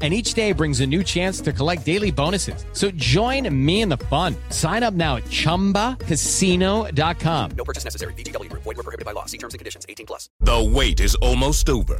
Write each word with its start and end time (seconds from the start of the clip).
And 0.00 0.14
each 0.14 0.32
day 0.32 0.52
brings 0.52 0.80
a 0.80 0.86
new 0.86 1.02
chance 1.02 1.42
to 1.42 1.52
collect 1.52 1.84
daily 1.84 2.10
bonuses. 2.10 2.64
So 2.72 2.90
join 2.92 3.54
me 3.54 3.82
in 3.82 3.90
the 3.90 3.98
fun. 3.98 4.34
Sign 4.48 4.82
up 4.82 4.94
now 4.94 5.16
at 5.16 5.24
chumbacasino.com. 5.24 7.50
No 7.54 7.64
purchase 7.64 7.84
necessary. 7.84 8.14
VGW 8.14 8.48
Group. 8.48 8.62
Void 8.62 8.78
were 8.78 8.82
prohibited 8.82 9.04
by 9.04 9.12
law. 9.12 9.26
See 9.26 9.36
terms 9.36 9.52
and 9.52 9.58
conditions. 9.58 9.84
18 9.86 10.06
plus. 10.06 10.30
The 10.40 10.72
wait 10.74 11.00
is 11.00 11.14
almost 11.16 11.68
over. 11.68 11.98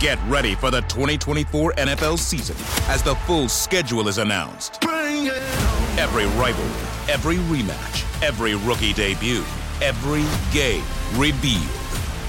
Get 0.00 0.18
ready 0.26 0.54
for 0.54 0.70
the 0.70 0.80
2024 0.82 1.74
NFL 1.74 2.18
season 2.18 2.56
as 2.88 3.02
the 3.02 3.14
full 3.26 3.48
schedule 3.48 4.08
is 4.08 4.18
announced. 4.18 4.84
Every 5.96 6.26
rivalry, 6.38 6.68
every 7.08 7.36
rematch, 7.36 8.22
every 8.22 8.56
rookie 8.56 8.92
debut, 8.92 9.44
every 9.80 10.24
game 10.52 10.84
revealed. 11.14 11.62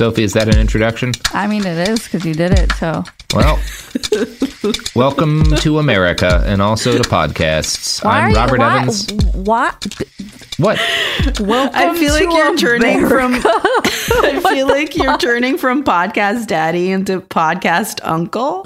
Sophie, 0.00 0.22
is 0.22 0.32
that 0.32 0.48
an 0.48 0.58
introduction? 0.58 1.12
I 1.34 1.46
mean, 1.46 1.66
it 1.66 1.86
is 1.86 2.04
because 2.04 2.24
you 2.24 2.32
did 2.32 2.58
it. 2.58 2.72
So 2.72 3.04
Well, 3.34 3.60
welcome 4.94 5.44
to 5.56 5.78
America 5.78 6.42
and 6.46 6.62
also 6.62 6.92
to 6.96 7.06
podcasts. 7.06 8.02
why 8.02 8.20
I'm 8.20 8.24
are 8.24 8.30
you- 8.30 8.36
Robert 8.36 8.58
why, 8.60 8.78
Evans. 8.80 9.12
What? 9.34 9.86
What? 10.60 10.78
Welcome 11.40 11.74
I 11.74 11.96
feel 11.98 12.12
like 12.12 12.24
you're 12.24 12.56
turning 12.56 13.08
from. 13.08 13.34
I 13.44 14.40
feel 14.52 14.68
like 14.68 14.94
you're 14.94 15.16
turning 15.18 15.56
from 15.56 15.82
podcast 15.84 16.48
daddy 16.48 16.90
into 16.90 17.20
podcast 17.22 18.00
uncle, 18.02 18.64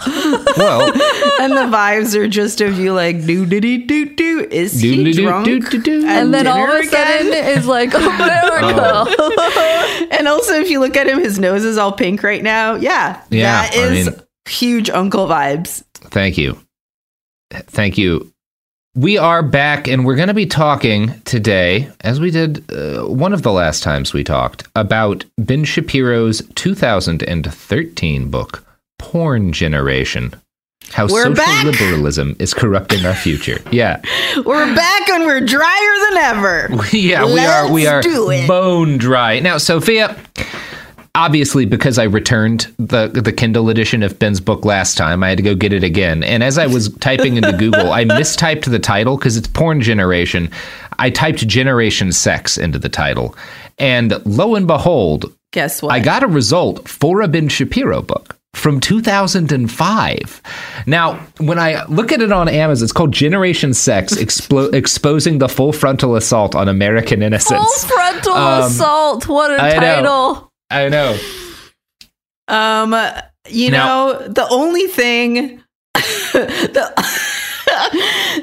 Well, 0.57 0.83
and 1.41 1.53
the 1.53 1.69
vibes 1.77 2.17
are 2.17 2.27
just 2.27 2.61
of 2.61 2.79
you 2.81 2.93
like 2.95 3.25
do 3.25 3.47
do 3.47 3.61
do 3.61 3.87
do 3.87 4.07
do. 4.15 4.49
Is 4.51 4.81
he 4.81 5.13
drunk? 5.13 5.47
at 5.47 5.87
and 5.87 6.35
then 6.35 6.49
all 6.49 6.65
of 6.69 6.81
a 6.81 6.85
sudden 6.85 7.29
again? 7.29 7.59
it's 7.59 7.67
like 7.67 7.91
oh, 7.95 7.99
America. 7.99 10.11
and 10.17 10.27
also 10.27 10.55
if 10.55 10.71
you 10.71 10.81
look 10.81 10.97
at 10.97 11.07
him, 11.07 11.21
his 11.21 11.39
nose 11.39 11.65
is 11.65 11.79
all 11.79 11.93
pink 11.93 12.25
right 12.25 12.43
now. 12.43 12.75
Yeah, 12.75 13.23
Yeah, 13.31 13.63
that 13.63 13.75
I 13.75 13.79
is 13.93 14.07
mean- 14.11 14.21
huge 14.47 14.91
uncle 14.91 15.29
vibes. 15.29 15.85
thank 15.95 16.39
you. 16.39 16.59
Thank 17.53 17.99
you. 17.99 18.33
We 18.97 19.19
are 19.19 19.43
back, 19.43 19.89
and 19.89 20.07
we're 20.07 20.15
going 20.15 20.29
to 20.29 20.35
be 20.35 20.47
talking 20.47 21.21
today, 21.23 21.91
as 22.03 22.21
we 22.21 22.31
did 22.31 22.71
uh, 22.73 23.03
one 23.03 23.33
of 23.33 23.43
the 23.43 23.51
last 23.51 23.83
times 23.83 24.13
we 24.13 24.23
talked, 24.23 24.69
about 24.77 25.25
Ben 25.37 25.65
Shapiro's 25.65 26.43
2013 26.55 28.31
book, 28.31 28.65
Porn 29.01 29.53
Generation 29.53 30.33
How 30.93 31.09
We're 31.09 31.25
Social 31.25 31.35
back! 31.35 31.65
Liberalism 31.65 32.37
is 32.39 32.55
Corrupting 32.55 33.05
Our 33.05 33.17
Future. 33.17 33.61
Yeah. 33.73 34.01
We're 34.45 34.75
back 34.77 35.09
and 35.11 35.25
we're 35.25 35.41
drier 35.41 36.11
than 36.11 36.19
ever. 36.19 36.69
yeah, 36.93 37.25
we 37.25 37.41
are 37.41 37.73
we 37.73 37.87
are 37.89 38.01
Let's 38.01 38.47
bone 38.47 38.99
dry. 38.99 39.41
Now, 39.41 39.59
Sophia, 39.59 40.17
obviously 41.15 41.65
because 41.67 41.99
I 41.99 42.05
returned 42.05 42.73
the 42.79 43.09
the 43.09 43.33
Kindle 43.33 43.69
edition 43.69 44.03
of 44.03 44.19
Ben's 44.19 44.41
book 44.41 44.65
last 44.65 44.97
time, 44.99 45.23
I 45.23 45.29
had 45.31 45.39
to 45.39 45.43
go 45.45 45.55
get 45.55 45.73
it 45.73 45.85
again. 45.85 46.23
And 46.23 46.43
as 46.43 46.59
I 46.59 46.67
was 46.67 46.93
typing 46.99 47.37
into 47.37 47.53
Google, 47.53 47.93
I 47.93 48.05
mistyped 48.05 48.65
the 48.71 48.79
title 48.79 49.17
because 49.17 49.37
it's 49.37 49.47
porn 49.49 49.81
generation. 49.81 50.51
I 50.99 51.11
typed 51.11 51.47
generation 51.47 52.13
sex 52.13 52.57
into 52.59 52.79
the 52.79 52.89
title. 52.89 53.37
And 53.79 54.15
lo 54.27 54.55
and 54.55 54.67
behold, 54.67 55.33
Guess 55.53 55.83
what? 55.83 55.93
I 55.93 56.01
got 56.01 56.23
a 56.23 56.27
result 56.29 56.89
for 56.89 57.21
a 57.23 57.29
Ben 57.29 57.49
Shapiro 57.49 58.03
book 58.03 58.37
from 58.55 58.79
2005. 58.81 60.43
Now, 60.87 61.15
when 61.39 61.59
I 61.59 61.85
look 61.87 62.13
at 62.13 62.21
it 62.21 62.33
on 62.33 62.49
Amazon, 62.49 62.85
it's 62.85 62.93
called 62.93 63.13
Generation 63.13 63.75
Sex 63.75 64.15
Explo- 64.19 64.73
Exposing 64.73 65.39
the 65.39 65.49
Full 65.49 65.73
Frontal 65.73 66.17
Assault 66.17 66.55
on 66.55 66.69
American 66.69 67.23
Innocence. 67.23 67.85
Full 67.85 67.89
frontal 67.97 68.33
Um, 68.35 68.63
assault. 68.65 69.29
What 69.29 69.51
a 69.53 69.63
I 69.63 70.01
know. 70.03 70.51
I 70.71 70.89
know. 70.89 71.19
Um, 72.49 72.95
you 73.49 73.71
Now- 73.71 73.87
know, 74.13 74.29
the 74.29 74.47
only 74.51 74.87
thing, 74.87 75.63
the, 75.95 76.93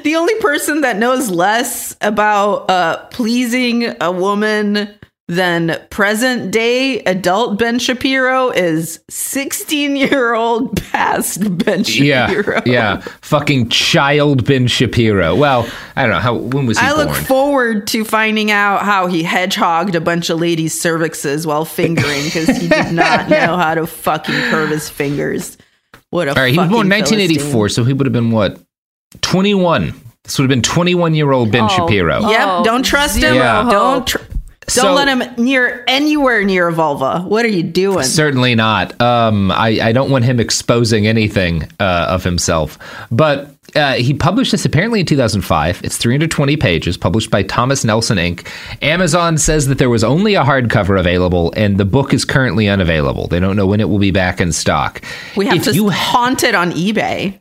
the 0.04 0.16
only 0.16 0.34
person 0.40 0.80
that 0.82 0.96
knows 0.96 1.30
less 1.30 1.96
about 2.00 2.70
uh, 2.70 3.04
pleasing 3.06 3.94
a 4.00 4.10
woman 4.10 4.94
than 5.34 5.80
present 5.90 6.50
day 6.50 7.00
adult 7.00 7.58
Ben 7.58 7.78
Shapiro 7.78 8.50
is 8.50 9.00
16 9.10 9.96
year 9.96 10.34
old 10.34 10.76
past 10.92 11.40
Ben 11.58 11.84
Shapiro. 11.84 12.62
Yeah. 12.64 12.72
yeah, 12.96 13.00
Fucking 13.22 13.68
child 13.70 14.44
Ben 14.44 14.66
Shapiro. 14.66 15.34
Well, 15.34 15.68
I 15.96 16.02
don't 16.02 16.10
know. 16.10 16.18
How 16.18 16.34
when 16.34 16.66
was 16.66 16.78
he 16.78 16.86
I 16.86 16.92
born? 16.94 17.06
look 17.06 17.16
forward 17.16 17.86
to 17.88 18.04
finding 18.04 18.50
out 18.50 18.82
how 18.82 19.06
he 19.06 19.22
hedgehogged 19.22 19.94
a 19.94 20.00
bunch 20.00 20.30
of 20.30 20.40
ladies' 20.40 20.80
cervixes 20.80 21.46
while 21.46 21.64
fingering 21.64 22.24
because 22.24 22.48
he 22.56 22.68
did 22.68 22.92
not 22.92 23.28
know 23.28 23.56
how 23.56 23.74
to 23.74 23.86
fucking 23.86 24.34
curve 24.50 24.70
his 24.70 24.88
fingers. 24.88 25.56
What 26.10 26.28
a 26.28 26.30
All 26.30 26.36
right, 26.36 26.52
he 26.52 26.58
was 26.58 26.68
born 26.68 26.86
in 26.86 26.90
1984, 26.90 27.68
so 27.70 27.84
he 27.84 27.92
would 27.94 28.06
have 28.06 28.12
been 28.12 28.30
what? 28.32 28.60
21. 29.22 29.94
This 30.24 30.38
would 30.38 30.44
have 30.44 30.48
been 30.50 30.62
21 30.62 31.14
year 31.14 31.32
old 31.32 31.50
Ben 31.50 31.64
Oh, 31.64 31.68
Shapiro. 31.68 32.20
Yep. 32.28 32.40
Oh, 32.48 32.64
don't 32.64 32.84
trust 32.84 33.16
him. 33.16 33.34
Yeah. 33.34 33.68
Don't. 33.70 34.06
Tr- 34.06 34.18
don't 34.74 34.84
So- 34.84 34.94
let 34.94 35.08
him 35.08 35.22
near 35.44 35.84
anywhere 35.86 36.44
near 36.44 36.68
a 36.68 36.72
vulva. 36.72 37.20
What 37.20 37.44
are 37.44 37.48
you 37.48 37.62
doing? 37.62 38.04
Certainly 38.04 38.54
not. 38.54 39.00
Um, 39.00 39.50
I, 39.50 39.78
I 39.82 39.92
don't 39.92 40.10
want 40.10 40.24
him 40.24 40.40
exposing 40.40 41.06
anything 41.06 41.64
uh, 41.80 42.06
of 42.10 42.24
himself. 42.24 42.78
But 43.10 43.54
uh, 43.74 43.94
he 43.94 44.14
published 44.14 44.52
this 44.52 44.64
apparently 44.64 45.00
in 45.00 45.06
2005. 45.06 45.80
It's 45.84 45.96
320 45.96 46.56
pages, 46.56 46.96
published 46.96 47.30
by 47.30 47.42
Thomas 47.42 47.84
Nelson 47.84 48.18
Inc. 48.18 48.46
Amazon 48.82 49.38
says 49.38 49.66
that 49.68 49.78
there 49.78 49.90
was 49.90 50.04
only 50.04 50.34
a 50.34 50.42
hardcover 50.42 50.98
available, 50.98 51.52
and 51.56 51.78
the 51.78 51.84
book 51.84 52.12
is 52.12 52.24
currently 52.24 52.68
unavailable. 52.68 53.28
They 53.28 53.40
don't 53.40 53.56
know 53.56 53.66
when 53.66 53.80
it 53.80 53.88
will 53.88 53.98
be 53.98 54.10
back 54.10 54.40
in 54.40 54.52
stock. 54.52 55.02
we 55.36 55.46
have 55.46 55.56
if 55.56 55.64
to 55.64 55.74
you 55.74 55.90
haunt 55.90 56.42
it 56.42 56.54
on 56.54 56.72
eBay. 56.72 57.38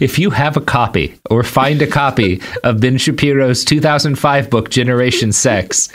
if 0.00 0.18
you 0.18 0.30
have 0.30 0.56
a 0.56 0.60
copy 0.60 1.14
or 1.30 1.42
find 1.42 1.80
a 1.80 1.86
copy 1.86 2.40
of 2.64 2.80
Ben 2.80 2.98
Shapiro's 2.98 3.64
2005 3.64 4.50
book 4.50 4.70
Generation 4.70 5.32
Sex, 5.32 5.88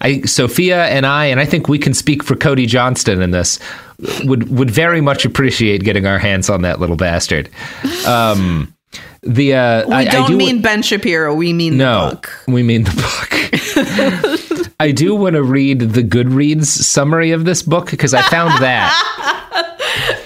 I, 0.00 0.22
Sophia 0.22 0.86
and 0.86 1.06
I, 1.06 1.26
and 1.26 1.40
I 1.40 1.44
think 1.44 1.68
we 1.68 1.78
can 1.78 1.94
speak 1.94 2.22
for 2.22 2.36
Cody 2.36 2.66
Johnston 2.66 3.20
in 3.20 3.30
this. 3.32 3.58
would 4.24 4.48
would 4.50 4.70
very 4.70 5.00
much 5.00 5.24
appreciate 5.24 5.84
getting 5.84 6.06
our 6.06 6.18
hands 6.18 6.48
on 6.48 6.62
that 6.62 6.80
little 6.80 6.96
bastard. 6.96 7.50
Um, 8.06 8.72
the 9.22 9.54
uh, 9.54 9.86
We 9.86 9.94
I, 9.94 10.04
don't 10.04 10.24
I 10.24 10.26
do 10.28 10.36
mean 10.36 10.62
Ben 10.62 10.82
Shapiro. 10.82 11.34
We 11.34 11.52
mean 11.52 11.76
no, 11.76 12.10
the 12.10 12.16
book. 12.16 12.44
we 12.46 12.62
mean 12.62 12.84
the 12.84 12.92
book. 12.92 14.74
I 14.80 14.92
do 14.92 15.14
want 15.14 15.34
to 15.34 15.42
read 15.42 15.80
the 15.80 16.02
Goodreads 16.02 16.66
summary 16.66 17.32
of 17.32 17.44
this 17.44 17.62
book 17.62 17.90
because 17.90 18.14
I 18.14 18.22
found 18.22 18.62
that. 18.62 18.94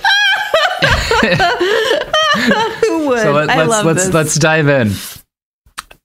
Who 2.81 3.09
would? 3.09 3.21
So 3.21 3.33
let, 3.33 3.51
I 3.51 3.65
let's 3.65 3.85
let's 3.85 4.15
let's 4.15 4.35
dive 4.37 4.69
in. 4.69 4.93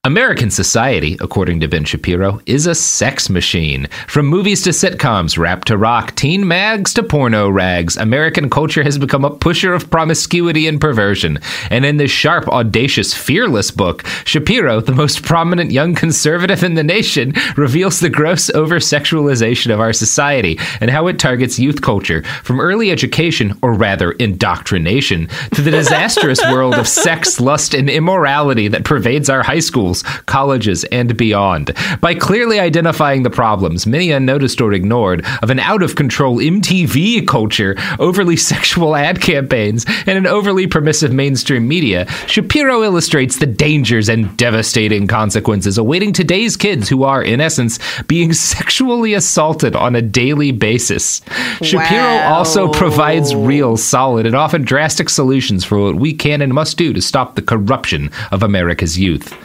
American 0.07 0.49
society, 0.49 1.17
according 1.19 1.59
to 1.59 1.67
Ben 1.67 1.83
Shapiro, 1.83 2.39
is 2.45 2.65
a 2.65 2.73
sex 2.73 3.29
machine. 3.29 3.87
From 4.07 4.25
movies 4.25 4.63
to 4.63 4.69
sitcoms, 4.69 5.37
rap 5.37 5.65
to 5.65 5.77
rock, 5.77 6.15
teen 6.15 6.47
mags 6.47 6.93
to 6.93 7.03
porno 7.03 7.49
rags, 7.49 7.97
American 7.97 8.49
culture 8.49 8.83
has 8.83 8.97
become 8.97 9.25
a 9.25 9.35
pusher 9.35 9.73
of 9.73 9.89
promiscuity 9.89 10.65
and 10.65 10.79
perversion. 10.79 11.39
And 11.69 11.85
in 11.85 11.97
this 11.97 12.09
sharp, 12.09 12.47
audacious, 12.47 13.13
fearless 13.13 13.69
book, 13.69 14.07
Shapiro, 14.23 14.79
the 14.79 14.93
most 14.93 15.23
prominent 15.23 15.71
young 15.71 15.93
conservative 15.93 16.63
in 16.63 16.75
the 16.75 16.85
nation, 16.85 17.33
reveals 17.57 17.99
the 17.99 18.09
gross 18.09 18.49
over 18.51 18.77
sexualization 18.77 19.73
of 19.73 19.81
our 19.81 19.91
society 19.91 20.57
and 20.79 20.89
how 20.89 21.07
it 21.07 21.19
targets 21.19 21.59
youth 21.59 21.81
culture, 21.81 22.23
from 22.43 22.61
early 22.61 22.91
education, 22.91 23.59
or 23.61 23.73
rather 23.73 24.13
indoctrination, 24.13 25.27
to 25.53 25.61
the 25.61 25.71
disastrous 25.71 26.39
world 26.43 26.75
of 26.75 26.87
sex, 26.87 27.41
lust, 27.41 27.73
and 27.73 27.89
immorality 27.89 28.69
that 28.69 28.85
pervades 28.85 29.29
our 29.29 29.43
high 29.43 29.59
schools, 29.59 29.96
colleges, 30.25 30.83
and 30.85 31.15
beyond. 31.17 31.71
By 32.01 32.15
clearly 32.15 32.59
identifying 32.59 33.23
the 33.23 33.29
problems, 33.29 33.85
many 33.87 34.11
unnoticed 34.11 34.61
or 34.61 34.73
ignored, 34.73 35.25
of 35.41 35.49
an 35.49 35.59
out 35.59 35.83
of 35.83 35.95
control 35.95 36.37
MTV 36.37 37.27
culture, 37.27 37.75
overly 37.99 38.35
sexual 38.47 38.95
ad 38.95 39.21
campaigns, 39.21 39.85
and 40.05 40.17
an 40.17 40.27
overly 40.27 40.67
permissive 40.67 41.13
mainstream 41.13 41.67
media, 41.67 42.07
Shapiro 42.27 42.83
illustrates 42.83 43.37
the 43.39 43.45
dangers 43.45 44.09
and 44.09 44.35
devastating 44.37 45.07
consequences 45.07 45.77
awaiting 45.77 46.13
today's 46.13 46.55
kids 46.57 46.89
who 46.89 47.03
are, 47.03 47.23
in 47.23 47.41
essence, 47.41 47.79
being 48.07 48.33
sexually 48.33 49.13
assaulted 49.13 49.75
on 49.75 49.95
a 49.95 50.01
daily 50.01 50.51
basis. 50.51 51.21
Shapiro 51.61 52.03
Wow. 52.03 52.33
also 52.35 52.67
provides 52.71 53.33
real, 53.35 53.77
solid, 53.77 54.25
and 54.25 54.35
often 54.35 54.63
drastic 54.63 55.09
solutions 55.09 55.63
for 55.63 55.79
what 55.79 55.95
we 55.95 56.13
can 56.13 56.41
and 56.41 56.53
must 56.53 56.77
do 56.77 56.93
to 56.93 57.01
stop 57.01 57.35
the 57.35 57.41
corruption 57.41 58.09
of 58.31 58.43
America's 58.43 58.97
youth. 58.99 59.35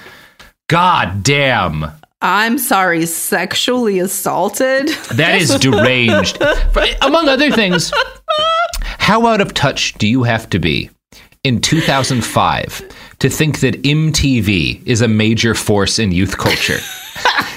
God 0.73 1.23
damn. 1.23 1.85
I'm 2.23 2.57
sorry, 2.57 3.05
sexually 3.05 3.99
assaulted. 3.99 4.89
That 5.11 5.39
is 5.39 5.51
deranged. 5.61 6.43
Among 7.03 7.29
other 7.29 7.51
things, 7.51 7.93
how 8.81 9.27
out 9.27 9.43
of 9.43 9.53
touch 9.53 9.93
do 9.99 10.09
you 10.09 10.23
have 10.23 10.49
to 10.49 10.59
be 10.59 10.89
in 11.45 11.61
2005 11.61 12.89
to 13.19 13.29
think 13.29 13.61
that 13.61 13.83
MTV 13.83 14.81
is 14.87 15.03
a 15.03 15.09
major 15.09 15.55
force 15.55 15.99
in 15.99 16.11
youth 16.11 16.39
culture? 16.39 16.79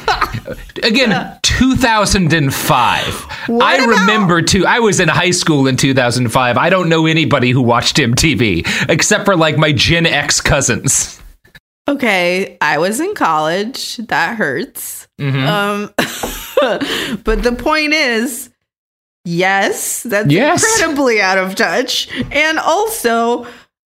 Again, 0.83 1.39
2005. 1.43 3.27
I 3.61 3.85
remember 3.85 4.41
too. 4.41 4.65
I 4.65 4.79
was 4.79 4.99
in 4.99 5.07
high 5.07 5.31
school 5.31 5.67
in 5.67 5.77
2005. 5.77 6.57
I 6.57 6.69
don't 6.69 6.89
know 6.89 7.05
anybody 7.05 7.51
who 7.51 7.61
watched 7.61 7.95
MTV 7.95 8.89
except 8.89 9.23
for 9.23 9.37
like 9.37 9.57
my 9.57 9.71
Gen 9.71 10.05
X 10.05 10.41
cousins. 10.41 11.21
Okay, 11.87 12.57
I 12.61 12.77
was 12.79 12.99
in 12.99 13.13
college. 13.13 13.97
That 13.97 14.37
hurts. 14.37 15.07
Mm-hmm. 15.19 15.47
Um, 15.47 15.93
but 17.23 17.43
the 17.43 17.53
point 17.57 17.93
is, 17.93 18.49
yes, 19.23 20.03
that's 20.03 20.31
Yes. 20.31 20.63
incredibly 20.79 21.21
out 21.21 21.37
of 21.37 21.55
touch. 21.55 22.09
And 22.31 22.57
also, 22.59 23.45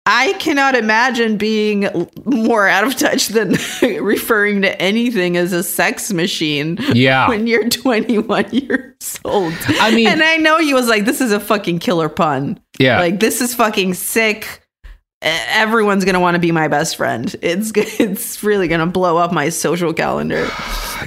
I 0.06 0.34
cannot 0.40 0.76
imagine 0.76 1.38
being 1.38 1.88
more 2.26 2.68
out 2.68 2.86
of 2.86 2.96
touch 2.96 3.28
than 3.28 3.56
referring 3.82 4.62
to 4.64 4.82
anything 4.82 5.38
as 5.38 5.54
a 5.54 5.62
sex 5.62 6.12
machine 6.14 6.78
Yeah. 6.94 7.28
when 7.28 7.46
you're 7.46 7.70
21 7.70 8.50
years 8.52 9.20
old. 9.26 9.54
I 9.68 9.92
mean- 9.94 10.08
and 10.08 10.24
I 10.24 10.38
know 10.38 10.60
he 10.60 10.74
was 10.74 10.88
like, 10.88 11.06
this 11.06 11.22
is 11.22 11.32
a 11.32 11.40
fucking 11.40 11.80
killer 11.80 12.10
pun. 12.10 12.60
Yeah. 12.80 13.00
Like, 13.00 13.20
this 13.20 13.42
is 13.42 13.54
fucking 13.54 13.94
sick. 13.96 14.61
Everyone's 15.22 16.04
gonna 16.04 16.20
want 16.20 16.34
to 16.36 16.40
be 16.40 16.52
my 16.52 16.68
best 16.68 16.96
friend. 16.98 17.34
It's 17.42 17.72
it's 17.76 18.44
really 18.44 18.68
gonna 18.68 18.88
blow 18.88 19.18
up 19.18 19.32
my 19.32 19.50
social 19.50 19.94
calendar. 19.94 20.48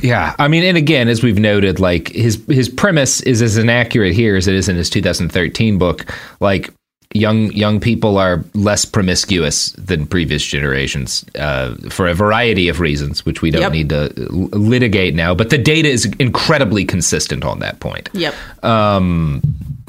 Yeah, 0.03 0.35
I 0.39 0.49
mean, 0.49 0.63
and 0.65 0.77
again, 0.77 1.09
as 1.09 1.23
we've 1.23 1.39
noted, 1.39 1.81
like 1.81 2.09
his 2.09 2.43
his 2.47 2.69
premise 2.69 3.21
is 3.23 3.43
as 3.43 3.57
inaccurate 3.57 4.15
here 4.15 4.37
as 4.37 4.47
it 4.47 4.55
is 4.55 4.69
in 4.69 4.77
his 4.77 4.89
2013 4.91 5.79
book. 5.79 6.07
Like 6.41 6.71
young 7.13 7.51
young 7.53 7.81
people 7.81 8.17
are 8.19 8.45
less 8.55 8.85
promiscuous 8.85 9.71
than 9.73 10.07
previous 10.07 10.45
generations 10.45 11.25
uh, 11.39 11.75
for 11.91 12.07
a 12.07 12.15
variety 12.15 12.69
of 12.69 12.79
reasons, 12.81 13.25
which 13.27 13.43
we 13.43 13.51
don't 13.51 13.63
Yep. 13.63 13.73
need 13.73 13.89
to 13.89 14.13
l- 14.31 14.49
litigate 14.61 15.15
now. 15.17 15.35
But 15.35 15.51
the 15.51 15.59
data 15.59 15.89
is 15.89 16.07
incredibly 16.21 16.85
consistent 16.85 17.45
on 17.45 17.59
that 17.61 17.81
point. 17.81 18.11
Yep. 18.13 18.35
Um, 18.65 19.43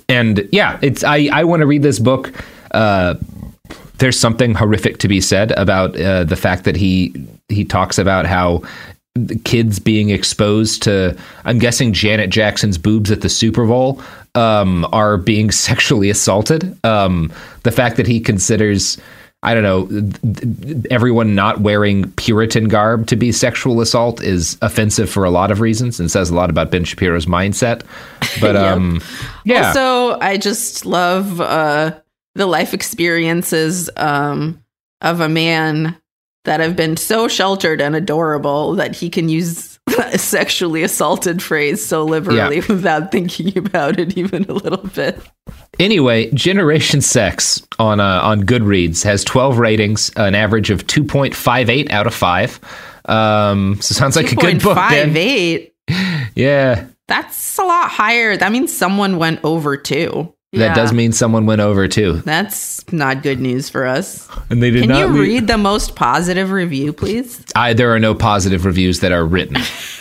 and 0.09 0.47
yeah, 0.51 0.79
it's 0.81 1.03
I 1.03 1.29
I 1.31 1.43
want 1.43 1.59
to 1.61 1.67
read 1.67 1.83
this 1.83 1.99
book. 1.99 2.31
Uh, 2.71 3.13
there's 3.97 4.19
something 4.19 4.53
horrific 4.53 4.97
to 4.99 5.07
be 5.07 5.21
said 5.21 5.51
about 5.51 5.99
uh, 5.99 6.23
the 6.23 6.35
fact 6.35 6.63
that 6.65 6.75
he 6.75 7.13
he 7.49 7.63
talks 7.63 7.97
about 7.97 8.25
how 8.25 8.61
kids 9.45 9.79
being 9.79 10.09
exposed 10.09 10.83
to 10.83 11.17
I'm 11.45 11.59
guessing 11.59 11.93
Janet 11.93 12.29
Jackson's 12.29 12.77
boobs 12.77 13.11
at 13.11 13.21
the 13.21 13.29
Super 13.29 13.65
Bowl 13.65 14.01
um, 14.35 14.85
are 14.91 15.17
being 15.17 15.51
sexually 15.67 16.09
assaulted. 16.09 16.77
Um, 16.83 17.31
the 17.63 17.71
fact 17.71 17.97
that 17.97 18.07
he 18.07 18.19
considers 18.19 18.97
I 19.43 19.53
don't 19.53 19.63
know 19.63 20.81
everyone 20.89 21.35
not 21.35 21.61
wearing 21.61 22.11
Puritan 22.13 22.67
garb 22.67 23.05
to 23.07 23.15
be 23.15 23.31
sexual 23.31 23.79
assault 23.79 24.21
is 24.23 24.57
offensive 24.63 25.07
for 25.07 25.23
a 25.23 25.29
lot 25.29 25.51
of 25.51 25.61
reasons 25.61 25.99
and 25.99 26.09
says 26.09 26.31
a 26.31 26.35
lot 26.35 26.49
about 26.49 26.71
Ben 26.71 26.83
Shapiro's 26.83 27.27
mindset. 27.27 27.83
But 28.41 28.55
um, 28.55 29.01
yeah, 29.43 29.67
Also, 29.67 30.19
I 30.19 30.37
just 30.37 30.85
love 30.87 31.39
uh, 31.39 31.91
the 32.35 32.45
life 32.45 32.73
experiences 32.73 33.89
um, 33.97 34.63
of 35.01 35.19
a 35.21 35.29
man 35.29 35.97
that 36.43 36.59
have 36.59 36.75
been 36.75 36.95
so 36.95 37.27
sheltered 37.27 37.81
and 37.81 37.95
adorable 37.95 38.73
that 38.75 38.95
he 38.95 39.09
can 39.09 39.29
use 39.29 39.79
a 39.99 40.17
sexually 40.17 40.83
assaulted 40.83 41.41
phrase 41.41 41.83
so 41.83 42.03
liberally 42.05 42.57
Yeah. 42.57 42.65
without 42.69 43.11
thinking 43.11 43.57
about 43.57 43.99
it 43.99 44.17
even 44.17 44.43
a 44.45 44.53
little 44.53 44.87
bit. 44.89 45.17
Anyway, 45.79 46.29
Generation 46.31 47.01
Sex 47.01 47.61
on 47.79 47.99
uh, 47.99 48.21
on 48.21 48.43
Goodreads 48.43 49.03
has 49.03 49.23
12 49.23 49.57
ratings, 49.59 50.09
an 50.15 50.33
average 50.35 50.69
of 50.69 50.85
2.58 50.87 51.89
out 51.91 52.07
of 52.07 52.13
5. 52.13 52.59
Um, 53.05 53.77
so 53.81 53.93
sounds 53.93 54.15
like 54.15 54.31
a 54.31 54.35
good 54.35 54.61
book, 54.61 54.75
Ben. 54.75 55.13
2.58. 55.13 55.71
Yeah. 56.35 56.87
That's 57.07 57.57
a 57.59 57.63
lot 57.63 57.89
higher. 57.91 58.35
That 58.35 58.51
means 58.51 58.75
someone 58.75 59.17
went 59.17 59.39
over 59.43 59.77
two. 60.55 60.59
That 60.67 60.75
does 60.75 60.91
mean 60.93 61.11
someone 61.11 61.45
went 61.45 61.61
over 61.61 61.87
too. 61.87 62.13
That's 62.25 62.91
not 62.91 63.23
good 63.23 63.39
news 63.39 63.69
for 63.69 63.85
us. 63.85 64.27
And 64.49 64.61
they 64.61 64.71
did 64.71 64.81
Can 64.81 64.89
not 64.89 64.99
you 64.99 65.07
leave- 65.07 65.21
read 65.21 65.47
the 65.47 65.57
most 65.57 65.95
positive 65.95 66.51
review, 66.51 66.93
please? 66.93 67.43
I, 67.55 67.73
there 67.73 67.93
are 67.93 67.99
no 67.99 68.13
positive 68.15 68.65
reviews 68.65 68.99
that 69.01 69.11
are 69.11 69.25
written. 69.25 69.55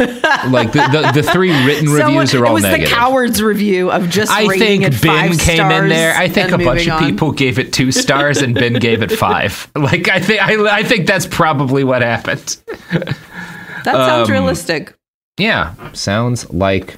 like 0.51 0.73
the, 0.73 0.89
the, 0.93 1.13
the 1.15 1.23
three 1.23 1.51
written 1.65 1.89
reviews 1.91 2.31
Someone- 2.31 2.37
are 2.37 2.47
all 2.47 2.55
negative. 2.55 2.55
it 2.55 2.55
was 2.55 2.63
negative. 2.65 2.89
the 2.91 2.95
cowards 2.95 3.43
review 3.43 3.91
of 3.91 4.09
just 4.11 4.33
I 4.33 4.47
think 4.59 4.83
it 4.85 5.01
Ben 5.03 5.33
five 5.33 5.39
came 5.41 5.71
in 5.71 5.89
there. 5.89 6.15
I 6.17 6.29
think 6.29 6.49
a 6.53 6.59
bunch 6.59 6.87
moving 6.87 6.91
of 6.91 7.03
on. 7.03 7.11
people 7.11 7.33
gave 7.33 7.59
it 7.59 7.73
two 7.73 7.93
stars, 7.93 8.43
and 8.43 8.55
Ben 8.55 8.75
gave 8.75 9.03
it 9.03 9.13
five. 9.13 9.71
Like 9.77 10.09
I 10.09 10.21
think 10.21 10.41
I, 10.43 10.79
I 10.79 10.83
think 10.83 11.07
that's 11.07 11.27
probably 11.27 11.85
what 11.85 12.01
happened. 12.03 12.57
That 12.91 13.85
sounds 13.85 14.29
um, 14.29 14.33
realistic. 14.33 14.97
Yeah, 15.39 15.75
sounds 15.93 16.49
like 16.51 16.97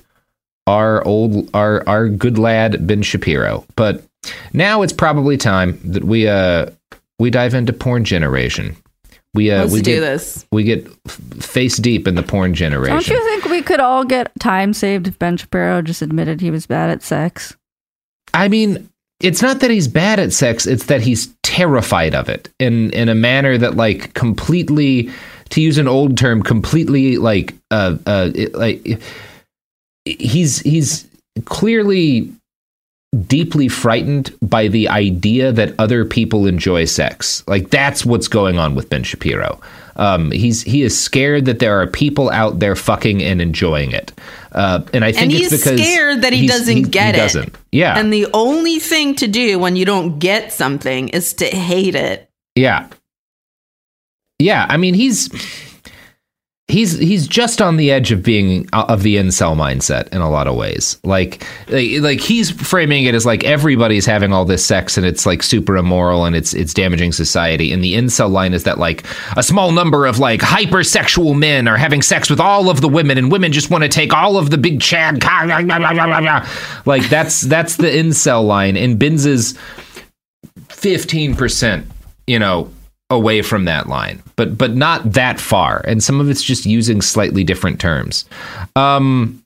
our 0.67 1.05
old 1.07 1.49
our 1.55 1.83
our 1.89 2.09
good 2.09 2.39
lad 2.39 2.87
Ben 2.87 3.03
Shapiro. 3.03 3.65
But 3.77 4.03
now 4.53 4.83
it's 4.83 4.93
probably 4.93 5.37
time 5.37 5.79
that 5.85 6.05
we 6.05 6.29
uh 6.29 6.67
we 7.19 7.31
dive 7.31 7.55
into 7.55 7.73
porn 7.73 8.05
generation. 8.05 8.77
We 9.35 9.51
uh 9.51 9.63
Let's 9.63 9.73
we 9.73 9.83
do 9.83 9.95
get 9.97 10.01
this. 10.01 10.47
we 10.51 10.65
get 10.65 10.89
face 11.43 11.77
deep 11.77 12.09
in 12.09 12.15
the 12.15 12.23
porn 12.23 12.55
generation. 12.55 12.95
Don't 12.97 13.09
you 13.09 13.25
think 13.25 13.45
we 13.45 13.63
could 13.63 13.81
all 13.81 14.05
get 14.05 14.33
time 14.41 14.73
saved 14.73 15.07
if 15.09 15.19
Ben 15.19 15.37
Shapiro 15.37 15.83
just 15.83 16.03
admitted 16.03 16.41
he 16.41 16.51
was 16.51 16.67
bad 16.67 16.91
at 16.91 17.03
sex? 17.03 17.57
I 18.35 18.49
mean, 18.49 18.89
it's 19.21 19.41
not 19.43 19.61
that 19.61 19.71
he's 19.71 19.89
bad 19.89 20.19
at 20.21 20.33
sex, 20.33 20.67
it's 20.67 20.87
that 20.87 21.01
he's 21.01 21.29
terrified 21.43 22.15
of 22.15 22.29
it 22.29 22.51
in 22.59 22.91
in 22.93 23.09
a 23.09 23.15
manner 23.15 23.57
that 23.57 23.77
like 23.77 24.13
completely 24.15 25.11
to 25.51 25.61
use 25.61 25.79
an 25.79 25.87
old 25.87 26.17
term, 26.19 26.43
completely 26.43 27.19
like 27.19 27.55
uh 27.71 27.97
uh 28.07 28.31
it- 28.35 28.55
like 28.55 29.01
he's 30.07 30.61
he's 30.61 31.07
clearly 31.45 32.33
deeply 33.27 33.69
frightened 33.69 34.35
by 34.43 34.69
the 34.69 34.89
idea 34.89 35.53
that 35.53 35.75
other 35.79 36.05
people 36.05 36.47
enjoy 36.47 36.85
sex. 36.85 37.43
Like 37.47 37.71
that's 37.71 38.05
what's 38.05 38.29
going 38.29 38.59
on 38.59 38.75
with 38.75 38.89
Ben 38.89 39.03
Shapiro. 39.03 39.61
Um, 39.97 40.31
he's 40.31 40.63
he 40.63 40.83
is 40.83 40.99
scared 40.99 41.47
that 41.47 41.59
there 41.59 41.81
are 41.81 41.87
people 41.87 42.29
out 42.31 42.59
there 42.59 42.77
fucking 42.77 43.23
and 43.23 43.41
enjoying 43.41 43.93
it, 43.93 44.13
uh, 44.53 44.83
and 44.93 45.03
I 45.05 45.13
think 45.13 45.23
and 45.23 45.33
it's 45.33 45.51
he's 45.51 45.51
because 45.65 45.81
scared 45.81 46.21
that 46.23 46.35
he 46.35 46.41
he's- 46.41 46.53
doesn't 46.59 46.77
he- 46.77 46.83
get 46.83 47.15
he 47.15 47.21
it. 47.21 47.25
Doesn't. 47.25 47.59
Yeah, 47.73 47.99
And 47.99 48.13
the 48.13 48.27
only 48.35 48.79
thing 48.79 49.15
to 49.17 49.27
do 49.27 49.59
when 49.59 49.75
you 49.77 49.87
don't 49.87 50.19
get 50.19 50.53
something 50.53 51.09
is 51.09 51.33
to 51.35 51.47
hate 51.47 51.95
it. 51.95 52.29
Yeah. 52.55 52.89
Yeah, 54.39 54.67
I 54.69 54.77
mean 54.77 54.93
he's 54.93 55.31
he's 56.69 56.99
he's 56.99 57.29
just 57.29 57.63
on 57.63 57.77
the 57.77 57.93
edge 57.93 58.11
of 58.11 58.23
being 58.23 58.69
uh, 58.73 58.87
of 58.89 59.03
the 59.03 59.17
incel 59.17 59.55
mindset 59.57 60.09
in 60.09 60.21
a 60.21 60.29
lot 60.29 60.49
of 60.49 60.57
ways. 60.57 60.99
Like 61.05 61.47
like, 61.69 62.21
he's 62.21 62.51
framing 62.51 63.05
it 63.05 63.15
as 63.15 63.25
like 63.25 63.45
everybody's 63.45 64.05
having 64.05 64.33
all 64.33 64.45
this 64.45 64.65
sex 64.65 64.97
and 64.97 65.07
it's 65.07 65.27
like 65.27 65.43
super 65.43 65.77
immoral 65.77 66.25
and 66.25 66.35
it's 66.35 66.55
it's 66.55 66.75
damaging 66.75 67.13
society. 67.13 67.73
And 67.73 67.83
the 67.85 67.95
incel 67.95 68.31
line 68.31 68.53
is 68.53 68.65
that 68.65 68.79
like 68.79 69.07
a 69.37 69.43
small 69.43 69.71
number 69.73 70.07
of 70.07 70.19
like 70.19 70.41
hypersexual 70.41 71.39
men 71.39 71.69
are 71.69 71.77
having 71.77 72.03
sex 72.03 72.29
with 72.29 72.41
all 72.41 72.69
of 72.69 72.81
the 72.81 72.89
women 72.89 73.17
and 73.19 73.31
women 73.31 73.53
just 73.53 73.71
want 73.71 73.85
to 73.85 73.89
take 73.89 74.13
all 74.13 74.37
of 74.37 74.51
the 74.51 74.59
big 74.59 74.81
chad. 74.81 75.21
Like 76.85 77.09
that's 77.09 77.43
that's 77.43 77.77
the 77.77 77.87
incel 77.89 78.45
line. 78.45 78.77
And 78.77 78.99
Ben's 78.99 79.27
is 79.27 79.57
fifteen 80.69 81.37
percent, 81.37 81.87
you 82.27 82.39
know, 82.39 82.71
away 83.11 83.43
from 83.43 83.65
that 83.67 83.89
line, 83.89 84.23
but 84.37 84.59
but 84.59 84.75
not 84.75 85.13
that 85.13 85.39
far. 85.41 85.83
And 85.87 86.03
some 86.03 86.21
of 86.21 86.29
it's 86.29 86.43
just 86.43 86.67
using 86.67 87.01
slightly 87.03 87.45
different 87.45 87.81
terms. 87.81 88.25
Um, 88.75 89.43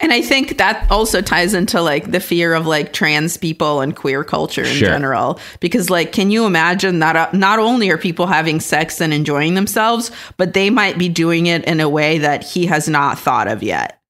And 0.00 0.12
I 0.12 0.20
think 0.22 0.56
that 0.58 0.90
also 0.90 1.20
ties 1.20 1.54
into 1.54 1.80
like 1.80 2.10
the 2.10 2.18
fear 2.18 2.54
of 2.54 2.66
like 2.66 2.92
trans 2.92 3.36
people 3.36 3.80
and 3.80 3.94
queer 3.94 4.24
culture 4.24 4.64
in 4.64 4.74
Sure. 4.76 4.88
general. 4.88 5.38
Because 5.60 5.90
like, 5.90 6.10
can 6.10 6.30
you 6.32 6.44
imagine 6.46 6.98
that 6.98 7.14
uh, 7.14 7.28
not 7.32 7.60
only 7.60 7.88
are 7.90 7.98
people 7.98 8.26
having 8.26 8.58
sex 8.58 9.00
and 9.00 9.12
enjoying 9.14 9.54
themselves, 9.54 10.10
but 10.38 10.54
they 10.54 10.70
might 10.70 10.98
be 10.98 11.08
doing 11.08 11.46
it 11.46 11.64
in 11.66 11.78
a 11.80 11.88
way 11.88 12.18
that 12.18 12.42
he 12.42 12.66
has 12.66 12.88
not 12.88 13.18
thought 13.18 13.46
of 13.46 13.62
yet. 13.62 14.00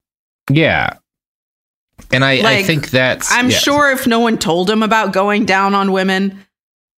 yeah, 0.49 0.97
and 2.11 2.25
I, 2.25 2.57
I 2.59 2.63
think 2.63 2.89
that's 2.89 3.31
I'm 3.31 3.49
yeah. 3.49 3.57
sure 3.57 3.91
if 3.91 4.07
no 4.07 4.19
one 4.19 4.37
told 4.37 4.69
him 4.69 4.81
about 4.83 5.13
going 5.13 5.45
down 5.45 5.73
on 5.75 5.91
women, 5.91 6.43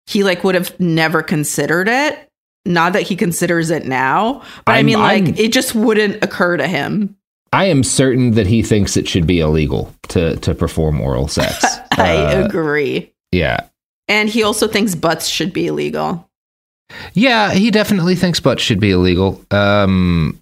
he 0.08 0.24
like 0.24 0.44
would 0.44 0.56
have 0.56 0.78
never 0.80 1.22
considered 1.24 1.88
it. 1.88 2.30
Not 2.66 2.94
that 2.94 3.02
he 3.04 3.16
considers 3.18 3.70
it 3.72 3.86
now, 3.86 4.42
but 4.66 4.72
i 4.74 4.76
I'm- 4.78 4.86
mean, 4.86 5.00
like, 5.00 5.24
I'm- 5.26 5.36
it 5.38 5.52
just 5.52 5.76
wouldn't 5.76 6.24
occur 6.24 6.56
to 6.58 6.68
him. 6.68 7.16
I 7.52 7.66
am 7.66 7.84
certain 7.84 8.32
that 8.32 8.48
he 8.48 8.64
thinks 8.64 8.98
it 8.98 9.08
should 9.08 9.28
be 9.28 9.40
illegal 9.40 9.94
to 10.10 10.38
to 10.38 10.56
perform 10.56 11.00
oral 11.02 11.28
sex. 11.28 11.64
I 11.92 12.16
Uh, 12.18 12.46
agree. 12.46 13.12
yeah. 13.32 13.60
And 14.10 14.28
he 14.30 14.44
also 14.44 14.68
thinks 14.68 14.96
butts 14.96 15.28
should 15.28 15.54
be 15.54 15.68
illegal. 15.68 16.28
Yeah, 17.14 17.52
he 17.54 17.72
definitely 17.72 18.16
thinks 18.16 18.40
butts 18.40 18.62
should 18.62 18.80
be 18.80 18.92
illegal. 18.92 19.42
Um, 19.52 20.40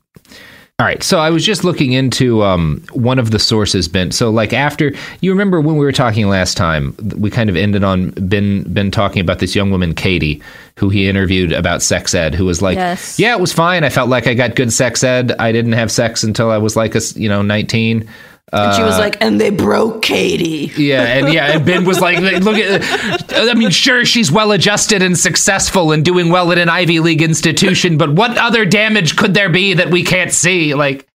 all 0.82 0.88
right, 0.88 1.04
so 1.04 1.20
I 1.20 1.30
was 1.30 1.46
just 1.46 1.64
looking 1.64 1.92
into 1.94 2.42
um, 2.42 2.84
one 2.92 3.20
of 3.20 3.30
the 3.30 3.38
sources. 3.38 3.88
Ben, 3.88 4.10
so 4.12 4.32
like 4.32 4.52
after 4.52 4.94
you 5.20 5.30
remember 5.30 5.62
when 5.62 5.78
we 5.78 5.86
were 5.86 5.92
talking 5.92 6.28
last 6.28 6.58
time, 6.58 6.96
we 7.20 7.30
kind 7.30 7.52
of 7.52 7.56
ended 7.56 7.84
on 7.84 8.10
Ben 8.18 8.64
Ben 8.64 8.90
talking 8.90 9.22
about 9.22 9.38
this 9.38 9.56
young 9.56 9.70
woman 9.70 9.94
Katie, 9.94 10.42
who 10.78 10.90
he 10.90 11.08
interviewed 11.08 11.52
about 11.52 11.84
sex 11.84 12.16
ed, 12.16 12.34
who 12.34 12.46
was 12.46 12.64
like, 12.64 12.78
Yes. 12.78 13.20
"Yeah, 13.20 13.36
it 13.36 13.40
was 13.40 13.54
fine. 13.54 13.84
I 13.84 13.90
felt 13.90 14.10
like 14.10 14.26
I 14.26 14.34
got 14.34 14.56
good 14.56 14.74
sex 14.74 15.04
ed. 15.04 15.34
I 15.38 15.52
didn't 15.52 15.74
have 15.74 15.92
sex 15.92 16.24
until 16.24 16.50
I 16.50 16.58
was 16.58 16.76
like 16.76 16.96
a 16.96 17.02
you 17.14 17.30
know 17.30 17.44
nineteen. 17.44 18.10
And 18.54 18.76
she 18.76 18.84
was 18.84 18.96
Uh, 18.96 19.00
like, 19.00 19.18
and 19.22 19.40
they 19.40 19.50
broke 19.50 20.02
Katie. 20.02 20.72
yeah, 20.76 21.04
and 21.04 21.32
yeah, 21.34 21.56
and 21.56 21.66
Ben 21.66 21.86
was 21.86 22.00
like, 22.02 22.20
"Look 22.20 22.58
at, 22.58 23.34
I 23.34 23.54
mean, 23.54 23.70
sure, 23.70 24.04
she's 24.04 24.32
well 24.32 24.52
adjusted 24.52 25.02
and 25.02 25.18
successful 25.18 25.92
and 25.94 26.04
doing 26.04 26.30
well 26.30 26.52
at 26.52 26.58
an 26.58 26.68
Ivy 26.68 27.00
League 27.00 27.22
institution, 27.22 27.98
but 27.98 28.12
what 28.14 28.38
other 28.38 28.66
damage 28.66 29.16
could 29.16 29.34
there 29.34 29.50
be 29.50 29.74
that 29.76 29.90
we 29.90 30.04
can't 30.04 30.34
see?" 30.34 30.74
Like, 30.76 31.08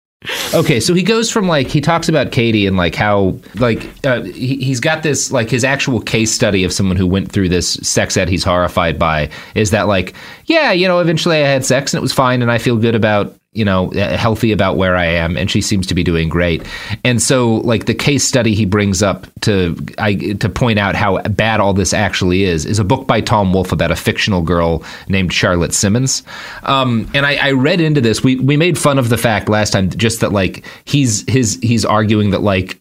okay, 0.54 0.80
so 0.80 0.94
he 0.94 1.02
goes 1.02 1.30
from 1.30 1.46
like 1.46 1.66
he 1.68 1.82
talks 1.82 2.08
about 2.08 2.32
Katie 2.32 2.66
and 2.66 2.76
like 2.78 2.94
how 2.94 3.38
like 3.56 3.86
uh, 4.06 4.22
he, 4.22 4.56
he's 4.56 4.80
got 4.80 5.02
this 5.02 5.30
like 5.30 5.50
his 5.50 5.62
actual 5.62 6.00
case 6.00 6.32
study 6.32 6.64
of 6.64 6.72
someone 6.72 6.96
who 6.96 7.06
went 7.06 7.30
through 7.30 7.50
this 7.50 7.74
sex 7.82 8.16
ed 8.16 8.28
he's 8.30 8.44
horrified 8.44 8.98
by 8.98 9.28
is 9.54 9.72
that 9.72 9.88
like 9.88 10.14
yeah, 10.46 10.72
you 10.72 10.88
know, 10.88 11.00
eventually 11.00 11.36
I 11.44 11.46
had 11.48 11.64
sex 11.66 11.92
and 11.92 11.98
it 11.98 12.02
was 12.02 12.12
fine 12.14 12.40
and 12.40 12.50
I 12.50 12.56
feel 12.58 12.76
good 12.78 12.94
about 12.94 13.34
you 13.56 13.64
know 13.64 13.92
uh, 13.92 14.16
healthy 14.16 14.52
about 14.52 14.76
where 14.76 14.96
I 14.96 15.06
am 15.06 15.36
and 15.36 15.50
she 15.50 15.60
seems 15.60 15.86
to 15.88 15.94
be 15.94 16.04
doing 16.04 16.28
great. 16.28 16.62
And 17.04 17.20
so 17.20 17.56
like 17.56 17.86
the 17.86 17.94
case 17.94 18.24
study 18.24 18.54
he 18.54 18.64
brings 18.64 19.02
up 19.02 19.26
to 19.42 19.76
I 19.98 20.14
to 20.40 20.48
point 20.48 20.78
out 20.78 20.94
how 20.94 21.20
bad 21.22 21.60
all 21.60 21.72
this 21.72 21.92
actually 21.92 22.44
is 22.44 22.66
is 22.66 22.78
a 22.78 22.84
book 22.84 23.06
by 23.06 23.20
Tom 23.20 23.52
Wolfe 23.52 23.72
about 23.72 23.90
a 23.90 23.96
fictional 23.96 24.42
girl 24.42 24.82
named 25.08 25.32
Charlotte 25.32 25.74
Simmons. 25.74 26.22
Um, 26.62 27.10
and 27.14 27.26
I, 27.26 27.36
I 27.36 27.52
read 27.52 27.80
into 27.80 28.00
this. 28.00 28.22
We 28.22 28.36
we 28.36 28.56
made 28.56 28.78
fun 28.78 28.98
of 28.98 29.08
the 29.08 29.18
fact 29.18 29.48
last 29.48 29.72
time 29.72 29.90
just 29.90 30.20
that 30.20 30.32
like 30.32 30.64
he's 30.84 31.28
his 31.30 31.58
he's 31.62 31.84
arguing 31.84 32.30
that 32.30 32.42
like 32.42 32.80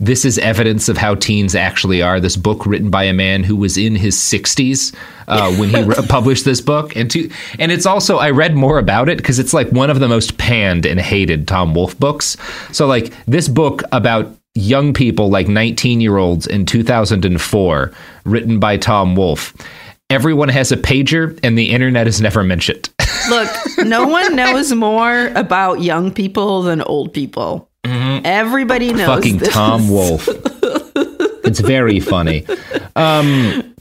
this 0.00 0.24
is 0.24 0.38
evidence 0.38 0.88
of 0.88 0.96
how 0.96 1.14
teens 1.14 1.54
actually 1.54 2.02
are. 2.02 2.20
This 2.20 2.36
book 2.36 2.66
written 2.66 2.90
by 2.90 3.04
a 3.04 3.12
man 3.12 3.44
who 3.44 3.56
was 3.56 3.76
in 3.76 3.94
his 3.94 4.16
60s 4.16 4.94
uh, 5.28 5.54
when 5.56 5.70
he 5.70 5.82
re- 5.82 5.94
published 6.08 6.44
this 6.44 6.60
book, 6.60 6.96
and 6.96 7.10
to 7.10 7.30
and 7.58 7.72
it's 7.72 7.86
also 7.86 8.18
I 8.18 8.30
read 8.30 8.54
more 8.54 8.78
about 8.78 9.08
it 9.08 9.18
because 9.18 9.38
it's 9.38 9.54
like 9.54 9.70
one 9.70 9.90
of 9.90 10.00
the 10.00 10.08
most 10.08 10.38
panned 10.38 10.86
and 10.86 11.00
hated 11.00 11.48
Tom 11.48 11.74
Wolfe 11.74 11.98
books. 11.98 12.36
So 12.72 12.86
like 12.86 13.12
this 13.26 13.48
book 13.48 13.82
about 13.92 14.34
young 14.54 14.92
people, 14.92 15.30
like 15.30 15.48
19 15.48 16.00
year 16.00 16.16
olds 16.16 16.46
in 16.46 16.66
2004, 16.66 17.92
written 18.24 18.60
by 18.60 18.76
Tom 18.76 19.16
Wolfe. 19.16 19.54
Everyone 20.10 20.50
has 20.50 20.70
a 20.70 20.76
pager, 20.76 21.38
and 21.42 21.56
the 21.56 21.70
internet 21.70 22.06
is 22.06 22.20
never 22.20 22.44
mentioned. 22.44 22.90
Look, 23.30 23.48
no 23.78 24.06
one 24.06 24.36
knows 24.36 24.72
more 24.72 25.28
about 25.28 25.80
young 25.80 26.12
people 26.12 26.62
than 26.62 26.82
old 26.82 27.12
people. 27.12 27.70
Everybody 27.84 28.92
knows 28.92 29.00
Mm-hmm. 29.04 29.14
Fucking 29.14 29.38
this. 29.38 29.52
Tom 29.52 29.88
Wolfe. 29.88 30.28
it's 31.44 31.60
very 31.60 32.00
funny. 32.00 32.46
Um, 32.96 33.74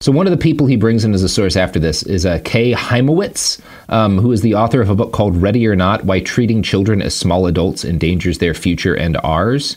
so 0.00 0.10
one 0.10 0.26
of 0.26 0.32
the 0.32 0.36
people 0.36 0.66
he 0.66 0.76
brings 0.76 1.04
in 1.04 1.14
as 1.14 1.22
a 1.22 1.28
source 1.28 1.56
after 1.56 1.78
this 1.78 2.02
is 2.02 2.26
uh, 2.26 2.40
Kay 2.44 2.72
Hymowitz, 2.72 3.60
um, 3.88 4.18
who 4.18 4.32
is 4.32 4.42
the 4.42 4.54
author 4.54 4.80
of 4.80 4.90
a 4.90 4.94
book 4.94 5.12
called 5.12 5.36
Ready 5.40 5.66
or 5.66 5.76
Not: 5.76 6.04
Why 6.04 6.20
Treating 6.20 6.62
Children 6.62 7.00
as 7.02 7.14
Small 7.14 7.46
Adults 7.46 7.84
Endangers 7.84 8.38
Their 8.38 8.54
Future 8.54 8.94
and 8.94 9.16
Ours. 9.18 9.76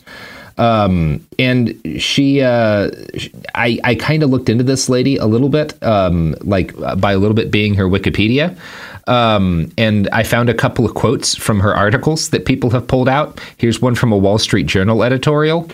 Um, 0.58 1.26
and 1.38 1.80
she, 2.00 2.42
uh, 2.42 2.90
I, 3.56 3.78
I 3.84 3.96
kind 3.96 4.24
of 4.24 4.30
looked 4.30 4.48
into 4.50 4.64
this 4.64 4.88
lady 4.88 5.18
a 5.18 5.26
little 5.26 5.50
bit, 5.50 5.82
um, 5.84 6.34
like 6.42 6.74
uh, 6.80 6.96
by 6.96 7.12
a 7.12 7.18
little 7.18 7.36
bit 7.36 7.52
being 7.52 7.74
her 7.76 7.86
Wikipedia. 7.86 8.58
Um, 9.08 9.72
and 9.78 10.10
I 10.10 10.24
found 10.24 10.50
a 10.50 10.54
couple 10.54 10.86
of 10.86 10.96
quotes 10.96 11.36
from 11.36 11.60
her 11.60 11.76
articles 11.76 12.30
that 12.32 12.46
people 12.46 12.72
have 12.72 12.88
pulled 12.88 13.08
out. 13.10 13.40
Here's 13.58 13.82
one 13.82 13.96
from 13.96 14.12
a 14.12 14.18
Wall 14.18 14.38
Street 14.40 14.66
Journal 14.68 15.04
editorial. 15.04 15.70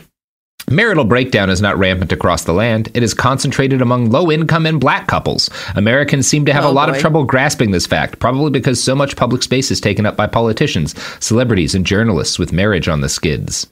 Marital 0.70 1.06
breakdown 1.06 1.50
is 1.50 1.60
not 1.62 1.78
rampant 1.78 2.12
across 2.12 2.44
the 2.44 2.54
land. 2.54 2.90
It 2.94 3.02
is 3.04 3.14
concentrated 3.16 3.82
among 3.82 4.12
low 4.12 4.30
income 4.32 4.66
and 4.66 4.80
black 4.80 5.08
couples. 5.08 5.50
Americans 5.76 6.28
seem 6.28 6.46
to 6.46 6.54
have 6.54 6.64
Oh, 6.66 6.70
a 6.70 6.72
lot 6.72 6.88
boy. 6.88 6.96
of 6.96 7.02
trouble 7.02 7.24
grasping 7.24 7.72
this 7.72 7.88
fact, 7.88 8.20
probably 8.20 8.52
because 8.52 8.82
so 8.82 8.96
much 8.96 9.16
public 9.16 9.42
space 9.44 9.72
is 9.72 9.82
taken 9.82 10.06
up 10.06 10.16
by 10.16 10.28
politicians, 10.28 10.94
celebrities, 11.20 11.74
and 11.74 11.86
journalists 11.86 12.38
with 12.38 12.54
marriage 12.54 12.88
on 12.88 13.02
the 13.02 13.10
skids. 13.10 13.66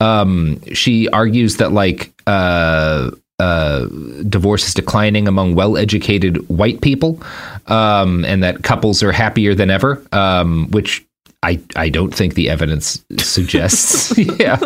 Um, 0.00 0.60
she 0.74 1.08
argues 1.10 1.56
that, 1.58 1.72
like, 1.72 2.12
uh, 2.26 3.12
uh, 3.38 3.86
divorce 4.28 4.66
is 4.66 4.74
declining 4.74 5.28
among 5.28 5.54
well 5.54 5.76
educated 5.76 6.48
white 6.48 6.80
people, 6.80 7.20
um, 7.66 8.24
and 8.24 8.42
that 8.42 8.62
couples 8.62 9.02
are 9.02 9.12
happier 9.12 9.54
than 9.54 9.70
ever, 9.70 10.02
um, 10.12 10.70
which 10.70 11.04
I, 11.42 11.60
I 11.76 11.88
don't 11.90 12.14
think 12.14 12.34
the 12.34 12.48
evidence 12.48 13.04
suggests. 13.18 14.16
yeah. 14.40 14.58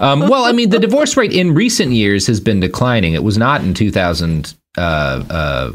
Um, 0.00 0.20
well, 0.20 0.44
I 0.44 0.52
mean, 0.52 0.70
the 0.70 0.78
divorce 0.78 1.16
rate 1.16 1.32
in 1.32 1.52
recent 1.52 1.92
years 1.92 2.26
has 2.26 2.40
been 2.40 2.60
declining. 2.60 3.14
It 3.14 3.24
was 3.24 3.36
not 3.36 3.62
in 3.62 3.74
2000. 3.74 4.54
Uh, 4.78 4.80
uh, 4.80 5.72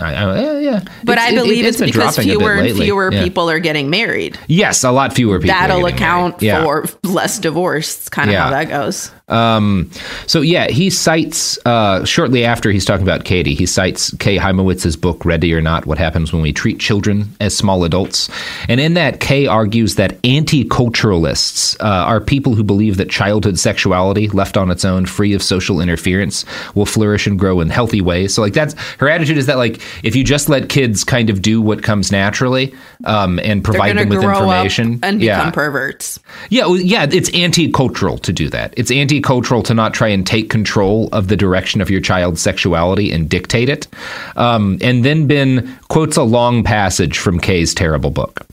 I, 0.00 0.14
I, 0.14 0.58
yeah. 0.60 0.80
But 1.04 1.12
It's- 1.18 1.26
I 1.26 1.32
it- 1.32 1.34
believe 1.36 1.64
it's 1.64 1.80
it's, 1.80 1.90
because 1.92 2.14
dropping 2.16 2.30
a 2.30 2.34
bit 2.34 2.38
fewer 2.40 2.52
and 2.54 2.76
fewer 2.76 3.12
Yeah. 3.12 3.22
people 3.24 3.50
are 3.50 3.58
getting 3.58 3.90
married. 3.90 4.38
Yes, 4.46 4.84
a 4.84 4.90
lot 4.90 5.12
fewer 5.14 5.38
people. 5.40 5.54
That'll 5.54 5.86
account. 5.86 6.40
Yeah. 6.42 6.62
for 6.62 6.84
less 7.02 7.38
divorce. 7.38 7.96
It's 7.98 8.08
kind 8.08 8.28
of 8.30 8.34
Yeah. 8.34 8.44
how 8.44 8.50
that 8.50 8.68
goes. 8.68 9.10
Um, 9.28 9.90
so 10.26 10.40
yeah, 10.40 10.68
he 10.70 10.88
cites 10.88 11.58
uh, 11.66 12.02
shortly 12.06 12.46
after 12.46 12.70
he's 12.70 12.86
talking 12.86 13.02
about 13.02 13.24
Katie. 13.24 13.54
He 13.54 13.66
cites 13.66 14.10
Kay 14.18 14.38
Hymowitz's 14.38 14.96
book 14.96 15.22
"Ready 15.26 15.52
or 15.52 15.60
Not: 15.60 15.84
What 15.84 15.98
Happens 15.98 16.32
When 16.32 16.40
We 16.40 16.50
Treat 16.54 16.78
Children 16.80 17.34
as 17.38 17.54
Small 17.54 17.84
Adults," 17.84 18.30
and 18.70 18.80
in 18.80 18.94
that, 18.94 19.20
Kay 19.20 19.46
argues 19.46 19.96
that 19.96 20.16
anti-culturalists 20.24 21.76
uh, 21.80 21.84
are 21.84 22.20
people 22.20 22.54
who 22.54 22.62
believe 22.64 22.96
that 22.96 23.10
childhood 23.10 23.58
sexuality, 23.58 24.28
left 24.28 24.56
on 24.56 24.70
its 24.70 24.84
own, 24.84 25.06
free 25.06 25.34
of 25.34 25.42
social 25.42 25.80
interference, 25.80 26.44
will 26.74 26.86
flourish 26.86 27.26
and 27.26 27.38
grow 27.38 27.60
in 27.60 27.68
healthy 27.68 28.00
ways. 28.00 28.34
So 28.34 28.42
like 28.42 28.54
that's 28.54 28.74
her 28.98 29.08
attitude 29.08 29.36
is 29.38 29.46
that 29.46 29.58
like 29.58 29.80
if 30.02 30.16
you 30.16 30.24
just 30.24 30.48
let 30.48 30.68
kids 30.68 31.04
kind 31.04 31.30
of 31.30 31.42
do 31.42 31.60
what 31.60 31.82
comes 31.82 32.10
naturally 32.10 32.74
um, 33.04 33.38
and 33.40 33.62
provide 33.62 33.96
them 33.96 34.08
with 34.08 34.22
information, 34.22 34.98
and 35.02 35.20
yeah. 35.20 35.38
become 35.38 35.52
perverts. 35.52 36.18
Yeah, 36.50 36.66
well, 36.66 36.76
yeah, 36.76 37.06
it's 37.10 37.30
anti-cultural 37.34 38.18
to 38.18 38.32
do 38.32 38.48
that. 38.50 38.74
It's 38.76 38.90
anti-cultural 38.90 39.62
to 39.64 39.74
not 39.74 39.94
try 39.94 40.08
and 40.08 40.26
take 40.26 40.50
control 40.50 41.08
of 41.12 41.28
the 41.28 41.36
direction 41.36 41.80
of 41.80 41.90
your 41.90 42.00
child's 42.00 42.40
sexuality 42.40 43.12
and 43.12 43.28
dictate 43.28 43.68
it. 43.68 43.86
Um, 44.36 44.78
and 44.80 45.04
then 45.04 45.26
Ben 45.26 45.78
quotes 45.88 46.16
a 46.16 46.22
long 46.22 46.64
passage 46.64 47.18
from 47.18 47.38
Kay's 47.38 47.74
terrible 47.74 48.10
book. 48.10 48.47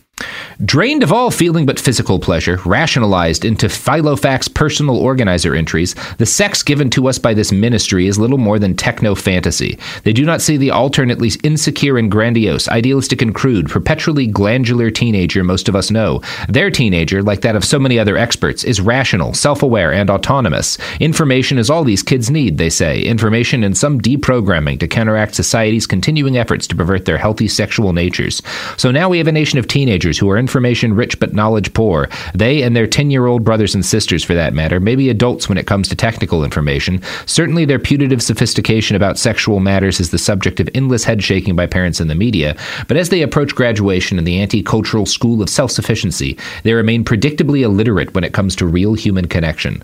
Drained 0.64 1.04
of 1.04 1.12
all 1.12 1.32
feeling 1.32 1.66
but 1.66 1.80
physical 1.80 2.18
pleasure, 2.18 2.60
rationalized 2.64 3.44
into 3.44 3.68
Filofax 3.68 4.54
personal 4.54 4.96
organizer 4.96 5.54
entries, 5.54 5.96
the 6.18 6.26
sex 6.26 6.64
given 6.64 6.90
to 6.92 7.10
us 7.10 7.20
by 7.20 7.34
this 7.34 7.52
ministry 7.52 8.08
is 8.08 8.18
little 8.18 8.38
more 8.38 8.58
than 8.58 8.74
techno 8.74 9.16
fantasy. 9.16 9.78
They 10.04 10.14
do 10.14 10.24
not 10.24 10.42
see 10.42 10.56
the 10.56 10.72
alternately 10.72 11.32
insecure 11.44 11.98
and 11.98 12.10
grandiose, 12.10 12.70
idealistic 12.70 13.22
and 13.22 13.36
crude, 13.36 13.70
perpetually 13.70 14.28
glandular 14.28 14.90
teenager 14.90 15.44
most 15.44 15.68
of 15.68 15.76
us 15.76 15.92
know. 15.92 16.22
Their 16.48 16.72
teenager, 16.72 17.22
like 17.22 17.42
that 17.42 17.58
of 17.58 17.66
so 17.66 17.78
many 17.78 18.00
other 18.00 18.16
experts, 18.16 18.64
is 18.64 18.80
rational, 18.80 19.34
self 19.34 19.62
aware, 19.62 19.92
and 19.92 20.10
autonomous. 20.10 20.78
Information 21.02 21.58
is 21.58 21.70
all 21.70 21.84
these 21.84 22.04
kids 22.04 22.32
need, 22.32 22.58
they 22.58 22.70
say. 22.70 23.02
Information 23.02 23.64
and 23.66 23.78
some 23.78 24.00
deprogramming 24.00 24.80
to 24.80 24.88
counteract 24.88 25.36
society's 25.36 25.88
continuing 25.88 26.38
efforts 26.38 26.66
to 26.68 26.76
pervert 26.76 27.04
their 27.04 27.18
healthy 27.18 27.50
sexual 27.50 27.92
natures. 27.92 28.42
So 28.78 28.92
now 28.92 29.10
we 29.10 29.18
have 29.18 29.28
a 29.28 29.34
nation 29.34 29.60
of 29.60 29.68
teenagers 29.68 30.05
who 30.06 30.30
are 30.30 30.38
information 30.38 30.94
rich 30.94 31.20
but 31.20 31.34
knowledge 31.34 31.74
poor. 31.74 32.08
They 32.34 32.62
and 32.62 32.76
their 32.76 32.88
10 32.88 33.10
year 33.12 33.26
old 33.26 33.44
brothers 33.44 33.74
and 33.74 33.86
sisters, 33.86 34.24
for 34.24 34.34
that 34.34 34.54
matter, 34.54 34.80
may 34.80 34.96
be 34.96 35.10
adults 35.10 35.50
when 35.50 35.58
it 35.58 35.68
comes 35.68 35.88
to 35.90 35.96
technical 35.96 36.44
information. 36.44 37.02
Certainly, 37.26 37.66
their 37.66 37.80
putative 37.80 38.22
sophistication 38.22 38.96
about 38.96 39.18
sexual 39.18 39.60
matters 39.60 40.00
is 40.00 40.12
the 40.12 40.18
subject 40.18 40.60
of 40.60 40.70
endless 40.74 41.04
head 41.04 41.24
shaking 41.24 41.56
by 41.56 41.66
parents 41.66 42.00
and 42.00 42.10
the 42.10 42.16
media. 42.16 42.56
But 42.88 42.98
as 42.98 43.10
they 43.10 43.22
approach 43.22 43.56
graduation 43.56 44.18
in 44.18 44.24
the 44.24 44.40
anti 44.40 44.62
cultural 44.62 45.06
school 45.06 45.42
of 45.42 45.50
self 45.50 45.72
sufficiency, 45.72 46.38
they 46.64 46.74
remain 46.74 47.04
predictably 47.04 47.62
illiterate 47.62 48.14
when 48.14 48.24
it 48.24 48.34
comes 48.34 48.56
to 48.58 48.66
real 48.66 48.94
human 48.94 49.28
connection. 49.28 49.84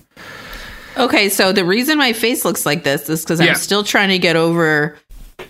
Okay, 0.97 1.29
so 1.29 1.53
the 1.53 1.65
reason 1.65 1.97
my 1.97 2.13
face 2.13 2.43
looks 2.43 2.65
like 2.65 2.83
this 2.83 3.09
is 3.09 3.21
because 3.23 3.39
Yeah. 3.39 3.47
I'm 3.47 3.55
still 3.55 3.83
trying 3.83 4.09
to 4.09 4.19
get 4.19 4.35
over 4.35 4.97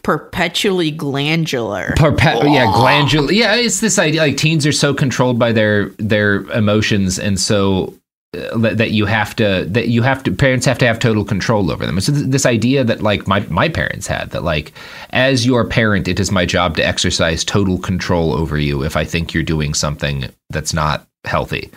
perpetually 0.04 0.92
glandular. 0.92 1.94
Perpe- 1.98 2.54
yeah, 2.54 2.66
glandular. 2.74 3.32
Yeah, 3.32 3.56
it's 3.56 3.80
this 3.80 4.00
idea 4.00 4.22
like 4.22 4.38
teens 4.38 4.66
are 4.66 4.72
so 4.72 4.94
controlled 4.94 5.40
by 5.40 5.52
their 5.52 5.90
their 5.98 6.42
emotions, 6.52 7.20
and 7.20 7.40
so 7.40 7.94
uh, 8.34 8.58
that, 8.60 8.78
that 8.78 8.92
you 8.92 9.06
have 9.06 9.36
to 9.36 9.66
that 9.68 9.90
you 9.90 10.02
have 10.02 10.24
to 10.24 10.32
parents 10.32 10.66
have 10.66 10.78
to 10.78 10.88
have 10.88 11.00
total 11.00 11.26
control 11.26 11.70
over 11.70 11.86
them. 11.86 12.00
So 12.00 12.14
th- 12.14 12.28
this 12.28 12.46
idea 12.46 12.84
that 12.84 13.02
like 13.02 13.28
my 13.28 13.42
my 13.50 13.68
parents 13.68 14.08
had 14.08 14.30
that 14.32 14.44
like 14.44 14.72
as 15.10 15.46
your 15.46 15.66
parent, 15.68 16.08
it 16.08 16.20
is 16.20 16.32
my 16.32 16.46
job 16.46 16.78
to 16.78 16.86
exercise 16.86 17.44
total 17.44 17.78
control 17.78 18.34
over 18.34 18.58
you 18.58 18.84
if 18.84 18.96
I 18.96 19.04
think 19.04 19.34
you're 19.34 19.44
doing 19.44 19.74
something 19.74 20.26
that's 20.50 20.74
not 20.74 21.08
healthy, 21.26 21.70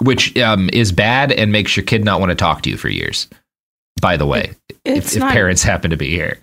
which 0.00 0.36
um, 0.36 0.68
is 0.72 0.92
bad 0.92 1.32
and 1.32 1.52
makes 1.52 1.76
your 1.76 1.84
kid 1.84 2.04
not 2.04 2.20
want 2.20 2.30
to 2.30 2.36
talk 2.36 2.62
to 2.62 2.70
you 2.70 2.76
for 2.76 2.88
years. 2.88 3.26
By 4.00 4.16
the 4.16 4.26
way, 4.26 4.52
if, 4.84 5.16
if 5.16 5.22
parents 5.22 5.62
happen 5.62 5.90
to 5.90 5.96
be 5.96 6.10
here. 6.10 6.38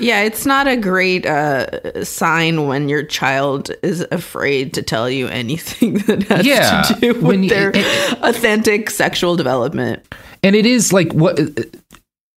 Yeah, 0.00 0.22
it's 0.22 0.44
not 0.44 0.66
a 0.66 0.76
great 0.76 1.24
uh, 1.24 2.04
sign 2.04 2.66
when 2.66 2.88
your 2.88 3.04
child 3.04 3.70
is 3.82 4.04
afraid 4.10 4.74
to 4.74 4.82
tell 4.82 5.08
you 5.08 5.28
anything 5.28 5.94
that 6.06 6.24
has 6.24 6.44
Yeah, 6.46 6.82
to 6.82 6.94
do 7.00 7.20
with 7.20 7.42
you- 7.44 7.48
their 7.48 7.70
it- 7.74 8.18
authentic 8.22 8.90
sexual 8.90 9.36
development. 9.36 10.02
And 10.42 10.54
it 10.56 10.66
is 10.66 10.92
like 10.92 11.12
what 11.12 11.38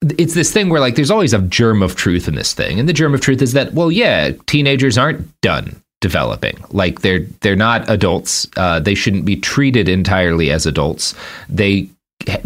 it's 0.01 0.33
this 0.33 0.51
thing 0.53 0.69
where 0.69 0.79
like 0.79 0.95
there's 0.95 1.11
always 1.11 1.33
a 1.33 1.41
germ 1.41 1.81
of 1.81 1.95
truth 1.95 2.27
in 2.27 2.35
this 2.35 2.53
thing. 2.53 2.79
And 2.79 2.87
the 2.87 2.93
germ 2.93 3.13
of 3.13 3.21
truth 3.21 3.41
is 3.41 3.53
that 3.53 3.73
well, 3.73 3.91
yeah, 3.91 4.31
teenagers 4.45 4.97
aren't 4.97 5.27
done 5.41 5.81
developing. 5.99 6.57
Like 6.69 7.01
they're 7.01 7.21
they're 7.41 7.55
not 7.57 7.89
adults. 7.89 8.47
Uh, 8.55 8.79
they 8.79 8.95
shouldn't 8.95 9.25
be 9.25 9.35
treated 9.35 9.89
entirely 9.89 10.51
as 10.51 10.65
adults. 10.65 11.13
They 11.49 11.89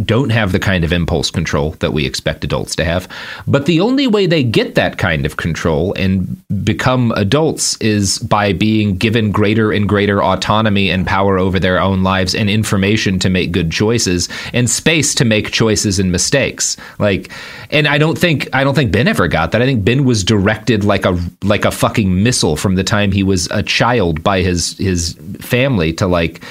don't 0.03 0.29
have 0.29 0.51
the 0.51 0.59
kind 0.59 0.83
of 0.83 0.93
impulse 0.93 1.31
control 1.31 1.71
that 1.79 1.93
we 1.93 2.05
expect 2.05 2.43
adults 2.43 2.75
to 2.75 2.85
have. 2.85 3.07
But 3.47 3.65
the 3.65 3.81
only 3.81 4.07
way 4.07 4.27
they 4.27 4.43
get 4.43 4.75
that 4.75 4.97
kind 4.97 5.25
of 5.25 5.37
control 5.37 5.93
and 5.93 6.41
become 6.63 7.11
adults 7.15 7.75
is 7.77 8.19
by 8.19 8.53
being 8.53 8.97
given 8.97 9.31
greater 9.31 9.71
and 9.71 9.89
greater 9.89 10.23
autonomy 10.23 10.89
and 10.89 11.07
power 11.07 11.39
over 11.39 11.59
their 11.59 11.79
own 11.79 12.03
lives 12.03 12.35
and 12.35 12.49
information 12.49 13.17
to 13.19 13.29
make 13.29 13.51
good 13.51 13.71
choices 13.71 14.29
and 14.53 14.69
space 14.69 15.15
to 15.15 15.25
make 15.25 15.51
choices 15.51 15.99
and 15.99 16.11
mistakes. 16.11 16.77
Like 16.99 17.31
and 17.71 17.87
I 17.87 17.97
don't 17.97 18.17
think 18.17 18.47
I 18.53 18.63
don't 18.63 18.75
think 18.75 18.91
Ben 18.91 19.07
ever 19.07 19.27
got 19.27 19.51
that. 19.51 19.61
I 19.61 19.65
think 19.65 19.83
Ben 19.83 20.05
was 20.05 20.23
directed 20.23 20.83
like 20.83 21.05
a 21.05 21.19
like 21.43 21.65
a 21.65 21.71
fucking 21.71 22.21
missile 22.21 22.55
from 22.55 22.75
the 22.75 22.83
time 22.83 23.11
he 23.11 23.23
was 23.23 23.47
a 23.49 23.63
child 23.63 24.23
by 24.23 24.41
his 24.41 24.77
his 24.77 25.17
family 25.39 25.93
to 25.93 26.07
like 26.07 26.43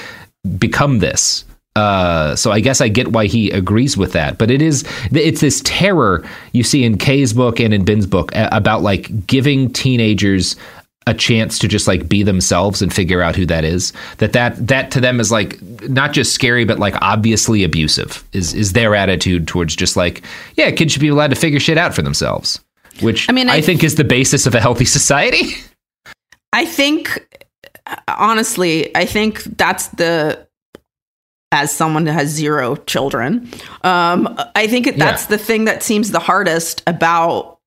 become 0.57 0.99
this. 0.99 1.45
Uh, 1.75 2.35
so 2.35 2.51
I 2.51 2.59
guess 2.59 2.81
I 2.81 2.87
get 2.87 3.13
why 3.13 3.25
he 3.25 3.49
agrees 3.49 3.97
with 3.97 4.11
that, 4.13 4.37
but 4.37 4.51
it 4.51 4.61
is 4.61 4.83
it's 5.11 5.41
this 5.41 5.61
terror 5.65 6.23
you 6.51 6.63
see 6.63 6.83
in 6.83 6.97
Kay's 6.99 7.33
book 7.33 7.59
and 7.59 7.73
in 7.73 7.83
Ben's 7.83 8.05
book 8.05 8.31
about 8.35 8.81
like 8.83 9.25
giving 9.25 9.71
teenagers 9.73 10.55
a 11.05 11.13
chance 11.13 11.59
to 11.59 11.67
just 11.67 11.85
like 11.87 12.07
be 12.07 12.23
themselves 12.23 12.81
and 12.81 12.93
figure 12.93 13.21
out 13.21 13.35
who 13.35 13.45
that 13.47 13.63
is. 13.65 13.91
That 14.19 14.33
that 14.33 14.67
that 14.67 14.91
to 14.91 15.01
them 15.01 15.19
is 15.19 15.31
like 15.31 15.59
not 15.89 16.13
just 16.13 16.33
scary, 16.33 16.63
but 16.63 16.77
like 16.79 16.95
obviously 17.01 17.63
abusive. 17.63 18.23
Is 18.33 18.53
is 18.53 18.73
their 18.73 18.93
attitude 18.95 19.47
towards 19.47 19.75
just 19.75 19.97
like 19.97 20.23
yeah, 20.55 20.69
kids 20.71 20.93
should 20.93 21.01
be 21.01 21.07
allowed 21.09 21.31
to 21.31 21.35
figure 21.35 21.59
shit 21.59 21.77
out 21.79 21.95
for 21.95 22.03
themselves, 22.03 22.59
which 23.01 23.27
I 23.29 23.33
mean, 23.33 23.49
I 23.49 23.55
I- 23.55 23.61
think 23.61 23.83
is 23.83 23.95
the 23.95 24.03
basis 24.03 24.45
of 24.45 24.53
a 24.55 24.61
healthy 24.61 24.85
society. 24.85 25.55
I 26.53 26.65
think, 26.67 27.19
honestly, 28.07 28.95
I 28.95 29.05
think 29.05 29.43
that's 29.43 29.87
the. 29.87 30.45
As 31.55 31.71
someone 31.71 32.05
that 32.05 32.13
has 32.13 32.29
zero 32.29 32.75
children, 32.87 33.47
um, 33.83 34.27
I 34.55 34.65
think 34.65 34.97
that's 34.97 35.23
Yeah. 35.23 35.29
the 35.29 35.37
thing 35.37 35.65
that 35.65 35.83
seems 35.83 36.09
the 36.09 36.19
hardest 36.19 36.81
about 36.87 37.59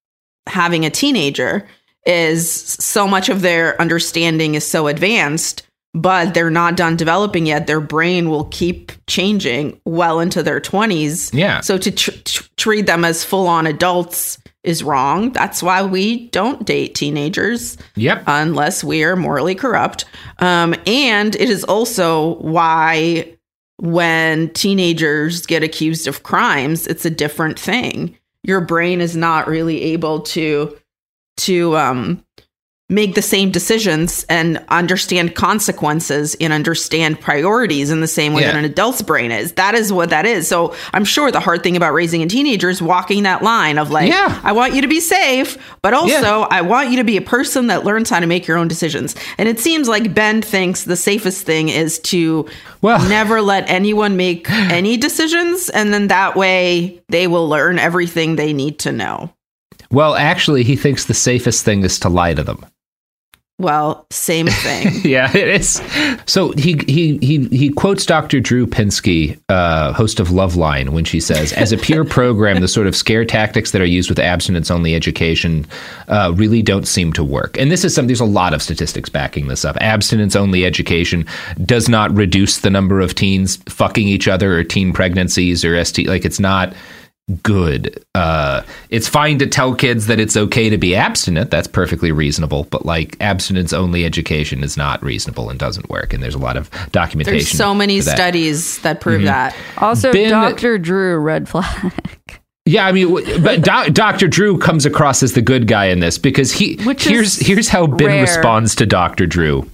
having 0.49 0.85
a 0.85 0.91
teenager 0.91 1.67
is 2.05 2.51
so 2.81 3.07
much 3.07 3.29
of 3.29 3.43
their 3.43 3.81
understanding 3.81 4.57
is 4.57 4.67
so 4.67 4.89
advanced, 4.89 5.63
but 5.95 6.35
they're 6.35 6.51
not 6.51 6.77
done 6.77 6.97
developing 6.97 7.47
yet. 7.47 7.69
Their 7.69 7.81
brain 7.81 8.29
will 8.29 8.45
keep 8.51 8.91
changing 9.07 9.81
well 9.85 10.19
into 10.19 10.43
their 10.43 10.59
twenties. 10.61 11.31
Yeah. 11.33 11.61
So 11.61 11.79
to 11.79 11.91
tr- 11.93 12.11
tr- 12.25 12.43
treat 12.57 12.87
them 12.87 13.05
as 13.05 13.23
full 13.25 13.47
on 13.47 13.67
adults 13.69 14.39
is 14.65 14.83
wrong. 14.83 15.31
That's 15.33 15.63
why 15.63 15.83
we 15.85 16.27
don't 16.31 16.65
date 16.67 16.97
teenagers 16.97 17.77
Yep. 17.95 18.25
unless 18.27 18.83
we 18.83 19.05
are 19.05 19.15
morally 19.15 19.55
corrupt. 19.55 20.07
Um, 20.41 20.75
and 20.89 21.37
it 21.37 21.49
is 21.49 21.63
also 21.63 22.35
why 22.41 23.33
when 23.79 24.51
teenagers 24.51 25.45
get 25.47 25.63
accused 25.63 26.07
of 26.07 26.23
crimes, 26.23 26.87
it's 26.87 27.05
a 27.05 27.11
different 27.11 27.59
thing. 27.59 28.17
Your 28.43 28.61
brain 28.61 29.01
is 29.01 29.17
not 29.17 29.49
really 29.49 29.83
able 29.83 30.21
to 30.21 30.77
to 31.39 31.77
um, 31.77 32.25
make 32.89 33.17
the 33.17 33.23
same 33.23 33.51
decisions 33.51 34.25
and 34.29 34.65
understand 34.69 35.35
consequences 35.35 36.37
and 36.41 36.53
understand 36.53 37.21
priorities 37.21 37.91
in 37.91 38.01
the 38.01 38.07
same 38.07 38.33
way 38.33 38.43
Yeah. 38.43 38.53
that 38.53 38.59
an 38.59 38.65
adult's 38.65 39.03
brain 39.03 39.33
is. 39.33 39.53
That 39.55 39.75
is 39.75 39.93
what 39.93 40.11
that 40.11 40.25
is. 40.25 40.47
So 40.47 40.73
I'm 40.95 41.05
sure 41.05 41.33
the 41.33 41.41
hard 41.41 41.65
thing 41.65 41.77
about 41.77 41.95
raising 41.95 42.23
a 42.23 42.27
teenager 42.29 42.71
is 42.71 42.81
walking 42.81 43.25
that 43.25 43.43
line 43.43 43.79
of 43.79 43.91
like, 43.91 44.09
Yeah. 44.09 44.41
I 44.45 44.53
want 44.53 44.75
you 44.75 44.83
to 44.83 44.89
be 44.89 45.01
safe, 45.01 45.59
but 45.83 45.95
also 45.95 46.13
Yeah. 46.13 46.47
I 46.49 46.61
want 46.61 46.91
you 46.91 46.99
to 46.99 47.05
be 47.05 47.17
a 47.17 47.21
person 47.23 47.67
that 47.67 47.85
learns 47.85 48.09
how 48.09 48.21
to 48.21 48.27
make 48.27 48.47
your 48.47 48.57
own 48.57 48.69
decisions. 48.69 49.17
And 49.37 49.49
it 49.49 49.59
seems 49.59 49.89
like 49.89 50.15
Ben 50.15 50.41
thinks 50.41 50.85
the 50.85 50.97
safest 50.97 51.45
thing 51.45 51.69
is 51.69 51.99
to 52.01 52.47
Well- 52.83 53.09
never 53.09 53.43
let 53.43 53.69
anyone 53.69 54.17
make 54.17 54.49
any 54.51 54.97
decisions. 54.97 55.71
And 55.71 55.93
then 55.93 56.07
that 56.07 56.37
way 56.37 57.03
they 57.09 57.27
will 57.27 57.49
learn 57.49 57.81
everything 57.81 58.37
they 58.37 58.53
need 58.53 58.79
to 58.81 58.93
know. 58.93 59.31
Well, 59.91 60.15
actually, 60.15 60.63
he 60.63 60.77
thinks 60.77 61.05
the 61.05 61.15
safest 61.15 61.65
thing 61.65 61.83
is 61.83 61.99
to 62.01 62.09
lie 62.09 62.35
to 62.35 62.43
them. 62.45 62.65
Well, 63.59 64.05
same 64.11 64.49
thing. 64.49 65.01
yeah, 65.05 65.35
it 65.35 65.49
is. 65.49 65.81
So 66.27 66.53
he 66.53 66.79
he 66.87 67.17
he 67.23 67.49
he 67.49 67.71
quotes 67.71 68.05
Dr. 68.05 68.39
Drew 68.39 68.67
Pinsky, 68.67 69.41
uh, 69.49 69.95
host 69.95 70.21
of 70.21 70.29
Loveline, 70.29 70.91
when 70.91 71.07
she 71.07 71.21
says, 71.21 71.55
"As 71.55 71.73
a 71.73 71.79
peer 71.79 72.05
program, 72.05 72.61
the 72.61 72.69
sort 72.69 72.87
of 72.87 72.95
scare 72.95 73.25
tactics 73.25 73.71
that 73.71 73.81
are 73.81 73.87
used 73.87 74.11
with 74.11 74.19
abstinence-only 74.19 74.95
education 74.95 75.65
uh, 76.09 76.35
really 76.37 76.61
don't 76.61 76.87
seem 76.87 77.15
to 77.15 77.25
work." 77.25 77.57
And 77.59 77.73
this 77.73 77.83
is 77.83 77.95
some. 77.95 78.09
There's 78.09 78.21
a 78.21 78.27
lot 78.27 78.53
of 78.53 78.61
statistics 78.61 79.09
backing 79.09 79.49
this 79.49 79.65
up. 79.65 79.79
Abstinence-only 79.81 80.67
education 80.67 81.25
does 81.65 81.89
not 81.89 82.15
reduce 82.15 82.59
the 82.59 82.71
number 82.71 83.01
of 83.01 83.15
teens 83.15 83.57
fucking 83.71 84.07
each 84.07 84.29
other 84.29 84.59
or 84.59 84.65
teen 84.65 84.93
pregnancies 84.93 85.65
or 85.65 85.83
ST. 85.83 86.07
Like 86.07 86.27
it's 86.27 86.41
not 86.41 86.75
good. 87.43 88.05
Uh, 88.15 88.63
it's 88.91 89.09
fine 89.09 89.39
to 89.39 89.47
tell 89.47 89.75
kids 89.75 90.07
that 90.07 90.21
it's 90.21 90.37
okay 90.37 90.71
to 90.71 90.79
be 90.79 90.95
abstinent. 90.95 91.51
That's 91.51 91.67
perfectly 91.67 92.13
reasonable. 92.13 92.65
But 92.71 92.87
like 92.87 93.17
abstinence 93.21 93.73
only 93.73 94.05
education 94.05 94.63
is 94.63 94.77
not 94.77 95.03
reasonable 95.03 95.51
and 95.51 95.59
doesn't 95.59 95.89
work. 95.89 96.13
And 96.13 96.23
there's 96.23 96.35
a 96.35 96.39
lot 96.39 96.57
of 96.57 96.71
documentation. 96.93 97.35
There's 97.39 97.49
so 97.49 97.75
many 97.75 98.01
that. 98.01 98.17
studies 98.17 98.79
that 98.81 99.01
prove 99.01 99.23
Mhm. 99.23 99.27
that. 99.27 99.57
Also, 99.79 100.13
Ben- 100.13 100.31
Dr. 100.31 100.79
Drew, 100.79 101.19
red 101.19 101.49
flag. 101.49 101.93
Yeah, 102.69 102.85
I 102.85 102.91
mean, 102.91 103.15
but 103.45 103.63
Do- 103.63 103.91
Dr. 103.93 104.27
Drew 104.27 104.59
comes 104.59 104.85
across 104.87 105.23
as 105.23 105.35
the 105.35 105.41
good 105.41 105.69
guy 105.69 105.85
in 105.85 106.01
this 106.01 106.19
because 106.19 106.51
he 106.51 106.75
Which 106.83 107.05
here's 107.05 107.39
is 107.39 107.47
here's 107.47 107.69
how 107.69 107.87
Ben 107.87 108.09
rare. 108.09 108.23
responds 108.23 108.75
to 108.75 108.87
Dr. 108.87 109.25
Drew. 109.25 109.71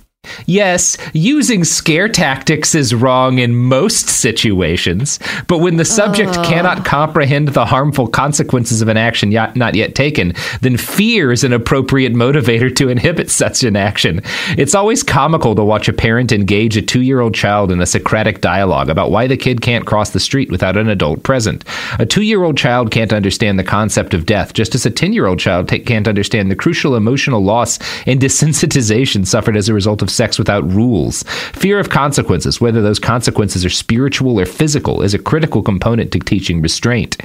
Yes, 0.46 0.96
using 1.12 1.64
scare 1.64 2.08
tactics 2.08 2.74
is 2.74 2.94
wrong 2.94 3.38
in 3.38 3.54
most 3.54 4.08
situations, 4.08 5.18
but 5.48 5.58
when 5.58 5.76
the 5.76 5.84
subject 5.84 6.36
oh. 6.36 6.42
cannot 6.44 6.84
comprehend 6.84 7.48
the 7.48 7.66
harmful 7.66 8.06
consequences 8.06 8.82
of 8.82 8.88
an 8.88 8.96
action 8.96 9.32
yet, 9.32 9.56
not 9.56 9.74
yet 9.74 9.94
taken, 9.94 10.34
then 10.60 10.76
fear 10.76 11.32
is 11.32 11.44
an 11.44 11.52
appropriate 11.52 12.12
motivator 12.12 12.74
to 12.76 12.88
inhibit 12.88 13.30
such 13.30 13.64
an 13.64 13.76
action. 13.76 14.20
It's 14.50 14.74
always 14.74 15.02
comical 15.02 15.54
to 15.54 15.64
watch 15.64 15.88
a 15.88 15.92
parent 15.92 16.32
engage 16.32 16.76
a 16.76 16.82
two 16.82 17.02
year 17.02 17.20
old 17.20 17.34
child 17.34 17.72
in 17.72 17.80
a 17.80 17.86
Socratic 17.86 18.40
dialogue 18.40 18.88
about 18.88 19.10
why 19.10 19.26
the 19.26 19.36
kid 19.36 19.60
can't 19.60 19.86
cross 19.86 20.10
the 20.10 20.20
street 20.20 20.50
without 20.50 20.76
an 20.76 20.88
adult 20.88 21.22
present. 21.22 21.64
A 21.98 22.06
two 22.06 22.22
year 22.22 22.44
old 22.44 22.56
child 22.56 22.90
can't 22.90 23.12
understand 23.12 23.58
the 23.58 23.64
concept 23.64 24.14
of 24.14 24.26
death, 24.26 24.54
just 24.54 24.74
as 24.74 24.86
a 24.86 24.90
10 24.90 25.12
year 25.12 25.26
old 25.26 25.38
child 25.38 25.68
ta- 25.68 25.78
can't 25.84 26.08
understand 26.08 26.50
the 26.50 26.56
crucial 26.56 26.94
emotional 26.94 27.42
loss 27.42 27.78
and 28.06 28.20
desensitization 28.20 29.26
suffered 29.26 29.56
as 29.56 29.68
a 29.68 29.74
result 29.74 30.02
of 30.02 30.11
sex 30.12 30.38
without 30.38 30.70
rules. 30.70 31.22
Fear 31.52 31.78
of 31.78 31.90
consequences, 31.90 32.60
whether 32.60 32.82
those 32.82 32.98
consequences 32.98 33.64
are 33.64 33.70
spiritual 33.70 34.38
or 34.38 34.46
physical, 34.46 35.02
is 35.02 35.14
a 35.14 35.18
critical 35.18 35.62
component 35.62 36.12
to 36.12 36.18
teaching 36.18 36.60
restraint. 36.60 37.16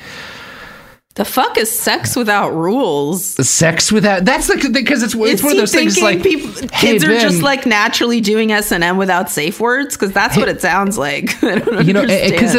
The 1.18 1.26
fuck 1.26 1.58
is 1.58 1.72
sex 1.72 2.16
without 2.16 2.54
rules? 2.54 3.26
Sex 3.26 3.92
without 3.92 4.24
that's 4.24 4.46
the 4.46 4.70
because 4.72 5.02
it's, 5.02 5.16
it's 5.16 5.42
Is 5.42 5.44
one 5.44 5.54
of 5.54 5.68
he 5.68 5.76
things 5.76 6.00
like 6.00 6.22
people, 6.22 6.52
hey, 6.52 6.92
kids 6.92 7.04
are 7.06 7.20
just 7.20 7.42
like 7.42 7.66
naturally 7.66 8.22
doing 8.22 8.52
S 8.52 8.72
and 8.72 8.84
M 8.84 8.98
without 8.98 9.32
safe 9.32 9.60
words? 9.60 9.98
Because 9.98 10.14
that's 10.14 10.38
what 10.38 10.48
it 10.48 10.62
sounds 10.62 10.96
like. 10.98 11.36
You 11.88 11.94
know 11.94 12.02
eh, 12.02 12.08
eh, 12.12 12.32
because 12.32 12.56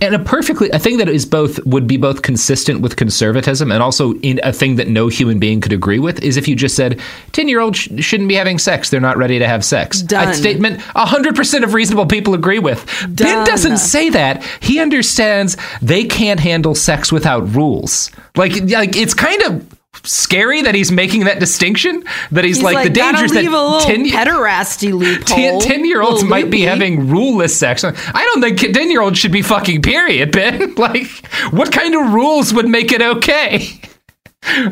and 0.00 0.14
a 0.14 0.18
perfectly 0.18 0.68
a 0.70 0.78
thing 0.78 0.98
that 0.98 1.08
is 1.08 1.24
both 1.24 1.64
would 1.64 1.86
be 1.86 1.96
both 1.96 2.22
consistent 2.22 2.80
with 2.80 2.96
conservatism 2.96 3.70
and 3.70 3.82
also 3.82 4.14
in 4.16 4.40
a 4.42 4.52
thing 4.52 4.76
that 4.76 4.88
no 4.88 5.08
human 5.08 5.38
being 5.38 5.60
could 5.60 5.72
agree 5.72 5.98
with 5.98 6.22
is 6.22 6.36
if 6.36 6.46
you 6.48 6.56
just 6.56 6.76
said 6.76 7.00
10 7.32 7.48
year 7.48 7.60
olds 7.60 7.78
sh- 7.78 7.88
shouldn't 8.00 8.28
be 8.28 8.34
having 8.34 8.58
sex. 8.58 8.90
They're 8.90 9.00
not 9.00 9.16
ready 9.16 9.38
to 9.38 9.46
have 9.46 9.64
sex. 9.64 10.02
Done. 10.02 10.28
a 10.28 10.34
statement 10.34 10.80
100% 10.80 11.62
of 11.62 11.74
reasonable 11.74 12.06
people 12.06 12.34
agree 12.34 12.58
with. 12.58 12.84
Ben 13.08 13.46
doesn't 13.46 13.78
say 13.78 14.10
that. 14.10 14.44
He 14.60 14.78
understands 14.80 15.56
they 15.80 16.04
can't 16.04 16.40
handle 16.40 16.74
sex 16.74 17.10
without 17.12 17.54
rules 17.54 17.77
like 18.36 18.52
like 18.70 18.96
it's 18.96 19.14
kind 19.14 19.42
of 19.42 19.78
scary 20.04 20.62
that 20.62 20.74
he's 20.74 20.92
making 20.92 21.24
that 21.24 21.40
distinction 21.40 22.04
that 22.30 22.44
he's, 22.44 22.56
He's 22.56 22.64
like, 22.64 22.84
the 22.84 22.90
gotta 22.90 23.16
dangers 23.16 23.32
that 23.32 23.84
10 23.86 24.06
pederasty 24.06 24.92
loophole. 24.92 25.60
10, 25.60 25.84
year 25.84 26.00
olds 26.00 26.22
Little 26.22 26.28
might 26.28 26.50
be 26.50 26.62
having 26.62 27.08
ruleless 27.08 27.58
sex. 27.58 27.84
I 27.84 27.92
don't 27.92 28.40
think 28.40 28.74
10 28.74 28.90
year 28.90 29.00
olds 29.00 29.18
should 29.18 29.32
be 29.32 29.42
fucking, 29.42 29.82
period, 29.82 30.32
Ben. 30.32 30.74
Like, 30.78 31.26
what 31.50 31.72
kind 31.72 31.94
of 31.94 32.12
rules 32.12 32.54
would 32.54 32.68
make 32.68 32.92
it 32.92 33.02
okay? 33.02 33.80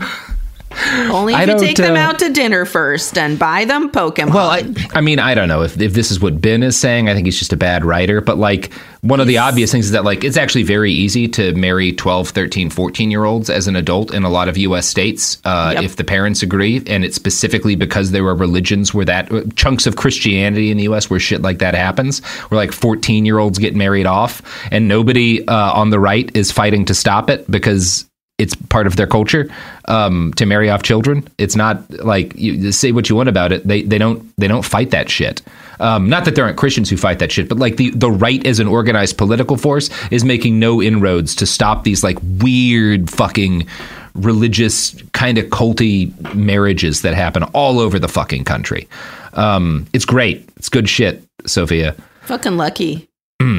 only 1.10 1.34
if 1.34 1.48
you 1.48 1.58
take 1.58 1.76
them 1.76 1.94
uh, 1.94 1.98
out 1.98 2.18
to 2.20 2.30
dinner 2.30 2.64
first 2.64 3.16
and 3.18 3.38
buy 3.38 3.64
them 3.64 3.90
Pokemon. 3.90 4.34
Well, 4.34 4.50
I, 4.50 4.64
I 4.94 5.00
mean, 5.00 5.18
I 5.18 5.34
don't 5.34 5.48
know 5.48 5.62
if, 5.62 5.80
if 5.80 5.92
this 5.94 6.10
is 6.10 6.20
what 6.20 6.40
Ben 6.40 6.62
is 6.62 6.76
saying. 6.76 7.08
I 7.08 7.14
think 7.14 7.26
he's 7.26 7.38
just 7.38 7.52
a 7.52 7.56
bad 7.56 7.84
writer. 7.84 8.20
But, 8.20 8.38
like, 8.38 8.72
one 9.00 9.20
of 9.20 9.26
the 9.26 9.38
obvious 9.38 9.70
things 9.72 9.86
is 9.86 9.92
that, 9.92 10.04
like, 10.04 10.24
it's 10.24 10.36
actually 10.36 10.64
very 10.64 10.92
easy 10.92 11.28
to 11.28 11.52
marry 11.54 11.92
12, 11.92 12.30
13, 12.30 12.70
14 12.70 13.10
year 13.10 13.24
olds 13.24 13.48
as 13.50 13.68
an 13.68 13.76
adult 13.76 14.12
in 14.12 14.24
a 14.24 14.28
lot 14.30 14.48
of 14.48 14.56
U.S. 14.58 14.86
states 14.86 15.38
uh, 15.44 15.72
Yep. 15.74 15.84
if 15.84 15.96
the 15.96 16.04
parents 16.04 16.42
agree. 16.42 16.82
And 16.86 17.04
it's 17.04 17.16
specifically 17.16 17.74
because 17.76 18.10
there 18.10 18.26
are 18.26 18.34
religions 18.34 18.92
where 18.92 19.04
that 19.04 19.30
chunks 19.56 19.86
of 19.86 19.96
Christianity 19.96 20.70
in 20.70 20.76
the 20.76 20.84
U.S. 20.84 21.08
where 21.10 21.20
shit 21.20 21.42
like 21.42 21.58
that 21.58 21.74
happens, 21.74 22.24
where 22.48 22.56
like 22.56 22.72
14 22.72 23.24
year 23.24 23.38
olds 23.38 23.58
get 23.58 23.74
married 23.74 24.06
off 24.06 24.42
and 24.70 24.88
nobody 24.88 25.46
uh, 25.46 25.72
on 25.72 25.90
the 25.90 25.98
right 26.00 26.34
is 26.36 26.50
fighting 26.52 26.84
to 26.86 26.94
stop 26.94 27.30
it 27.30 27.48
because 27.50 28.06
it's 28.38 28.54
part 28.54 28.86
of 28.86 28.96
their 28.96 29.06
culture 29.06 29.48
um, 29.86 30.32
to 30.36 30.44
marry 30.44 30.68
off 30.68 30.82
children. 30.82 31.26
It's 31.38 31.56
not 31.56 31.88
like 32.04 32.34
you 32.36 32.70
say 32.72 32.92
what 32.92 33.08
you 33.08 33.16
want 33.16 33.28
about 33.28 33.52
it. 33.52 33.66
They 33.66 33.82
they 33.82 33.98
don't 33.98 34.30
they 34.36 34.48
don't 34.48 34.64
fight 34.64 34.90
that 34.90 35.08
shit. 35.08 35.42
Um, 35.80 36.08
not 36.08 36.24
that 36.24 36.34
there 36.34 36.44
aren't 36.44 36.56
Christians 36.58 36.90
who 36.90 36.96
fight 36.96 37.18
that 37.18 37.32
shit, 37.32 37.48
but 37.48 37.58
like 37.58 37.76
the 37.76 37.90
the 37.90 38.10
right 38.10 38.46
as 38.46 38.60
an 38.60 38.68
organized 38.68 39.16
political 39.16 39.56
force 39.56 39.90
is 40.10 40.24
making 40.24 40.58
no 40.58 40.82
inroads 40.82 41.34
to 41.36 41.46
stop 41.46 41.84
these 41.84 42.04
like 42.04 42.18
weird 42.22 43.10
fucking 43.10 43.66
religious 44.14 45.00
kind 45.12 45.38
of 45.38 45.46
culty 45.46 46.34
marriages 46.34 47.02
that 47.02 47.14
happen 47.14 47.42
all 47.54 47.78
over 47.78 47.98
the 47.98 48.08
fucking 48.08 48.44
country. 48.44 48.88
Um, 49.34 49.86
it's 49.92 50.06
great. 50.06 50.48
It's 50.56 50.68
good 50.68 50.88
shit, 50.88 51.22
Sophia. 51.46 51.94
fucking 52.22 52.56
lucky. 52.56 53.08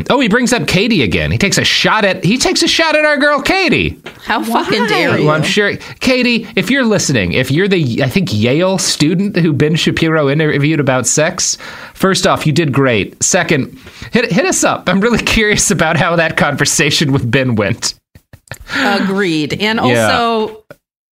Oh, 0.10 0.20
he 0.20 0.28
brings 0.28 0.54
up 0.54 0.68
Katie 0.68 1.04
again. 1.04 1.32
He 1.32 1.38
takes 1.38 1.58
a 1.58 1.64
shot 1.64 2.04
at 2.06 2.24
he 2.24 2.38
takes 2.38 2.64
a 2.64 2.68
shot 2.68 2.96
at 2.96 3.06
our 3.06 3.18
girl 3.18 3.42
Katie. 3.42 4.00
How 4.24 4.44
fucking 4.44 4.88
dare 4.88 5.18
you? 5.20 5.26
Well, 5.28 5.36
I'm 5.36 5.44
sure, 5.44 5.76
Katie, 6.00 6.48
if 6.56 6.72
you're 6.72 6.86
listening, 6.86 7.34
if 7.34 7.52
you're 7.52 7.68
the, 7.68 8.02
I 8.04 8.10
think, 8.10 8.34
Yale 8.34 8.78
student 8.78 9.36
who 9.38 9.54
Ben 9.54 9.76
Shapiro 9.76 10.30
interviewed 10.30 10.80
about 10.80 11.06
sex, 11.08 11.58
first 11.94 12.26
off, 12.26 12.48
you 12.48 12.54
did 12.54 12.72
great. 12.72 13.22
Second, 13.22 13.78
hit, 14.12 14.32
hit 14.32 14.46
us 14.46 14.64
up. 14.64 14.88
I'm 14.90 15.00
really 15.00 15.24
curious 15.24 15.70
about 15.72 15.98
how 15.98 16.16
that 16.16 16.38
conversation 16.38 17.12
with 17.12 17.30
Ben 17.30 17.56
went. 17.56 17.94
Agreed. 18.76 19.54
And 19.62 19.80
Yeah. 19.84 20.12
also, 20.12 20.64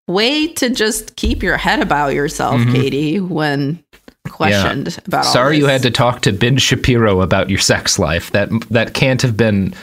way 0.07 0.47
to 0.53 0.69
just 0.69 1.15
keep 1.15 1.43
your 1.43 1.57
head 1.57 1.81
about 1.81 2.13
yourself, 2.13 2.59
Mhm. 2.61 2.73
Katie, 2.73 3.19
when 3.19 3.83
questioned 4.29 4.97
about 5.05 5.25
all 5.25 5.33
Sorry 5.33 5.57
you 5.57 5.67
had 5.67 5.81
to 5.83 5.91
talk 5.91 6.21
to 6.21 6.31
Ben 6.31 6.57
Shapiro 6.57 7.21
about 7.21 7.49
your 7.49 7.59
sex 7.59 7.99
life. 7.99 8.31
That 8.31 8.49
that 8.69 8.93
can't 8.93 9.21
have 9.21 9.37
been 9.37 9.73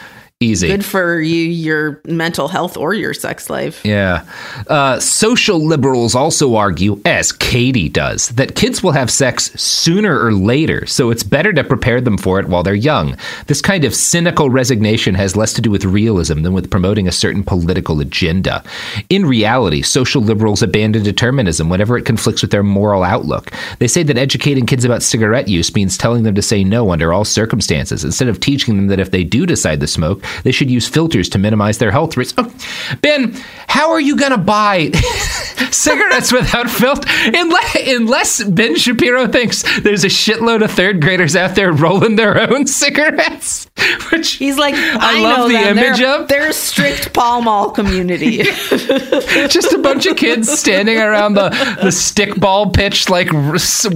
easy. 0.42 0.68
Good 0.68 0.84
for 0.84 1.20
you, 1.20 1.44
your 1.44 2.00
mental 2.04 2.48
health 2.48 2.76
or 2.76 2.94
your 2.94 3.14
sex 3.14 3.48
life. 3.48 3.84
Yeah. 3.84 4.24
Uh, 4.66 5.00
social 5.00 5.64
liberals 5.64 6.14
also 6.14 6.56
argue, 6.56 7.00
as 7.04 7.32
Katie 7.32 7.88
does, 7.88 8.28
that 8.30 8.54
kids 8.54 8.82
will 8.82 8.92
have 8.92 9.10
sex 9.10 9.52
sooner 9.60 10.22
or 10.22 10.32
later, 10.32 10.86
so 10.86 11.10
it's 11.10 11.22
better 11.22 11.52
to 11.52 11.64
prepare 11.64 12.00
them 12.00 12.18
for 12.18 12.40
it 12.40 12.48
while 12.48 12.62
they're 12.62 12.74
young. 12.74 13.16
This 13.46 13.60
kind 13.60 13.84
of 13.84 13.94
cynical 13.94 14.50
resignation 14.50 15.14
has 15.14 15.36
less 15.36 15.52
to 15.54 15.62
do 15.62 15.70
with 15.70 15.84
realism 15.84 16.42
than 16.42 16.52
with 16.52 16.70
promoting 16.70 17.08
a 17.08 17.12
certain 17.12 17.42
political 17.42 18.00
agenda. 18.00 18.62
In 19.08 19.24
reality, 19.24 19.82
social 19.82 20.22
liberals 20.22 20.62
abandon 20.62 21.02
determinism 21.02 21.68
whenever 21.68 21.96
it 21.96 22.04
conflicts 22.04 22.42
with 22.42 22.50
their 22.50 22.62
moral 22.62 23.02
outlook. 23.02 23.50
They 23.78 23.88
say 23.88 24.02
that 24.02 24.18
educating 24.18 24.66
kids 24.66 24.84
about 24.84 25.02
cigarette 25.02 25.48
use 25.48 25.74
means 25.74 25.96
telling 25.96 26.22
them 26.22 26.34
to 26.34 26.42
say 26.42 26.64
no 26.64 26.90
under 26.90 27.12
all 27.12 27.24
circumstances, 27.24 28.04
instead 28.04 28.28
of 28.28 28.40
teaching 28.40 28.76
them 28.76 28.86
that 28.88 29.00
if 29.00 29.10
they 29.10 29.24
do 29.24 29.46
decide 29.46 29.80
to 29.80 29.86
smoke, 29.86 30.22
they 30.44 30.52
should 30.52 30.70
use 30.70 30.88
filters 30.88 31.28
to 31.30 31.38
minimize 31.38 31.78
their 31.78 31.90
health 31.90 32.16
risks. 32.16 32.34
Oh, 32.38 32.52
ben, 33.00 33.34
how 33.68 33.90
are 33.90 34.00
you 34.00 34.16
going 34.16 34.32
to 34.32 34.38
buy 34.38 34.90
cigarettes 35.70 36.32
without 36.32 36.68
filter? 36.70 37.08
Unless, 37.08 37.76
unless 37.88 38.44
Ben 38.44 38.76
Shapiro 38.76 39.28
thinks 39.28 39.62
there's 39.80 40.04
a 40.04 40.08
shitload 40.08 40.62
of 40.62 40.70
third 40.70 41.00
graders 41.00 41.36
out 41.36 41.54
there 41.54 41.72
rolling 41.72 42.16
their 42.16 42.38
own 42.38 42.66
cigarettes. 42.66 43.70
Which 44.12 44.32
He's 44.32 44.58
like, 44.58 44.74
I, 44.74 45.22
love 45.22 45.48
the 45.48 45.54
them. 45.54 45.78
image 45.78 45.98
they're, 45.98 46.20
of. 46.20 46.28
They're 46.28 46.50
a 46.50 46.52
strict 46.52 47.12
Pall 47.12 47.42
Mall 47.42 47.70
community. 47.70 48.38
just 48.42 49.72
a 49.72 49.78
bunch 49.78 50.06
of 50.06 50.16
kids 50.16 50.50
standing 50.50 50.98
around 50.98 51.34
the, 51.34 51.50
the 51.50 51.88
stickball 51.88 52.72
pitch, 52.72 53.08
like 53.08 53.28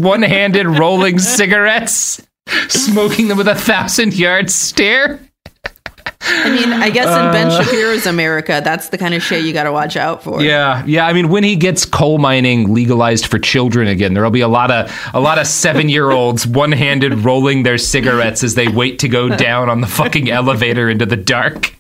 one 0.03 0.23
handed 0.23 0.67
rolling 0.67 1.19
cigarettes, 1.19 2.23
smoking 2.69 3.29
them 3.29 3.39
with 3.39 3.49
a 3.49 3.55
thousand 3.55 4.15
yard 4.15 4.51
stare. 4.51 5.21
I 6.29 6.51
mean, 6.51 6.73
I 6.73 6.91
guess 6.91 7.07
in 7.07 7.33
Ben 7.33 7.49
Uh. 7.49 7.63
Shapiro's 7.63 8.07
America, 8.07 8.61
that's 8.65 8.89
the 8.89 8.99
kind 8.99 9.15
of 9.15 9.23
shit 9.23 9.45
you 9.45 9.53
got 9.53 9.65
to 9.65 9.73
watch 9.73 9.97
out 9.97 10.23
for. 10.23 10.43
Yeah, 10.43 10.85
yeah. 10.87 11.07
I 11.07 11.13
mean, 11.13 11.29
when 11.29 11.45
he 11.45 11.57
gets 11.57 11.85
coal 11.85 12.19
mining 12.19 12.73
legalized 12.75 13.27
for 13.27 13.39
children 13.39 13.89
again, 13.89 14.15
there'll 14.15 14.31
be 14.31 14.41
a 14.41 14.49
lot 14.49 14.71
of 14.71 14.93
a 15.15 15.21
lot 15.21 15.39
of 15.39 15.47
seven 15.47 15.89
year 15.89 16.11
olds 16.11 16.47
one 16.47 16.73
handed 16.73 17.15
rolling 17.25 17.63
their 17.63 17.79
cigarettes 17.79 18.43
as 18.43 18.55
they 18.55 18.69
wait 18.69 18.99
to 19.01 19.09
go 19.09 19.29
down 19.37 19.69
on 19.69 19.81
the 19.81 19.87
fucking 19.87 20.31
elevator 20.31 20.89
into 20.91 21.07
the 21.07 21.17
dark. 21.17 21.75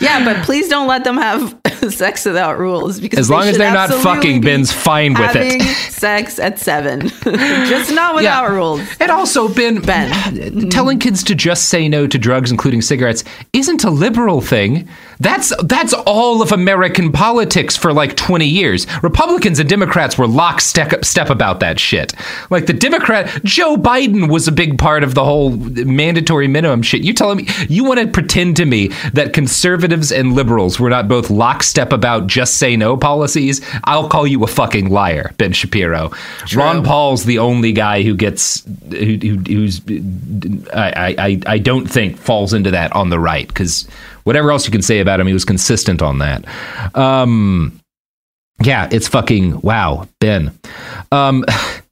Yeah, 0.00 0.24
but 0.24 0.44
please 0.44 0.68
don't 0.68 0.86
let 0.86 1.02
them 1.04 1.16
have 1.16 1.58
sex 1.90 2.24
without 2.24 2.58
rules 2.58 3.00
because 3.00 3.18
As 3.18 3.30
long 3.30 3.44
as 3.44 3.58
they're 3.58 3.72
not 3.72 3.90
fucking, 3.90 4.40
be 4.40 4.46
Ben's 4.46 4.72
fine 4.72 5.14
with 5.14 5.34
it. 5.34 5.62
sex 5.90 6.38
at 6.38 6.58
seven, 6.58 7.08
just 7.22 7.92
not 7.92 8.14
without 8.14 8.50
rules. 8.50 8.80
And 9.00 9.10
also, 9.10 9.48
Ben, 9.48 9.80
Ben, 9.80 10.70
telling 10.70 10.98
kids 10.98 11.22
to 11.24 11.34
just 11.34 11.68
say 11.68 11.88
no 11.88 12.06
to 12.06 12.18
drugs, 12.18 12.50
including 12.50 12.82
cigarettes, 12.82 13.24
isn't 13.52 13.84
a 13.84 13.90
liberal 13.90 14.40
thing. 14.40 14.88
That's 15.20 15.52
that's 15.64 15.92
all 15.92 16.42
of 16.42 16.52
American 16.52 17.10
politics 17.12 17.76
for 17.76 17.92
like 17.92 18.16
twenty 18.16 18.46
years. 18.46 18.86
Republicans 19.02 19.58
and 19.58 19.68
Democrats 19.68 20.16
were 20.16 20.26
lockstep 20.26 21.04
step 21.04 21.30
about 21.30 21.60
that 21.60 21.80
shit. 21.80 22.12
Like 22.50 22.66
the 22.66 22.72
Democrat, 22.72 23.42
Joe 23.44 23.76
Biden 23.76 24.30
was 24.30 24.46
a 24.46 24.52
big 24.52 24.78
part 24.78 25.02
of 25.02 25.14
the 25.14 25.24
whole 25.24 25.50
mandatory 25.50 26.46
minimum 26.48 26.82
shit. 26.82 27.02
You 27.02 27.12
telling 27.12 27.38
me 27.38 27.48
you 27.68 27.84
want 27.84 28.00
to 28.00 28.06
pretend 28.06 28.56
to 28.58 28.64
me 28.64 28.88
that 29.12 29.32
conservatives 29.32 30.12
and 30.12 30.34
liberals 30.34 30.78
were 30.78 30.90
not 30.90 31.08
both 31.08 31.30
lockstep 31.30 31.67
lockstep 31.68 31.92
about 31.92 32.26
just 32.26 32.56
say 32.56 32.76
no 32.76 32.96
policies, 32.96 33.60
I'll 33.84 34.08
call 34.08 34.26
you 34.26 34.42
a 34.42 34.46
fucking 34.46 34.88
liar, 34.88 35.32
Ben 35.36 35.52
Shapiro. 35.52 36.10
Ron 36.54 36.82
Paul's 36.82 37.24
the 37.24 37.38
only 37.38 37.72
guy 37.72 38.02
who 38.02 38.16
gets 38.16 38.64
who, 38.90 39.16
who, 39.16 39.36
who's 39.36 39.82
I, 40.72 41.14
I 41.18 41.40
I 41.46 41.58
don't 41.58 41.86
think 41.86 42.16
falls 42.16 42.54
into 42.54 42.70
that 42.70 42.92
on 42.94 43.10
the 43.10 43.18
right 43.18 43.46
because 43.46 43.86
whatever 44.24 44.50
else 44.50 44.64
you 44.66 44.72
can 44.72 44.82
say 44.82 45.00
about 45.00 45.20
him, 45.20 45.26
he 45.26 45.34
was 45.34 45.44
consistent 45.44 46.00
on 46.00 46.18
that. 46.18 46.44
Um, 46.96 47.78
yeah, 48.62 48.88
it's 48.90 49.08
fucking 49.08 49.60
wow, 49.60 50.08
Ben. 50.20 50.58
Um, 51.12 51.44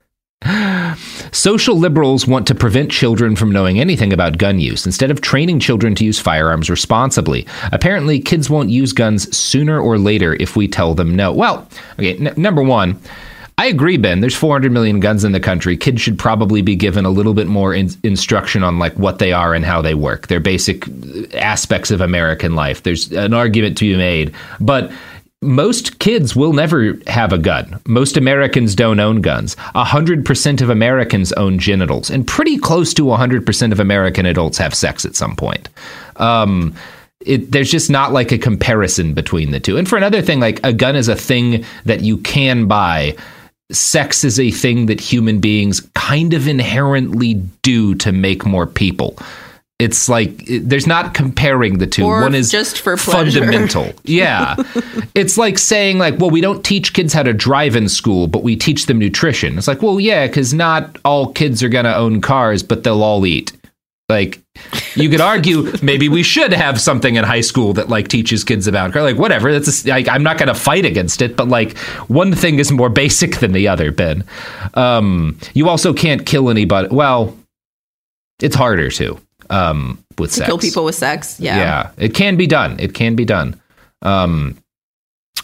Social 1.32 1.76
liberals 1.78 2.26
want 2.26 2.46
to 2.46 2.54
prevent 2.54 2.90
children 2.90 3.36
from 3.36 3.50
knowing 3.50 3.80
anything 3.80 4.12
about 4.12 4.38
gun 4.38 4.58
use 4.58 4.86
instead 4.86 5.10
of 5.10 5.20
training 5.20 5.60
children 5.60 5.94
to 5.96 6.04
use 6.04 6.18
firearms 6.18 6.70
responsibly. 6.70 7.46
Apparently, 7.72 8.20
kids 8.20 8.48
won't 8.48 8.70
use 8.70 8.92
guns 8.92 9.34
sooner 9.36 9.80
or 9.80 9.98
later 9.98 10.34
if 10.34 10.56
we 10.56 10.68
tell 10.68 10.94
them 10.94 11.14
no. 11.14 11.32
Well, 11.32 11.68
okay, 11.98 12.16
n- 12.16 12.34
number 12.36 12.62
one, 12.62 13.00
I 13.58 13.66
agree, 13.66 13.96
Ben. 13.96 14.20
There's 14.20 14.34
400 14.36 14.70
million 14.70 15.00
guns 15.00 15.24
in 15.24 15.32
the 15.32 15.40
country. 15.40 15.76
Kids 15.76 16.00
should 16.02 16.18
probably 16.18 16.60
be 16.60 16.76
given 16.76 17.06
a 17.06 17.10
little 17.10 17.32
bit 17.34 17.46
more 17.46 17.74
in- 17.74 17.90
instruction 18.02 18.62
on 18.62 18.78
like 18.78 18.94
what 18.94 19.18
they 19.18 19.32
are 19.32 19.54
and 19.54 19.64
how 19.64 19.80
they 19.80 19.94
work. 19.94 20.26
They're 20.26 20.40
basic 20.40 20.86
uh, 20.86 20.92
aspects 21.34 21.90
of 21.90 22.00
American 22.02 22.54
life. 22.54 22.82
There's 22.82 23.10
an 23.12 23.32
argument 23.32 23.78
to 23.78 23.90
be 23.90 23.96
made, 23.96 24.34
but 24.60 24.92
most 25.42 25.98
kids 25.98 26.34
will 26.34 26.52
never 26.52 26.98
have 27.06 27.32
a 27.32 27.38
gun. 27.38 27.80
Most 27.86 28.16
Americans 28.16 28.74
don't 28.74 29.00
own 29.00 29.20
guns. 29.20 29.54
100% 29.74 30.62
of 30.62 30.70
Americans 30.70 31.32
own 31.32 31.58
genitals, 31.58 32.10
and 32.10 32.26
pretty 32.26 32.58
close 32.58 32.94
to 32.94 33.02
100% 33.02 33.72
of 33.72 33.80
American 33.80 34.26
adults 34.26 34.58
have 34.58 34.74
sex 34.74 35.04
at 35.04 35.14
some 35.14 35.36
point. 35.36 35.68
Um, 36.16 36.74
it, 37.20 37.52
there's 37.52 37.70
just 37.70 37.90
not 37.90 38.12
like 38.12 38.32
a 38.32 38.38
comparison 38.38 39.12
between 39.12 39.50
the 39.50 39.60
two. 39.60 39.76
And 39.76 39.88
for 39.88 39.96
another 39.96 40.22
thing, 40.22 40.40
like 40.40 40.60
a 40.64 40.72
gun 40.72 40.96
is 40.96 41.08
a 41.08 41.16
thing 41.16 41.64
that 41.84 42.00
you 42.00 42.18
can 42.18 42.66
buy. 42.66 43.16
Sex 43.72 44.22
is 44.22 44.38
a 44.38 44.50
thing 44.50 44.86
that 44.86 45.00
human 45.00 45.40
beings 45.40 45.80
kind 45.94 46.34
of 46.34 46.46
inherently 46.46 47.34
do 47.62 47.94
to 47.96 48.12
make 48.12 48.46
more 48.46 48.66
people 48.66 49.18
it's 49.78 50.08
like 50.08 50.42
there's 50.46 50.86
not 50.86 51.12
comparing 51.12 51.78
the 51.78 51.86
two. 51.86 52.04
Or 52.04 52.22
One 52.22 52.34
is 52.34 52.50
just 52.50 52.80
for 52.80 52.96
pleasure. 52.96 53.40
fundamental. 53.40 53.92
Yeah. 54.04 54.56
it's 55.14 55.36
like 55.36 55.58
saying 55.58 55.98
like, 55.98 56.18
well, 56.18 56.30
we 56.30 56.40
don't 56.40 56.64
teach 56.64 56.92
kids 56.94 57.12
how 57.12 57.22
to 57.22 57.34
drive 57.34 57.76
in 57.76 57.88
school, 57.88 58.26
but 58.26 58.42
we 58.42 58.56
teach 58.56 58.86
them 58.86 58.98
nutrition. 58.98 59.58
It's 59.58 59.68
like, 59.68 59.82
well, 59.82 60.00
yeah, 60.00 60.26
cuz 60.28 60.54
not 60.54 60.96
all 61.04 61.32
kids 61.32 61.62
are 61.62 61.68
going 61.68 61.84
to 61.84 61.94
own 61.94 62.20
cars, 62.22 62.62
but 62.62 62.84
they'll 62.84 63.02
all 63.02 63.26
eat. 63.26 63.52
Like 64.08 64.40
you 64.94 65.10
could 65.10 65.20
argue 65.20 65.70
maybe 65.82 66.08
we 66.08 66.22
should 66.22 66.52
have 66.52 66.80
something 66.80 67.16
in 67.16 67.24
high 67.24 67.40
school 67.42 67.72
that 67.74 67.88
like 67.90 68.08
teaches 68.08 68.44
kids 68.44 68.66
about 68.66 68.92
car. 68.94 69.02
Like 69.02 69.18
whatever, 69.18 69.52
that's 69.52 69.84
a, 69.84 69.90
like, 69.90 70.08
I'm 70.08 70.22
not 70.22 70.38
going 70.38 70.46
to 70.48 70.54
fight 70.54 70.86
against 70.86 71.20
it, 71.20 71.36
but 71.36 71.48
like 71.48 71.76
one 72.08 72.32
thing 72.34 72.58
is 72.60 72.70
more 72.72 72.88
basic 72.88 73.40
than 73.40 73.52
the 73.52 73.68
other, 73.68 73.90
Ben. 73.92 74.24
Um, 74.74 75.36
you 75.52 75.68
also 75.68 75.92
can't 75.92 76.24
kill 76.24 76.48
anybody. 76.48 76.88
Well, 76.88 77.36
it's 78.40 78.54
harder 78.54 78.90
to 78.90 79.18
um, 79.50 80.02
with 80.18 80.30
To 80.30 80.36
sex. 80.36 80.46
kill 80.46 80.58
people 80.58 80.84
with 80.84 80.94
sex. 80.94 81.38
Yeah. 81.40 81.56
Yeah, 81.58 81.90
it 81.96 82.14
can 82.14 82.36
be 82.36 82.46
done. 82.46 82.76
It 82.78 82.94
can 82.94 83.14
be 83.16 83.24
done. 83.24 83.60
Um, 84.02 84.56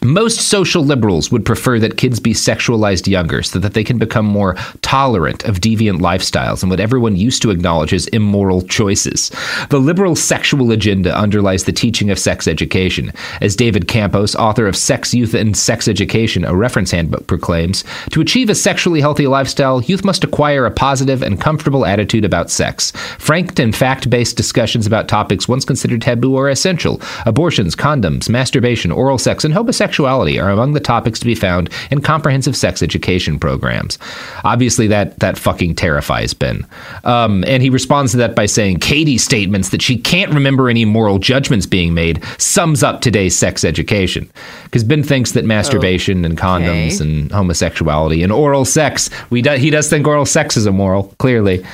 most 0.05 0.41
social 0.41 0.85
liberals 0.85 1.31
would 1.31 1.45
prefer 1.45 1.79
that 1.79 1.97
kids 1.97 2.19
be 2.19 2.35
sexualized 2.35 3.07
younger 3.07 3.43
so 3.43 3.59
that 3.61 3.75
they 3.75 3.85
can 3.85 3.99
become 3.99 4.27
more 4.27 4.55
tolerant 4.83 5.45
of 5.45 5.61
deviant 5.61 6.01
lifestyles 6.01 6.63
and 6.63 6.71
what 6.71 6.81
everyone 6.81 7.15
used 7.15 7.41
to 7.43 7.51
acknowledge 7.51 7.93
as 7.93 8.09
immoral 8.09 8.63
choices. 8.63 9.31
The 9.71 9.79
liberal 9.79 10.17
sexual 10.17 10.73
agenda 10.73 11.17
underlies 11.17 11.65
the 11.65 11.73
teaching 11.73 12.11
of 12.11 12.19
sex 12.19 12.49
education. 12.49 13.13
As 13.41 13.55
David 13.55 13.87
Campos, 13.87 14.35
author 14.35 14.67
of 14.67 14.77
Sex, 14.77 15.15
Youth, 15.15 15.35
and 15.35 15.57
Sex 15.57 15.87
Education, 15.87 16.45
a 16.45 16.55
reference 16.55 16.91
handbook, 16.91 17.29
proclaims, 17.29 17.85
to 18.11 18.21
achieve 18.21 18.51
a 18.51 18.55
sexually 18.57 19.01
healthy 19.01 19.29
lifestyle, 19.29 19.83
youth 19.83 20.05
must 20.05 20.25
acquire 20.25 20.67
a 20.67 20.71
positive 20.71 21.23
and 21.23 21.41
comfortable 21.41 21.87
attitude 21.87 22.25
about 22.25 22.51
sex. 22.51 22.91
Frank 23.19 23.59
and 23.61 23.75
fact 23.75 24.11
based 24.11 24.37
discussions 24.37 24.87
about 24.87 25.07
topics 25.07 25.47
once 25.47 25.65
considered 25.65 26.03
taboo 26.03 26.37
are 26.37 26.49
essential. 26.49 27.01
Abortions, 27.25 27.77
condoms, 27.77 28.29
masturbation, 28.29 28.91
oral 28.91 29.19
sex, 29.19 29.45
and 29.45 29.55
homosexuality 29.55 29.92
are 30.01 30.51
among 30.51 30.73
the 30.73 30.81
topics 30.81 31.19
to 31.21 31.27
be 31.27 31.35
found 31.35 31.71
in 31.91 32.01
comprehensive 32.01 32.57
sex 32.57 32.83
education 32.83 33.39
programs. 33.39 33.99
Obviously, 34.45 34.87
that, 34.89 35.19
that 35.21 35.39
fucking 35.39 35.75
terrifies 35.75 36.35
Ben. 36.35 36.67
Um, 37.05 37.45
and 37.47 37.63
he 37.63 37.71
responds 37.71 38.13
to 38.13 38.19
that 38.19 38.35
by 38.35 38.47
saying 38.47 38.79
Katie's 38.79 39.25
statements 39.25 39.71
that 39.71 39.83
she 39.83 39.97
can't 39.99 40.33
remember 40.33 40.69
any 40.69 40.85
moral 40.85 41.19
judgments 41.19 41.67
being 41.67 41.95
made 41.95 42.23
sums 42.39 42.83
up 42.83 43.01
today's 43.01 43.37
sex 43.37 43.65
education. 43.65 44.31
Because 44.65 44.85
Ben 44.85 45.03
thinks 45.03 45.33
that 45.33 45.45
masturbation 45.45 46.25
and 46.25 46.39
condoms 46.39 47.01
Okay. 47.01 47.05
and 47.05 47.31
homosexuality 47.33 48.23
and 48.23 48.33
oral 48.33 48.65
sex, 48.65 49.11
we 49.31 49.43
do, 49.43 49.51
he 49.53 49.71
does 49.71 49.89
think 49.91 50.07
oral 50.07 50.27
sex 50.27 50.57
is 50.57 50.67
immoral, 50.67 51.15
clearly. 51.19 51.65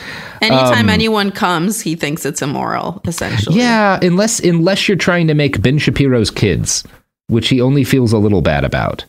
Anytime 0.41 0.85
Um, 0.85 0.89
anyone 0.89 1.31
comes, 1.33 1.81
he 1.81 1.97
thinks 1.97 2.25
it's 2.25 2.43
immoral, 2.43 3.01
essentially. 3.07 3.59
Yeah, 3.59 3.99
unless 4.03 4.39
unless 4.41 4.89
you're 4.89 4.97
trying 4.97 5.27
to 5.29 5.35
make 5.35 5.61
Ben 5.61 5.79
Shapiro's 5.79 6.31
kids, 6.31 6.85
which 7.29 7.49
he 7.49 7.61
only 7.61 7.85
feels 7.85 8.13
a 8.13 8.19
little 8.19 8.43
bad 8.43 8.65
about. 8.65 9.05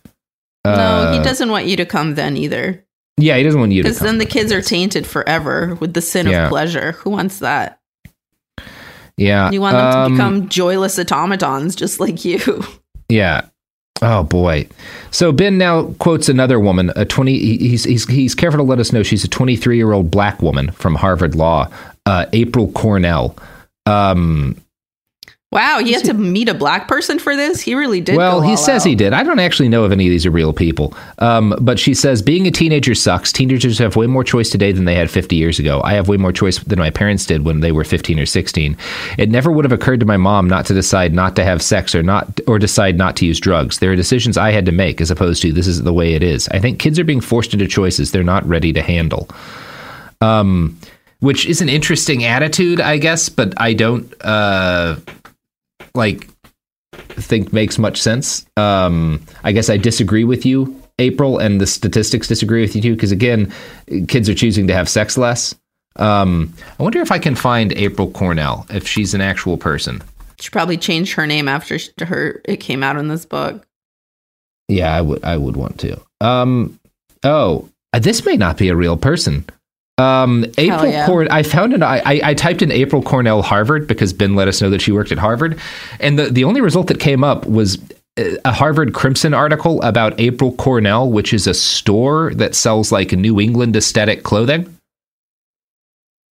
No, 0.66 0.72
Uh, 0.72 1.18
he 1.18 1.24
doesn't 1.24 1.50
want 1.50 1.66
you 1.66 1.76
to 1.78 1.86
come 1.86 2.16
then 2.16 2.38
either. 2.38 2.84
Yeah, 3.18 3.36
he 3.38 3.44
doesn't 3.44 3.60
want 3.60 3.72
you 3.72 3.82
to. 3.84 3.90
Because 3.90 4.00
then 4.00 4.18
the 4.18 4.26
kids 4.26 4.52
are 4.52 4.62
tainted 4.62 5.06
forever 5.08 5.76
with 5.82 5.94
the 5.94 6.02
sin 6.02 6.28
Yeah. 6.28 6.44
of 6.46 6.50
pleasure. 6.50 6.94
Who 7.04 7.10
wants 7.10 7.40
that? 7.40 7.80
Yeah, 9.18 9.52
You 9.52 9.60
want 9.60 9.76
them 9.76 9.92
to 9.92 9.98
um, 10.00 10.12
become 10.14 10.50
joyless 10.50 10.98
automatons 10.98 11.76
just 11.76 12.00
like 12.00 12.24
you. 12.26 12.64
Yeah. 13.12 13.46
Oh 14.04 14.22
boy. 14.24 14.68
So 15.10 15.32
Ben 15.32 15.58
now 15.58 15.88
quotes 15.98 16.30
another 16.30 16.60
woman, 16.60 16.92
a 16.96 17.06
twenty. 17.06 17.40
He's 17.58 17.84
he's 17.86 18.08
he's 18.08 18.36
careful 18.36 18.60
to 18.60 18.64
let 18.64 18.78
us 18.80 18.94
know 18.94 19.02
she's 19.02 19.24
a 19.24 19.28
twenty 19.28 19.56
three 19.56 19.78
year 19.78 19.92
old 19.94 20.12
black 20.12 20.44
woman 20.44 20.70
from 20.74 20.94
Harvard 20.94 21.34
Law, 21.34 21.70
uh, 22.06 22.28
April 22.34 22.72
Cornell. 22.72 23.36
Um, 23.88 24.56
Wow, 25.52 25.80
he 25.80 25.94
had 25.94 26.06
to 26.06 26.14
meet 26.14 26.48
a 26.48 26.54
black 26.54 26.88
person 26.88 27.18
for 27.18 27.36
this? 27.36 27.60
He 27.60 27.74
really 27.74 28.02
did. 28.02 28.18
well, 28.18 28.40
he 28.40 28.56
says 28.56 28.84
out. 28.84 28.88
he 28.88 28.94
did. 28.94 29.14
I 29.14 29.24
don't 29.24 29.40
actually 29.40 29.68
know 29.68 29.84
if 29.84 29.92
any 29.92 30.06
of 30.06 30.12
these 30.12 30.24
are 30.28 30.32
real 30.32 30.54
people. 30.54 30.94
Um, 31.18 31.56
but 31.60 31.80
she 31.80 31.96
says 31.96 32.22
being 32.22 32.46
a 32.46 32.52
teenager 32.52 32.94
sucks. 32.94 33.32
Teenagers 33.32 33.80
have 33.80 33.96
way 33.96 34.06
more 34.06 34.24
choice 34.24 34.52
today 34.52 34.72
than 34.72 34.86
they 34.86 34.94
had 34.94 35.10
50 35.10 35.36
years 35.36 35.58
ago. 35.58 35.82
I 35.84 35.94
have 35.94 36.08
way 36.08 36.18
more 36.18 36.32
choice 36.32 36.60
than 36.60 36.78
my 36.78 36.92
parents 36.92 37.26
did 37.26 37.46
when 37.46 37.62
they 37.62 37.72
were 37.72 37.84
15 37.84 38.20
or 38.20 38.28
16. 38.28 38.78
It 39.18 39.32
never 39.32 39.52
would 39.52 39.66
have 39.66 39.72
occurred 39.72 40.02
to 40.02 40.06
my 40.06 40.18
mom 40.18 40.48
not 40.48 40.68
to 40.68 40.76
decide 40.76 41.16
not 41.16 41.36
to 41.38 41.44
have 41.44 41.64
sex 41.64 41.96
or 41.96 42.04
not 42.04 42.40
or 42.46 42.60
decide 42.60 42.96
not 42.96 43.16
to 43.16 43.26
use 43.26 43.40
drugs. 43.40 43.80
There 43.80 43.92
are 43.92 43.96
decisions 43.96 44.38
I 44.38 44.52
had 44.52 44.68
to 44.68 44.72
make 44.72 45.02
as 45.02 45.10
opposed 45.10 45.42
to 45.42 45.52
this 45.52 45.66
is 45.66 45.82
the 45.82 45.94
way 45.94 46.14
it 46.14 46.22
is. 46.22 46.48
I 46.50 46.60
think 46.60 46.78
kids 46.78 47.00
are 47.00 47.04
being 47.04 47.22
forced 47.22 47.54
into 47.54 47.68
choices 47.68 48.12
they're 48.12 48.24
not 48.24 48.46
ready 48.48 48.72
to 48.74 48.84
handle. 48.84 49.28
Um, 50.22 50.78
which 51.22 51.48
is 51.48 51.60
an 51.60 51.70
interesting 51.70 52.24
attitude, 52.24 52.80
I 52.80 52.98
guess, 52.98 53.30
but 53.30 53.60
I 53.60 53.74
don't 53.74 54.14
uh 54.24 54.98
like 55.96 56.30
think 57.22 57.54
makes 57.54 57.78
much 57.78 58.02
sense. 58.02 58.46
Um, 58.58 59.26
I 59.44 59.52
guess 59.52 59.70
I 59.70 59.78
disagree 59.78 60.24
with 60.24 60.46
you, 60.46 60.82
April, 61.00 61.38
and 61.38 61.60
the 61.60 61.68
statistics 61.68 62.28
disagree 62.28 62.62
with 62.62 62.76
you 62.76 62.82
too. 62.82 62.96
Because 62.96 63.12
again, 63.12 63.54
kids 64.08 64.30
are 64.30 64.36
choosing 64.36 64.68
to 64.68 64.74
have 64.74 64.90
sex 64.90 65.18
less. 65.18 65.56
Um, 65.96 66.54
I 66.80 66.84
wonder 66.84 67.02
if 67.02 67.12
I 67.12 67.20
can 67.20 67.36
find 67.36 67.74
April 67.74 68.10
Cornell 68.12 68.66
if 68.70 68.88
she's 68.88 69.14
an 69.14 69.22
actual 69.22 69.58
person. 69.58 70.02
She 70.40 70.50
probably 70.50 70.78
changed 70.78 71.14
her 71.14 71.28
name 71.28 71.48
after 71.50 71.78
sh- 71.78 71.90
her 72.00 72.42
it 72.46 72.58
came 72.58 72.84
out 72.84 72.96
in 72.96 73.10
this 73.10 73.26
book. 73.26 73.66
Yeah, 74.68 74.96
I 74.96 75.02
would. 75.02 75.24
I 75.24 75.36
would 75.36 75.58
want 75.58 75.80
to. 75.80 76.00
Um, 76.22 76.80
oh, 77.24 77.70
this 78.00 78.26
may 78.26 78.38
not 78.38 78.58
be 78.58 78.70
a 78.70 78.76
real 78.76 78.98
person. 78.98 79.46
Um, 80.00 80.46
April 80.58 80.88
yeah. 80.88 81.06
Corn. 81.06 81.28
I 81.30 81.44
found 81.44 81.74
it. 81.74 81.84
I, 81.84 82.22
I 82.24 82.34
typed 82.34 82.62
in 82.62 82.72
April 82.72 83.02
Cornell 83.02 83.42
Harvard 83.42 83.88
because 83.88 84.14
Ben 84.14 84.36
let 84.36 84.48
us 84.48 84.62
know 84.62 84.70
that 84.70 84.82
she 84.82 84.92
worked 84.92 85.12
at 85.12 85.18
Harvard, 85.18 85.60
and 86.00 86.18
the 86.18 86.26
the 86.30 86.44
only 86.44 86.62
result 86.62 86.88
that 86.88 87.00
came 87.00 87.24
up 87.24 87.46
was 87.46 87.78
uh, 88.18 88.36
a 88.46 88.54
Harvard 88.54 88.94
Crimson 88.94 89.34
article 89.34 89.82
about 89.82 90.20
April 90.20 90.54
Cornell, 90.54 91.12
which 91.12 91.34
is 91.34 91.48
a 91.48 91.54
store 91.54 92.34
that 92.36 92.56
sells 92.56 92.92
like 92.92 93.12
New 93.12 93.40
England 93.40 93.76
aesthetic 93.76 94.24
clothing. 94.24 94.74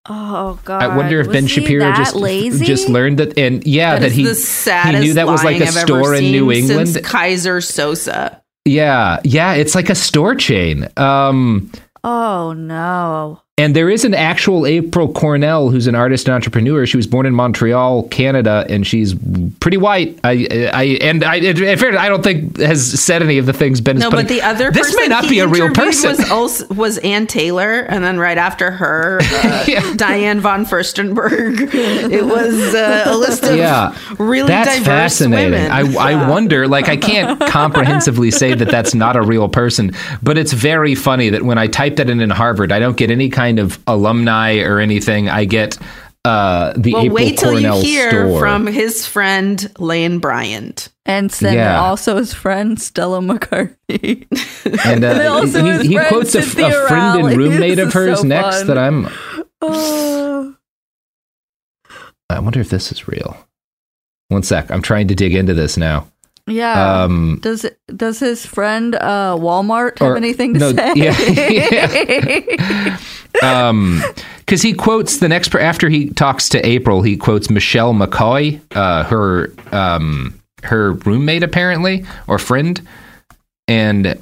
Oh 0.08 0.58
God! 0.64 0.82
I 0.82 0.96
wonder 0.96 1.20
if 1.20 1.26
Was 1.26 1.34
Ben 1.36 1.46
Shapiro 1.46 1.92
just 1.92 2.16
lazy? 2.16 2.64
just 2.64 2.88
learned 2.88 3.18
that, 3.18 3.36
and 3.36 3.66
yeah, 3.66 3.98
That 3.98 4.00
that, 4.00 4.12
he 4.12 4.22
he 4.22 5.00
knew 5.06 5.14
that 5.14 5.26
was 5.26 5.44
like 5.44 5.60
a 5.60 5.64
I've 5.64 5.74
store 5.74 6.14
in 6.14 6.24
New 6.24 6.50
England. 6.50 6.88
since 6.88 7.06
Keyser 7.06 7.60
Söze. 7.60 8.40
Yeah, 8.64 9.20
yeah, 9.24 9.52
it's 9.54 9.74
like 9.74 9.90
a 9.90 9.94
store 9.94 10.34
chain. 10.34 10.88
Um, 10.96 11.70
Oh 12.04 12.54
no! 12.54 13.42
And 13.58 13.74
there 13.74 13.90
is 13.90 14.04
an 14.04 14.14
actual 14.14 14.66
April 14.66 15.12
Cornell 15.12 15.68
who's 15.70 15.88
an 15.88 15.96
artist 15.96 16.28
and 16.28 16.34
entrepreneur. 16.34 16.86
She 16.86 16.96
was 16.96 17.08
born 17.08 17.26
in 17.26 17.34
Montreal, 17.34 18.04
Canada, 18.04 18.64
and 18.68 18.86
she's 18.86 19.14
pretty 19.58 19.76
white. 19.76 20.18
I, 20.22 20.70
I 20.72 20.84
and 21.00 21.24
I, 21.24 21.36
in 21.36 21.56
fairness, 21.56 22.00
I 22.00 22.08
don't 22.08 22.22
think 22.22 22.58
has 22.58 23.00
said 23.00 23.22
any 23.22 23.38
of 23.38 23.46
the 23.46 23.52
things 23.52 23.80
Ben 23.80 23.98
No, 23.98 24.10
but 24.10 24.28
the 24.28 24.42
other 24.42 24.70
this 24.70 24.86
person 24.86 25.00
may 25.00 25.08
not 25.08 25.28
be 25.28 25.40
a 25.40 25.48
real 25.48 25.70
person. 25.70 26.10
was 26.10 26.30
also 26.30 26.66
was 26.74 26.98
Ann 26.98 27.26
Taylor, 27.26 27.80
and 27.80 28.04
then 28.04 28.18
right 28.18 28.38
after 28.38 28.70
her, 28.70 29.18
uh, 29.22 29.94
Diane 29.96 30.40
von 30.40 30.64
Furstenberg. 30.64 31.68
It 31.72 32.24
was 32.24 32.74
uh, 32.74 33.04
a 33.06 33.16
list 33.16 33.42
of 33.44 33.56
yeah, 33.56 33.96
really 34.18 34.48
that's 34.48 34.76
diverse 34.76 34.86
fascinating. 34.86 35.52
women. 35.52 35.72
I, 35.72 35.80
I 36.12 36.28
wonder, 36.28 36.68
like, 36.68 36.88
I 36.88 36.96
can't 37.08 37.40
comprehensively 37.40 38.30
say 38.30 38.54
that 38.54 38.70
that's 38.70 38.94
not 38.94 39.16
a 39.16 39.22
real 39.22 39.48
person, 39.48 39.92
but 40.22 40.38
it's 40.38 40.52
very 40.52 40.94
funny 40.94 41.30
that 41.30 41.42
when 41.42 41.58
I 41.58 41.66
type 41.66 41.96
that 41.96 42.08
in 42.08 42.20
in 42.20 42.30
Harvard, 42.30 42.70
I 42.70 42.78
don't 42.78 42.96
get 42.96 43.10
any 43.10 43.28
kind 43.28 43.47
of 43.56 43.78
alumni 43.86 44.58
or 44.58 44.78
anything. 44.80 45.28
I 45.30 45.44
get 45.46 45.78
uh, 46.24 46.74
the 46.76 46.92
well, 46.92 47.02
April 47.04 47.14
wait 47.14 47.38
till 47.38 47.52
Cornell 47.52 47.78
you 47.78 47.82
hear 47.84 48.10
store. 48.10 48.38
from 48.40 48.66
his 48.66 49.06
friend 49.06 49.72
Lane 49.78 50.18
Bryant. 50.18 50.90
And 51.06 51.30
then 51.30 51.54
Yeah. 51.54 51.80
also 51.80 52.16
his 52.16 52.34
friend 52.34 52.78
Stella 52.78 53.20
McCartney. 53.20 54.26
and 54.84 55.04
And 55.04 55.04
uh, 55.04 55.32
also 55.32 55.64
his 55.64 55.82
he, 55.82 55.88
he 55.88 55.94
friend 55.94 56.08
quotes 56.08 56.34
a, 56.34 56.40
f- 56.40 56.44
Cynthia 56.48 56.84
a 56.84 56.88
friend 56.88 57.26
and 57.28 57.36
roommate 57.38 57.78
of 57.78 57.92
hers 57.94 58.20
so 58.20 58.26
next 58.26 58.58
fun. 58.58 58.66
that 58.66 58.76
I'm. 58.78 59.08
Oh. 59.62 60.54
I 62.28 62.40
wonder 62.40 62.60
if 62.60 62.68
this 62.68 62.92
is 62.92 63.08
real. 63.08 63.36
One 64.28 64.42
sec. 64.42 64.70
I'm 64.70 64.82
trying 64.82 65.08
to 65.08 65.14
dig 65.14 65.34
into 65.34 65.54
this 65.54 65.78
now. 65.78 66.08
Yeah. 66.48 67.02
Um, 67.04 67.38
does 67.42 67.66
does 67.94 68.20
his 68.20 68.46
friend 68.46 68.94
uh, 68.94 69.36
Walmart 69.38 69.98
have 69.98 70.12
Or- 70.12 70.16
anything 70.16 70.54
to 70.54 70.60
no, 70.60 70.72
say? 70.72 70.92
yeah, 70.96 72.96
um 73.70 74.02
because 74.38 74.62
he 74.62 74.72
quotes 74.72 75.18
the 75.18 75.28
next 75.28 75.48
per- 75.50 75.60
after 75.60 75.88
he 75.88 76.10
talks 76.10 76.48
to 76.48 76.66
april 76.66 77.02
he 77.02 77.16
quotes 77.16 77.50
michelle 77.50 77.92
mccoy 77.94 78.60
uh 78.74 79.04
her 79.04 79.52
um 79.72 80.40
her 80.64 80.92
roommate 80.92 81.42
apparently 81.42 82.04
or 82.26 82.38
friend 82.38 82.80
and 83.68 84.20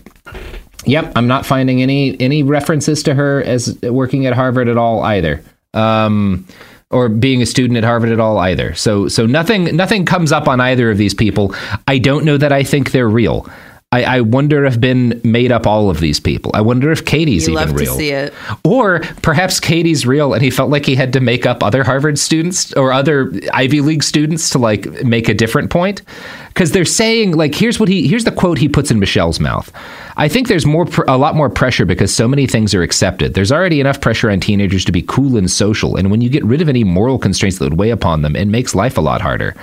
yep 0.85 1.13
i'm 1.17 1.29
not 1.29 1.47
finding 1.47 1.81
any 1.81 2.21
any 2.21 2.43
references 2.43 3.03
to 3.05 3.15
her 3.15 3.43
as 3.45 3.79
working 3.83 4.27
at 4.27 4.35
harvard 4.35 4.69
at 4.69 4.77
all 4.77 5.03
either 5.03 5.43
um 5.73 6.45
or 6.91 7.09
being 7.09 7.43
a 7.43 7.47
student 7.47 7.77
at 7.77 7.85
Harvard 7.85 8.11
at 8.11 8.21
all 8.21 8.39
either. 8.39 8.75
So 8.75 9.09
so 9.09 9.27
nothing 9.27 9.77
nothing 9.77 10.05
comes 10.05 10.33
up 10.33 10.49
on 10.49 10.61
either 10.61 10.91
of 10.91 10.99
these 10.99 11.15
people. 11.15 11.55
I 11.89 11.99
don't 11.99 12.25
know 12.25 12.37
that 12.37 12.53
I 12.53 12.63
think 12.63 12.93
they're 12.93 13.09
real. 13.09 13.49
I, 13.93 14.03
I 14.03 14.21
wonder 14.21 14.65
if 14.65 14.81
Ben 14.81 15.21
made 15.23 15.53
up 15.53 15.65
all 15.65 15.89
of 15.91 16.01
these 16.01 16.19
people. 16.19 16.51
I 16.55 16.61
wonder 16.61 16.91
if 16.91 17.05
Katie's 17.05 17.47
You 17.47 17.59
even 17.59 17.75
real. 17.75 17.93
to 17.93 17.99
see 17.99 18.11
it. 18.11 18.35
Or 18.65 18.99
perhaps 19.23 19.61
Katie's 19.61 20.05
real 20.05 20.35
and 20.35 20.43
he 20.43 20.51
felt 20.51 20.71
like 20.71 20.85
he 20.85 20.97
had 20.97 21.13
to 21.13 21.21
make 21.21 21.47
up 21.47 21.63
other 21.63 21.85
Harvard 21.85 22.19
students 22.19 22.73
or 22.73 22.93
other 22.93 23.33
Ivy 23.55 23.81
League 23.83 24.03
students 24.03 24.51
to 24.51 24.59
like 24.59 25.05
make 25.05 25.29
a 25.29 25.35
different 25.35 25.71
point. 25.71 26.03
Because 26.49 26.73
they're 26.73 26.85
saying 26.85 27.37
like 27.37 27.55
here's 27.55 27.79
what 27.79 27.89
he 27.89 28.09
here's 28.09 28.25
the 28.25 28.33
quote 28.33 28.59
he 28.59 28.69
puts 28.69 28.91
in 28.91 28.99
Michelle's 28.99 29.39
mouth. 29.39 29.71
I 30.17 30.29
think 30.29 30.49
there's 30.49 30.67
more 30.67 30.87
pr- 30.87 31.05
a 31.07 31.17
lot 31.17 31.37
more 31.37 31.49
pressure 31.49 31.85
because 31.85 32.13
so 32.13 32.27
many 32.27 32.47
things 32.49 32.75
are 32.75 32.83
accepted. 32.83 33.35
There's 33.35 33.53
already 33.53 33.81
enough 33.81 34.01
pressure 34.01 34.31
on 34.31 34.41
teenagers 34.41 34.85
to 34.87 34.93
be 34.93 35.03
cool 35.03 35.37
and 35.37 35.49
social, 35.51 35.95
and 35.97 36.11
when 36.11 36.23
you 36.23 36.29
get 36.29 36.45
rid 36.45 36.61
of 36.61 36.69
any 36.69 36.83
moral 36.83 37.19
constraints 37.21 37.59
that 37.59 37.65
would 37.67 37.79
weigh 37.79 37.91
upon 37.91 38.23
them, 38.23 38.35
it 38.35 38.47
makes 38.49 38.75
life 38.75 38.99
a 38.99 39.03
lot 39.03 39.21
harder. 39.21 39.55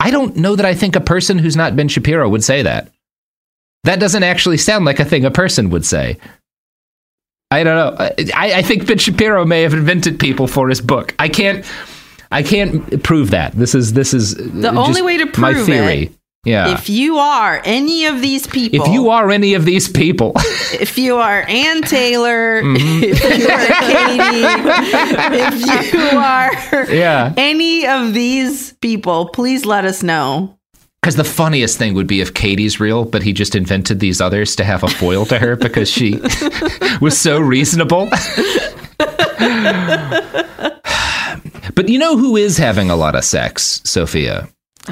I 0.00 0.10
don't 0.10 0.36
know 0.36 0.56
that 0.56 0.64
I 0.64 0.74
think 0.74 0.96
a 0.96 1.00
person 1.00 1.38
who's 1.38 1.56
not 1.56 1.76
Ben 1.76 1.88
Shapiro 1.88 2.28
would 2.28 2.44
say 2.44 2.62
that. 2.62 2.90
That 3.84 4.00
doesn't 4.00 4.22
actually 4.22 4.56
sound 4.58 4.84
like 4.84 5.00
a 5.00 5.04
thing 5.04 5.24
a 5.24 5.30
person 5.30 5.70
would 5.70 5.84
say. 5.84 6.18
I 7.50 7.62
don't 7.64 7.76
know. 7.98 8.04
I, 8.34 8.54
I 8.54 8.62
think 8.62 8.86
Ben 8.86 8.98
Shapiro 8.98 9.44
may 9.46 9.62
have 9.62 9.72
invented 9.72 10.20
people 10.20 10.46
for 10.46 10.68
his 10.68 10.80
book. 10.82 11.14
I 11.18 11.28
can't. 11.28 11.64
I 12.30 12.42
can't 12.42 13.02
prove 13.02 13.30
that. 13.30 13.52
This 13.54 13.74
is 13.74 13.94
this 13.94 14.12
is 14.12 14.34
The 14.34 14.68
only 14.70 15.00
way 15.00 15.16
to 15.16 15.26
prove 15.26 15.56
my 15.56 15.64
theory. 15.64 16.02
it, 16.02 16.12
Yeah. 16.44 16.74
If 16.74 16.90
you 16.90 17.16
are 17.16 17.62
any 17.64 18.04
of 18.04 18.20
these 18.20 18.46
people, 18.46 18.82
If 18.84 18.92
you 18.92 19.08
are 19.08 19.30
any 19.30 19.54
of 19.54 19.64
these 19.64 19.88
people, 19.88 20.32
if 20.36 20.98
you 20.98 21.16
are 21.16 21.42
Ann 21.48 21.80
Taylor, 21.80 22.62
Mm-hmm. 22.62 23.02
if 23.02 23.38
you 23.38 23.48
are 23.48 23.66
Katie, 23.88 25.64
if 25.64 25.94
you 25.94 26.18
are 26.18 26.92
Yeah. 26.94 27.32
any 27.38 27.86
of 27.86 28.12
these 28.12 28.74
people, 28.74 29.30
please 29.30 29.64
let 29.64 29.86
us 29.86 30.02
know. 30.02 30.57
Because 31.02 31.16
the 31.16 31.24
funniest 31.24 31.78
thing 31.78 31.94
would 31.94 32.06
be 32.06 32.20
if 32.20 32.34
Katie's 32.34 32.80
real, 32.80 33.04
but 33.04 33.22
he 33.22 33.32
just 33.32 33.54
invented 33.54 34.00
these 34.00 34.20
others 34.20 34.56
to 34.56 34.64
have 34.64 34.82
a 34.82 34.88
foil 34.88 35.24
to 35.26 35.38
her 35.38 35.56
because 35.56 35.88
she 35.90 36.18
was 37.00 37.18
so 37.18 37.38
reasonable. 37.40 38.08
but 41.74 41.88
you 41.88 41.98
know 41.98 42.16
who 42.16 42.36
is 42.36 42.58
having 42.58 42.90
a 42.90 42.96
lot 42.96 43.14
of 43.14 43.24
sex, 43.24 43.80
Sophia? 43.84 44.48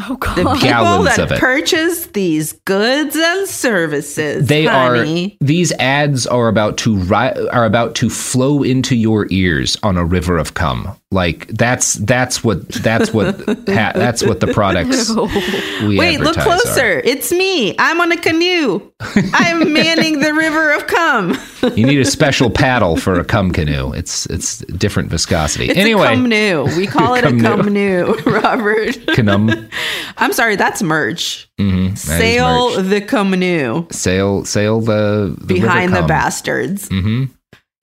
oh 0.08 0.16
God. 0.20 0.36
The 0.36 0.42
people 0.42 0.60
Gallons 0.60 1.06
that 1.16 1.18
of 1.18 1.32
it. 1.32 1.38
purchase 1.40 2.06
these 2.08 2.52
goods 2.66 3.16
and 3.16 3.48
services, 3.48 4.46
They 4.46 4.66
honey. 4.66 5.38
are 5.40 5.44
these 5.46 5.72
ads 5.72 6.26
are 6.26 6.48
about 6.48 6.76
to 6.78 6.96
ri- 6.96 7.48
are 7.50 7.64
about 7.64 7.94
to 7.96 8.10
flow 8.10 8.62
into 8.62 8.94
your 8.94 9.26
ears 9.30 9.76
on 9.82 9.96
a 9.96 10.04
river 10.04 10.36
of 10.38 10.52
cum. 10.54 10.94
Like 11.12 11.46
that's 11.46 11.94
that's 11.94 12.42
what 12.42 12.68
that's 12.68 13.12
what 13.14 13.36
ha- 13.46 13.92
that's 13.94 14.24
what 14.24 14.40
the 14.40 14.48
products 14.48 15.08
we 15.86 15.96
Wait, 15.96 16.18
look 16.18 16.36
advertise 16.36 16.36
are. 16.36 16.42
closer. 16.64 16.98
It's 17.04 17.30
me. 17.30 17.76
I'm 17.78 18.00
on 18.00 18.10
a 18.10 18.16
canoe. 18.16 18.90
I'm 19.32 19.72
manning 19.72 20.18
the 20.18 20.34
river 20.34 20.72
of 20.72 20.88
cum. 20.88 21.38
You 21.76 21.86
need 21.86 22.00
a 22.00 22.04
special 22.04 22.50
paddle 22.50 22.96
for 22.96 23.20
a 23.20 23.24
cum 23.24 23.52
canoe. 23.52 23.92
It's 23.92 24.26
it's 24.26 24.58
different 24.58 25.08
viscosity. 25.10 25.66
It's 25.66 25.78
anyway, 25.78 26.06
a 26.08 26.16
canoe. 26.16 26.64
We 26.76 26.88
call 26.88 27.14
it 27.14 27.22
a 27.24 27.28
Cumnoo. 27.28 28.16
canoe, 28.24 28.38
Robert. 28.40 28.98
canum. 29.14 29.68
I'm 30.16 30.32
sorry, 30.32 30.56
that's 30.56 30.82
merch. 30.82 31.48
Mm-hmm, 31.60 31.86
that 31.90 31.96
Sail 31.98 32.74
merch. 32.76 32.84
the 32.88 33.00
canoe 33.00 33.86
sail 33.92 34.44
sail 34.44 34.80
the, 34.80 35.36
the 35.40 35.54
behind 35.54 35.92
the 35.92 36.00
cum. 36.00 36.08
bastards. 36.08 36.88
hmm 36.88 37.26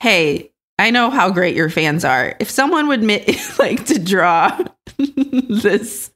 Hey, 0.01 0.51
I 0.79 0.89
know 0.89 1.09
how 1.09 1.29
great 1.29 1.55
your 1.55 1.69
fans 1.69 2.03
are. 2.03 2.35
If 2.39 2.49
someone 2.49 2.87
would 2.87 3.03
like 3.59 3.85
to 3.85 3.99
draw 3.99 4.57
this 4.97 6.11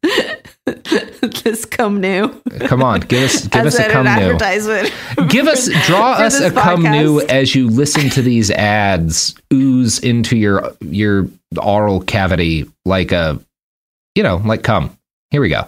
this 1.43 1.65
come 1.65 2.01
new, 2.01 2.29
Come 2.61 2.83
on, 2.83 3.01
give 3.01 3.23
us 3.23 3.47
give 3.47 3.65
us 3.65 3.79
a 3.79 3.89
come 3.89 4.05
new. 4.05 4.09
advertisement, 4.11 4.93
Give 5.29 5.47
us 5.47 5.69
draw 5.85 6.13
us 6.13 6.39
a 6.39 6.51
cum 6.51 6.81
new 6.83 7.21
as 7.21 7.55
you 7.55 7.69
listen 7.69 8.09
to 8.11 8.21
these 8.21 8.51
ads 8.51 9.35
ooze 9.53 9.99
into 9.99 10.35
your 10.37 10.73
your 10.81 11.27
oral 11.61 12.01
cavity 12.01 12.65
like 12.85 13.11
a 13.11 13.39
you 14.15 14.23
know 14.23 14.37
like 14.37 14.63
come. 14.63 14.97
Here 15.31 15.41
we 15.41 15.49
go. 15.49 15.67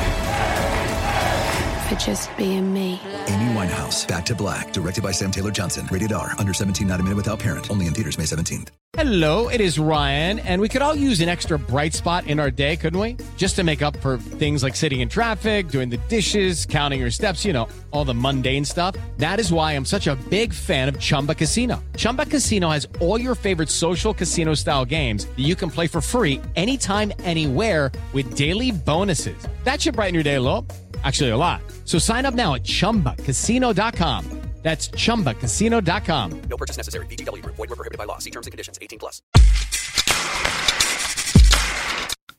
for 1.91 1.99
just 1.99 2.35
being 2.37 2.73
me. 2.73 2.99
Amy 3.27 3.53
Winehouse, 3.53 4.07
Back 4.07 4.25
to 4.25 4.35
Black, 4.35 4.71
directed 4.71 5.03
by 5.03 5.11
Sam 5.11 5.31
Taylor 5.31 5.51
Johnson. 5.51 5.87
Rated 5.91 6.13
R, 6.13 6.33
under 6.37 6.53
17, 6.53 6.87
not 6.87 6.99
a 6.99 7.03
minute 7.03 7.17
without 7.17 7.39
parent. 7.39 7.69
Only 7.69 7.87
in 7.87 7.93
theaters 7.93 8.17
May 8.17 8.23
17th. 8.23 8.69
Hello, 8.93 9.47
it 9.47 9.61
is 9.61 9.79
Ryan, 9.79 10.39
and 10.39 10.61
we 10.61 10.67
could 10.67 10.81
all 10.81 10.95
use 10.95 11.21
an 11.21 11.29
extra 11.29 11.57
bright 11.57 11.93
spot 11.93 12.27
in 12.27 12.39
our 12.39 12.51
day, 12.51 12.75
couldn't 12.75 12.99
we? 12.99 13.17
Just 13.37 13.55
to 13.55 13.63
make 13.63 13.81
up 13.81 13.95
for 13.97 14.17
things 14.17 14.63
like 14.63 14.75
sitting 14.75 14.99
in 14.99 15.07
traffic, 15.09 15.69
doing 15.69 15.89
the 15.89 15.97
dishes, 16.09 16.65
counting 16.65 16.99
your 16.99 17.09
steps, 17.09 17.43
you 17.45 17.53
know, 17.53 17.67
all 17.91 18.05
the 18.05 18.13
mundane 18.13 18.65
stuff. 18.65 18.95
That 19.17 19.39
is 19.39 19.51
why 19.51 19.73
I'm 19.73 19.85
such 19.85 20.07
a 20.07 20.15
big 20.29 20.53
fan 20.53 20.89
of 20.89 20.99
Chumba 20.99 21.35
Casino. 21.35 21.83
Chumba 21.95 22.25
Casino 22.25 22.69
has 22.69 22.87
all 22.99 23.19
your 23.19 23.35
favorite 23.35 23.69
social 23.69 24.13
casino 24.13 24.53
style 24.53 24.85
games 24.85 25.25
that 25.25 25.39
you 25.39 25.55
can 25.55 25.71
play 25.71 25.87
for 25.87 26.01
free 26.01 26.41
anytime, 26.55 27.11
anywhere 27.23 27.91
with 28.13 28.35
daily 28.35 28.71
bonuses. 28.71 29.41
That 29.63 29.81
should 29.81 29.95
brighten 29.95 30.13
your 30.13 30.23
day 30.23 30.35
a 30.35 30.41
little. 30.41 30.65
Actually, 31.03 31.29
a 31.29 31.37
lot. 31.37 31.61
So 31.85 31.97
sign 31.97 32.25
up 32.25 32.33
now 32.33 32.55
at 32.55 32.63
chumbacasino.com. 32.63 34.25
That's 34.61 34.89
chumbacasino.com. 34.89 36.41
No 36.47 36.55
purchase 36.57 36.77
necessary. 36.77 37.07
VGW 37.07 37.41
Group. 37.41 37.55
Void 37.55 37.71
were 37.71 37.75
prohibited 37.75 37.97
by 37.97 38.03
law. 38.05 38.19
See 38.19 38.29
terms 38.29 38.45
and 38.45 38.51
conditions. 38.51 38.77
18 38.79 38.99
plus. 38.99 39.23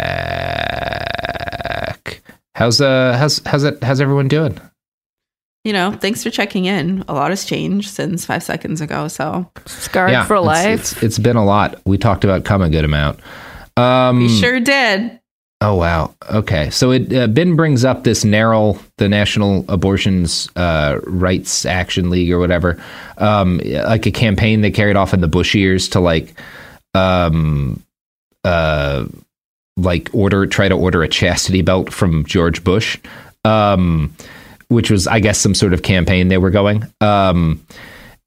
How's 2.55 2.81
uh 2.81 3.15
how's 3.17 3.39
how's 3.45 3.63
it 3.63 3.81
how's 3.83 4.01
everyone 4.01 4.27
doing? 4.27 4.59
You 5.63 5.71
know, 5.73 5.91
thanks 5.93 6.21
for 6.23 6.29
checking 6.29 6.65
in. 6.65 7.03
A 7.07 7.13
lot 7.13 7.29
has 7.29 7.45
changed 7.45 7.89
since 7.91 8.25
five 8.25 8.43
seconds 8.43 8.81
ago. 8.81 9.07
So 9.07 9.49
Scarred 9.65 10.25
for 10.27 10.35
it's- 10.35 10.45
life. 10.45 10.79
It's, 10.79 11.03
it's 11.03 11.19
been 11.19 11.35
a 11.37 11.45
lot. 11.45 11.79
We 11.85 11.97
talked 11.97 12.23
about 12.23 12.43
come 12.45 12.61
a 12.61 12.69
good 12.69 12.83
amount. 12.85 13.19
Um 13.77 14.19
we 14.19 14.27
sure 14.39 14.59
did. 14.59 15.19
Oh 15.63 15.75
wow. 15.75 16.15
Okay. 16.31 16.71
So 16.71 16.89
it 16.89 17.13
uh, 17.13 17.27
Ben 17.27 17.55
brings 17.55 17.85
up 17.85 18.03
this 18.03 18.23
NARAL, 18.23 18.81
the 18.97 19.07
National 19.07 19.63
Abortions 19.69 20.49
uh, 20.55 20.99
Rights 21.03 21.67
Action 21.67 22.09
League 22.09 22.31
or 22.31 22.39
whatever, 22.39 22.81
um, 23.19 23.61
like 23.63 24.07
a 24.07 24.11
campaign 24.11 24.61
they 24.61 24.71
carried 24.71 24.95
off 24.95 25.13
in 25.13 25.21
the 25.21 25.27
Bush 25.27 25.53
years 25.53 25.87
to 25.89 25.99
like, 25.99 26.33
um, 26.95 27.83
uh, 28.43 29.05
like 29.77 30.09
order 30.13 30.47
try 30.47 30.67
to 30.67 30.75
order 30.75 31.03
a 31.03 31.07
chastity 31.07 31.61
belt 31.61 31.93
from 31.93 32.25
George 32.25 32.63
Bush, 32.63 32.97
um, 33.45 34.11
which 34.69 34.89
was 34.89 35.05
I 35.05 35.19
guess 35.19 35.37
some 35.37 35.53
sort 35.53 35.73
of 35.73 35.83
campaign 35.83 36.29
they 36.29 36.39
were 36.39 36.49
going. 36.49 36.91
Um, 37.01 37.63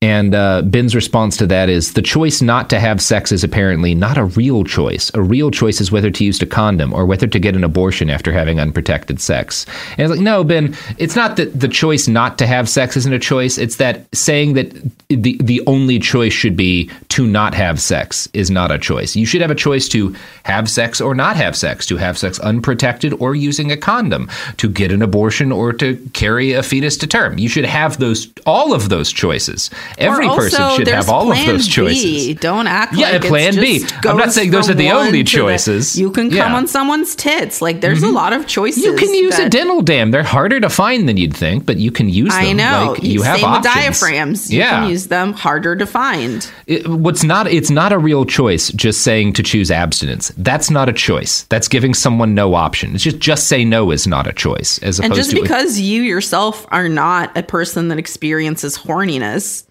and 0.04 0.34
uh, 0.34 0.60
Ben's 0.60 0.94
response 0.94 1.34
to 1.38 1.46
that 1.46 1.70
is 1.70 1.94
the 1.94 2.02
choice 2.02 2.42
not 2.42 2.68
to 2.68 2.78
have 2.78 3.00
sex 3.00 3.32
is 3.32 3.42
apparently 3.42 3.94
not 3.94 4.18
a 4.18 4.26
real 4.26 4.62
choice. 4.62 5.10
A 5.14 5.22
real 5.22 5.50
choice 5.50 5.80
is 5.80 5.90
whether 5.90 6.10
to 6.10 6.24
use 6.24 6.42
a 6.42 6.46
condom 6.46 6.92
or 6.92 7.06
whether 7.06 7.26
to 7.26 7.38
get 7.38 7.56
an 7.56 7.64
abortion 7.64 8.10
after 8.10 8.30
having 8.30 8.60
unprotected 8.60 9.18
sex. 9.18 9.64
And 9.92 10.00
it's 10.00 10.10
like, 10.10 10.20
no, 10.20 10.44
Ben, 10.44 10.76
it's 10.98 11.16
not 11.16 11.36
that 11.36 11.58
the 11.58 11.68
choice 11.68 12.06
not 12.06 12.36
to 12.36 12.46
have 12.46 12.68
sex 12.68 12.98
isn't 12.98 13.14
a 13.14 13.18
choice. 13.18 13.56
It's 13.56 13.76
that 13.76 14.14
saying 14.14 14.52
that 14.52 14.74
the 15.08 15.38
the 15.40 15.62
only 15.66 15.98
choice 15.98 16.34
should 16.34 16.56
be 16.56 16.90
to 17.14 17.26
not 17.28 17.54
have 17.54 17.80
sex 17.80 18.28
is 18.32 18.50
not 18.50 18.72
a 18.72 18.78
choice. 18.78 19.14
You 19.14 19.24
should 19.24 19.40
have 19.40 19.50
a 19.52 19.54
choice 19.54 19.88
to 19.90 20.14
have 20.42 20.68
sex 20.68 21.00
or 21.00 21.14
not 21.14 21.36
have 21.36 21.54
sex, 21.56 21.86
to 21.86 21.96
have 21.96 22.18
sex 22.18 22.40
unprotected 22.40 23.12
or 23.20 23.36
using 23.36 23.70
a 23.70 23.76
condom, 23.76 24.28
to 24.56 24.68
get 24.68 24.90
an 24.90 25.00
abortion 25.00 25.52
or 25.52 25.72
to 25.74 25.96
carry 26.12 26.52
a 26.54 26.62
fetus 26.62 26.96
to 26.98 27.06
term. 27.06 27.38
You 27.38 27.48
should 27.48 27.66
have 27.66 27.98
those 27.98 28.26
all 28.46 28.74
of 28.74 28.88
those 28.88 29.12
choices. 29.12 29.70
Every 29.96 30.26
Or 30.26 30.36
person 30.36 30.70
should 30.76 30.88
have 30.88 31.08
all 31.08 31.30
of 31.30 31.38
those 31.46 31.66
B. 31.66 31.72
choices. 31.72 32.34
Don't 32.40 32.66
act 32.66 32.94
Yeah, 32.96 33.12
like 33.12 33.22
plan 33.22 33.54
B. 33.54 33.84
I'm 34.04 34.16
not 34.16 34.32
saying 34.32 34.50
those 34.50 34.68
are 34.68 34.74
the 34.74 34.90
only 34.90 35.22
to 35.22 35.30
the- 35.30 35.38
choices. 35.38 35.96
you 35.96 36.10
can 36.10 36.30
come 36.30 36.36
Yeah. 36.36 36.46
Mm-hmm. 36.46 36.54
on 36.56 36.66
someone's 36.66 37.14
tits. 37.14 37.62
Like 37.62 37.80
there's 37.80 38.02
a 38.02 38.08
lot 38.10 38.32
of 38.32 38.48
choices. 38.48 38.82
You 38.82 38.96
can 38.96 39.14
use 39.14 39.38
a 39.38 39.48
dental 39.48 39.82
dam. 39.82 40.10
They're 40.10 40.24
harder 40.24 40.58
to 40.60 40.68
find 40.68 41.08
than 41.08 41.16
you'd 41.16 41.36
think, 41.36 41.64
but 41.64 41.76
you 41.76 41.92
can 41.92 42.08
use 42.08 42.30
them. 42.34 42.44
I 42.44 42.52
know. 42.52 42.92
Like, 42.94 43.04
you 43.04 43.22
have 43.22 43.36
Same 43.36 43.44
options. 43.44 43.66
with 43.66 43.74
diaphragms. 43.84 44.52
You 44.52 44.58
yeah. 44.58 44.70
can 44.80 44.90
use 44.90 45.06
them 45.06 45.32
harder 45.32 45.76
to 45.76 45.86
find. 45.86 46.50
It- 46.66 46.84
what's 47.04 47.22
not 47.22 47.46
it's 47.46 47.70
not 47.70 47.92
a 47.92 47.98
real 47.98 48.24
choice 48.24 48.70
just 48.72 49.02
saying 49.02 49.32
to 49.34 49.42
choose 49.42 49.70
abstinence 49.70 50.32
that's 50.38 50.70
not 50.70 50.88
a 50.88 50.92
choice 50.92 51.42
that's 51.44 51.68
giving 51.68 51.92
someone 51.94 52.34
no 52.34 52.54
option 52.54 52.94
it's 52.94 53.04
just 53.04 53.18
just 53.18 53.46
say 53.48 53.64
no 53.64 53.90
is 53.90 54.06
not 54.06 54.26
a 54.26 54.32
choice 54.32 54.78
as 54.82 54.98
And 55.00 55.14
just 55.14 55.34
because 55.34 55.78
you 55.80 56.02
yourself 56.02 56.66
are 56.70 56.88
not 56.88 57.36
a 57.36 57.42
person 57.42 57.88
that 57.88 57.98
experiences 57.98 58.78
horniness 58.78 59.66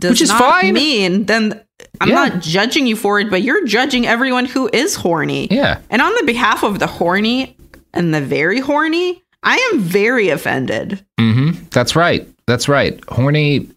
does 0.00 0.10
Which 0.12 0.22
is 0.22 0.30
not 0.30 0.40
fine. 0.40 0.74
mean 0.74 1.26
then 1.26 1.60
I'm 2.00 2.08
Yeah. 2.08 2.14
not 2.28 2.40
judging 2.40 2.86
you 2.86 2.96
for 2.96 3.20
it, 3.20 3.28
but 3.30 3.42
you're 3.42 3.64
judging 3.66 4.06
everyone 4.06 4.46
who 4.46 4.70
is 4.72 4.94
horny. 4.94 5.48
Yeah. 5.50 5.78
And 5.90 6.00
on 6.00 6.12
the 6.18 6.24
behalf 6.24 6.62
of 6.62 6.78
the 6.78 6.86
horny 6.86 7.56
and 7.92 8.14
the 8.14 8.20
very 8.20 8.60
horny, 8.60 9.22
I 9.42 9.56
am 9.72 9.80
very 9.80 10.28
offended. 10.30 11.04
hmm 11.20 11.50
that's 11.70 11.94
right 11.94 12.26
that's 12.46 12.68
right 12.68 12.98
horny 13.08 13.68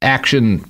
action 0.00 0.64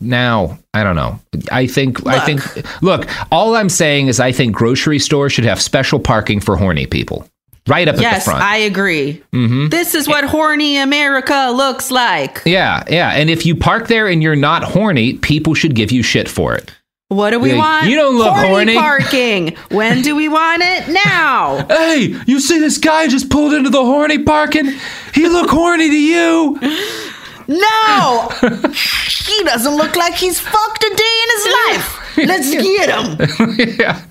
now 0.00 0.58
i 0.72 0.82
don't 0.82 0.96
know 0.96 1.20
i 1.52 1.66
think 1.66 2.06
i 2.06 2.24
think 2.24 2.42
look 2.82 3.06
all 3.30 3.54
i'm 3.54 3.68
saying 3.68 4.08
is 4.08 4.18
i 4.18 4.32
think 4.32 4.54
grocery 4.54 4.98
stores 4.98 5.30
should 5.32 5.44
have 5.44 5.60
special 5.60 5.98
parking 5.98 6.40
for 6.40 6.56
horny 6.56 6.86
people 6.86 7.26
right 7.68 7.86
up 7.86 7.94
at 7.94 7.96
the 7.96 8.02
yes, 8.02 8.24
front 8.26 8.42
I 8.42 8.58
agree. 8.58 9.22
Mhm. 9.32 9.70
This 9.70 9.94
is 9.94 10.06
what 10.06 10.24
horny 10.24 10.76
America 10.78 11.50
looks 11.54 11.90
like. 11.90 12.42
yeah 12.46 12.82
yeah 12.88 13.10
and 13.10 13.28
if 13.30 13.44
you 13.46 13.54
park 13.56 13.88
there 13.88 14.06
and 14.08 14.22
you're 14.22 14.36
not 14.36 14.62
horny 14.64 15.14
people 15.14 15.54
should 15.54 15.74
give 15.74 15.90
you 15.92 16.02
shit 16.02 16.28
for 16.28 16.54
it 16.54 16.70
What 17.08 17.30
do 17.30 17.38
we 17.40 17.50
Yeah, 17.52 17.58
want? 17.58 17.86
you 17.88 17.96
don't 17.96 18.16
look 18.16 18.34
horny. 18.34 18.74
parking. 18.74 19.56
when 19.70 20.00
do 20.02 20.16
we 20.16 20.28
want 20.28 20.62
it? 20.64 20.88
Now. 21.06 21.66
Hey, 21.68 22.14
you 22.26 22.40
see 22.40 22.58
this 22.58 22.78
guy 22.78 23.06
just 23.08 23.28
pulled 23.30 23.52
into 23.54 23.68
the 23.70 23.82
horny 23.84 24.18
parking? 24.18 24.66
He 25.14 25.28
look 25.28 25.48
horny 25.50 25.88
to 25.90 25.98
you. 25.98 26.58
No! 27.48 28.28
he 29.08 29.44
doesn't 29.44 29.76
look 29.76 29.96
like 29.96 30.14
he's 30.14 30.40
fucked 30.40 30.84
a 30.84 30.94
day 30.94 31.22
in 31.22 31.28
his 31.30 31.46
life. 31.46 32.16
Let's 32.16 32.50
get 32.50 32.90
him. 32.90 33.76
yeah. 33.78 34.02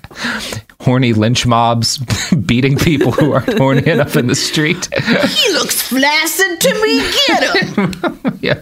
Horny 0.80 1.12
lynch 1.14 1.46
mobs 1.46 1.98
beating 2.34 2.76
people 2.76 3.10
who 3.10 3.32
aren't 3.32 3.58
horny 3.58 3.86
enough 3.88 4.16
in 4.16 4.26
the 4.26 4.34
street. 4.34 4.88
He 4.94 5.52
looks 5.52 5.80
flaccid 5.82 6.60
to 6.60 6.82
me. 6.82 6.98
Get 7.26 7.56
him. 7.56 8.38
yeah. 8.40 8.60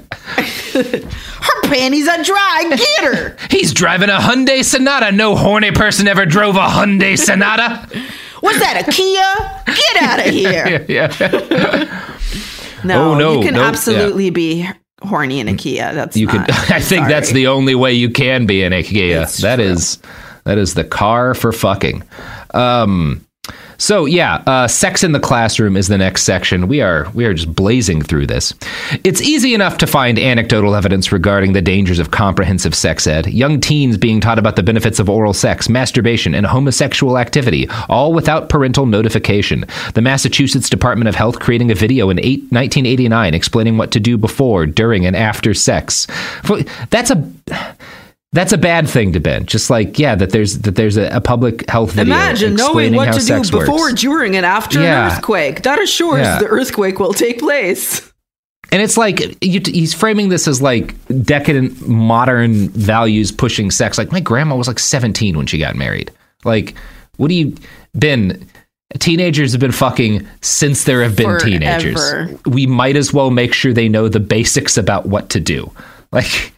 Her 0.72 1.62
panties 1.62 2.06
are 2.06 2.22
dry. 2.22 2.64
Get 2.76 3.04
her. 3.04 3.36
He's 3.50 3.74
driving 3.74 4.08
a 4.08 4.18
Hyundai 4.18 4.64
Sonata. 4.64 5.10
No 5.10 5.34
horny 5.34 5.72
person 5.72 6.06
ever 6.06 6.24
drove 6.24 6.54
a 6.54 6.66
Hyundai 6.66 7.18
Sonata. 7.18 7.88
Was 8.40 8.58
that 8.60 8.86
a 8.86 8.90
Kia? 8.90 9.74
Get 9.74 10.02
out 10.02 10.20
of 10.20 10.32
here. 10.32 10.84
yeah. 10.88 11.12
yeah. 11.20 12.16
No, 12.84 13.12
Oh, 13.12 13.18
no, 13.18 13.34
you 13.38 13.44
can 13.44 13.54
nope, 13.54 13.64
absolutely 13.64 14.30
be 14.30 14.68
horny 15.02 15.40
in 15.40 15.48
a 15.48 15.54
Kia. 15.56 15.92
That's 15.94 16.16
You 16.16 16.26
not, 16.26 16.48
can 16.48 16.54
I 16.74 16.80
think 16.80 17.08
that's 17.08 17.32
the 17.32 17.48
only 17.48 17.74
way 17.74 17.92
you 17.92 18.10
can 18.10 18.46
be 18.46 18.62
in 18.62 18.72
a 18.72 18.82
Kia. 18.82 19.22
It's 19.22 19.38
That 19.42 19.60
is 19.60 19.98
that 20.44 20.58
is 20.58 20.74
the 20.74 20.84
car 20.84 21.34
for 21.34 21.52
fucking. 21.52 22.02
Um 22.54 23.24
So 23.76 24.04
yeah, 24.04 24.44
uh, 24.46 24.68
sex 24.68 25.02
in 25.02 25.10
the 25.10 25.18
classroom 25.18 25.76
is 25.76 25.88
the 25.88 25.98
next 25.98 26.22
section. 26.22 26.68
We 26.68 26.80
are 26.80 27.10
we 27.14 27.24
are 27.24 27.34
just 27.34 27.52
blazing 27.52 28.00
through 28.00 28.28
this. 28.28 28.54
It's 29.02 29.20
easy 29.20 29.54
enough 29.54 29.78
to 29.78 29.88
find 29.88 30.20
anecdotal 30.20 30.76
evidence 30.76 31.10
regarding 31.10 31.52
the 31.52 31.60
dangers 31.60 31.98
of 31.98 32.12
comprehensive 32.12 32.76
sex 32.76 33.08
ed. 33.08 33.26
Young 33.26 33.60
teens 33.60 33.98
being 33.98 34.20
taught 34.20 34.38
about 34.38 34.54
the 34.54 34.62
benefits 34.62 35.00
of 35.00 35.10
oral 35.10 35.32
sex, 35.32 35.68
masturbation, 35.68 36.32
and 36.32 36.46
homosexual 36.46 37.18
activity, 37.18 37.68
all 37.88 38.12
without 38.12 38.48
parental 38.48 38.86
notification. 38.86 39.64
The 39.94 40.02
Massachusetts 40.02 40.70
Department 40.70 41.08
of 41.08 41.16
Health 41.16 41.40
creating 41.40 41.72
a 41.72 41.74
video 41.74 42.08
in 42.10 42.20
eight, 42.20 42.42
1989 42.52 43.34
explaining 43.34 43.78
what 43.78 43.90
to 43.90 43.98
do 43.98 44.16
before, 44.16 44.66
during, 44.66 45.04
and 45.04 45.16
after 45.16 45.54
sex. 45.54 46.06
That's 46.90 47.10
a 47.10 47.32
that's 48.32 48.52
a 48.52 48.58
bad 48.58 48.88
thing 48.88 49.12
to 49.12 49.20
Ben. 49.20 49.46
Just 49.46 49.68
like 49.70 49.98
yeah, 49.98 50.14
that 50.14 50.30
there's 50.30 50.58
that 50.60 50.74
there's 50.74 50.96
a, 50.96 51.08
a 51.16 51.20
public 51.20 51.68
health 51.68 51.92
video. 51.92 52.14
Imagine 52.14 52.54
knowing 52.54 52.94
what 52.94 53.08
how 53.08 53.18
to 53.18 53.24
do 53.24 53.40
before, 53.42 53.76
works. 53.76 54.00
during, 54.00 54.36
and 54.36 54.46
after 54.46 54.80
Yeah. 54.80 55.06
an 55.08 55.12
earthquake. 55.16 55.62
That 55.62 55.80
assures 55.80 56.20
Yeah. 56.22 56.38
the 56.38 56.46
earthquake 56.46 56.98
will 56.98 57.12
take 57.14 57.38
place. 57.38 58.10
And 58.70 58.80
it's 58.80 58.96
like 58.96 59.20
you, 59.44 59.60
he's 59.64 59.92
framing 59.92 60.30
this 60.30 60.48
as 60.48 60.62
like 60.62 60.94
decadent, 61.24 61.86
modern 61.86 62.70
values 62.70 63.30
pushing 63.30 63.70
sex. 63.70 63.98
Like 63.98 64.12
my 64.12 64.20
grandma 64.20 64.56
was 64.56 64.66
like 64.66 64.78
17 64.78 65.36
when 65.36 65.46
she 65.46 65.58
got 65.58 65.76
married. 65.76 66.10
Like, 66.44 66.74
what 67.18 67.28
do 67.28 67.34
you 67.34 67.54
been? 67.98 68.46
Teenagers 68.98 69.52
have 69.52 69.60
been 69.60 69.72
fucking 69.72 70.26
since 70.40 70.84
there 70.84 71.02
have 71.02 71.16
been 71.16 71.26
Forever. 71.26 71.44
teenagers. 71.44 72.38
We 72.46 72.66
might 72.66 72.96
as 72.96 73.12
well 73.12 73.30
make 73.30 73.52
sure 73.52 73.72
they 73.74 73.88
know 73.88 74.08
the 74.08 74.20
basics 74.20 74.76
about 74.78 75.06
what 75.06 75.28
to 75.30 75.40
do. 75.40 75.70
Like, 76.12 76.52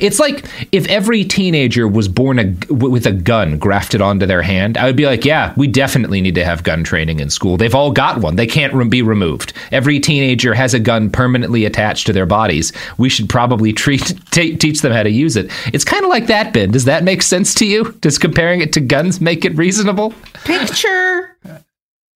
it's 0.00 0.18
like 0.18 0.44
if 0.72 0.86
every 0.88 1.24
teenager 1.24 1.86
was 1.88 2.08
born 2.08 2.38
a, 2.38 2.72
with 2.74 3.06
a 3.06 3.12
gun 3.12 3.58
grafted 3.58 4.00
onto 4.00 4.26
their 4.26 4.42
hand, 4.42 4.76
I 4.76 4.86
would 4.86 4.96
be 4.96 5.06
like, 5.06 5.24
yeah, 5.24 5.52
we 5.56 5.66
definitely 5.66 6.20
need 6.20 6.34
to 6.36 6.44
have 6.44 6.62
gun 6.62 6.84
training 6.84 7.20
in 7.20 7.30
school. 7.30 7.56
They've 7.56 7.74
all 7.74 7.90
got 7.92 8.20
one. 8.20 8.36
They 8.36 8.46
can't 8.46 8.72
re- 8.74 8.86
be 8.88 9.02
removed. 9.02 9.52
Every 9.70 10.00
teenager 10.00 10.54
has 10.54 10.74
a 10.74 10.80
gun 10.80 11.10
permanently 11.10 11.64
attached 11.64 12.06
to 12.06 12.12
their 12.12 12.26
bodies. 12.26 12.72
We 12.98 13.08
should 13.08 13.28
probably 13.28 13.72
treat, 13.82 14.14
ta 14.30 14.42
teach 14.58 14.80
them 14.82 14.92
how 14.92 15.02
to 15.02 15.10
use 15.10 15.36
it. 15.36 15.50
It's 15.72 15.84
kind 15.84 16.04
of 16.04 16.10
like 16.10 16.26
that, 16.26 16.52
Ben. 16.52 16.70
Does 16.70 16.84
that 16.86 17.04
make 17.04 17.22
sense 17.22 17.54
to 17.54 17.66
you? 17.66 17.92
Does 18.00 18.18
comparing 18.18 18.60
it 18.60 18.72
to 18.74 18.80
guns 18.80 19.20
make 19.20 19.44
it 19.44 19.56
reasonable? 19.56 20.14
Picture 20.44 21.36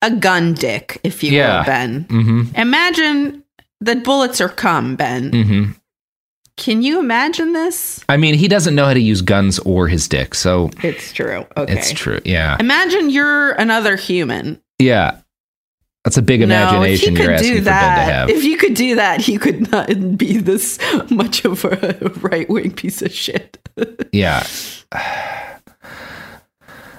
a 0.02 0.10
gun 0.10 0.54
dick, 0.54 1.00
if 1.04 1.22
you 1.24 1.32
Yeah. 1.32 1.58
will, 1.58 1.64
Ben. 1.64 2.04
Mm-hmm. 2.04 2.54
Imagine 2.56 3.42
that 3.80 4.04
bullets 4.04 4.40
are 4.40 4.48
cum, 4.48 4.94
Ben. 4.96 5.30
Mm-hmm. 5.30 5.72
Can 6.56 6.82
you 6.82 6.98
imagine 6.98 7.52
this? 7.52 8.02
I 8.08 8.16
mean, 8.16 8.34
he 8.34 8.48
doesn't 8.48 8.74
know 8.74 8.86
how 8.86 8.94
to 8.94 9.00
use 9.00 9.20
guns 9.20 9.58
or 9.60 9.88
his 9.88 10.08
dick, 10.08 10.34
so 10.34 10.70
It's 10.82 11.12
true. 11.12 11.46
Okay. 11.56 11.72
it's 11.72 11.92
true. 11.92 12.20
Yeah. 12.24 12.56
Imagine 12.58 13.10
you're 13.10 13.52
another 13.52 13.96
human. 13.96 14.60
Yeah. 14.78 15.18
That's 16.04 16.16
a 16.16 16.22
big 16.22 16.40
No, 16.40 16.46
imagination 16.46 17.16
you 17.16 17.22
you're 17.22 17.32
asking 17.32 17.52
do 17.52 17.58
for 17.58 17.64
Ben 17.64 17.96
to 18.06 18.12
have. 18.12 18.30
if 18.30 18.44
you 18.44 18.56
could 18.56 18.74
do 18.74 18.94
that, 18.94 19.26
you 19.28 19.38
could 19.38 19.70
not 19.70 19.88
be 20.16 20.38
this 20.38 20.78
much 21.10 21.44
of 21.44 21.64
a 21.64 22.10
right 22.20 22.48
wing 22.48 22.70
piece 22.72 23.02
of 23.02 23.12
shit. 23.12 23.58
Yeah. 24.12 24.46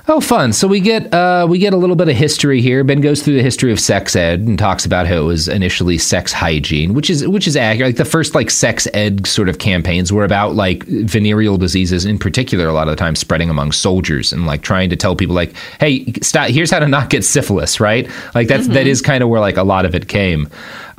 Oh, 0.10 0.22
fun! 0.22 0.54
So 0.54 0.70
we 0.70 0.80
get 0.80 1.14
uh, 1.14 1.46
we 1.50 1.60
get 1.60 1.74
a 1.74 1.78
little 1.78 1.98
bit 1.98 2.08
of 2.08 2.16
history 2.16 2.62
here. 2.62 2.86
Ben 2.86 3.02
goes 3.02 3.22
through 3.22 3.36
the 3.36 3.44
history 3.44 3.74
of 3.74 3.80
sex 3.80 4.16
ed 4.16 4.40
and 4.40 4.58
talks 4.58 4.86
about 4.86 5.06
how 5.06 5.16
it 5.16 5.24
was 5.24 5.50
initially 5.50 5.98
sex 5.98 6.32
hygiene, 6.32 6.94
which 6.94 7.10
is 7.10 7.28
which 7.28 7.46
is 7.46 7.58
accurate. 7.58 7.90
Like 7.90 7.98
the 7.98 8.06
first 8.06 8.34
like 8.34 8.50
sex 8.50 8.88
ed 8.94 9.28
sort 9.28 9.50
of 9.50 9.60
campaigns 9.60 10.14
were 10.14 10.24
about 10.24 10.56
like 10.56 10.86
venereal 10.86 11.58
diseases, 11.58 12.06
in 12.06 12.18
particular, 12.18 12.70
a 12.70 12.74
lot 12.74 12.88
of 12.88 12.94
the 12.94 12.96
time 12.96 13.18
spreading 13.18 13.50
among 13.50 13.74
soldiers 13.74 14.32
and 14.32 14.46
like 14.46 14.62
trying 14.62 14.90
to 14.92 14.96
tell 14.96 15.14
people 15.14 15.36
like, 15.36 15.54
hey, 15.82 16.14
stop. 16.22 16.50
Here's 16.52 16.72
how 16.72 16.80
to 16.80 16.88
not 16.88 17.10
get 17.10 17.26
syphilis, 17.26 17.82
right? 17.82 18.10
Like 18.34 18.48
that's 18.48 18.70
that 18.70 18.88
is 18.88 19.02
kind 19.02 19.22
of 19.22 19.30
where 19.30 19.42
like 19.42 19.58
a 19.58 19.64
lot 19.64 19.86
of 19.86 19.94
it 19.94 20.08
came. 20.08 20.48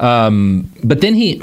Um, 0.00 0.70
but 0.84 1.00
then 1.00 1.14
he 1.14 1.42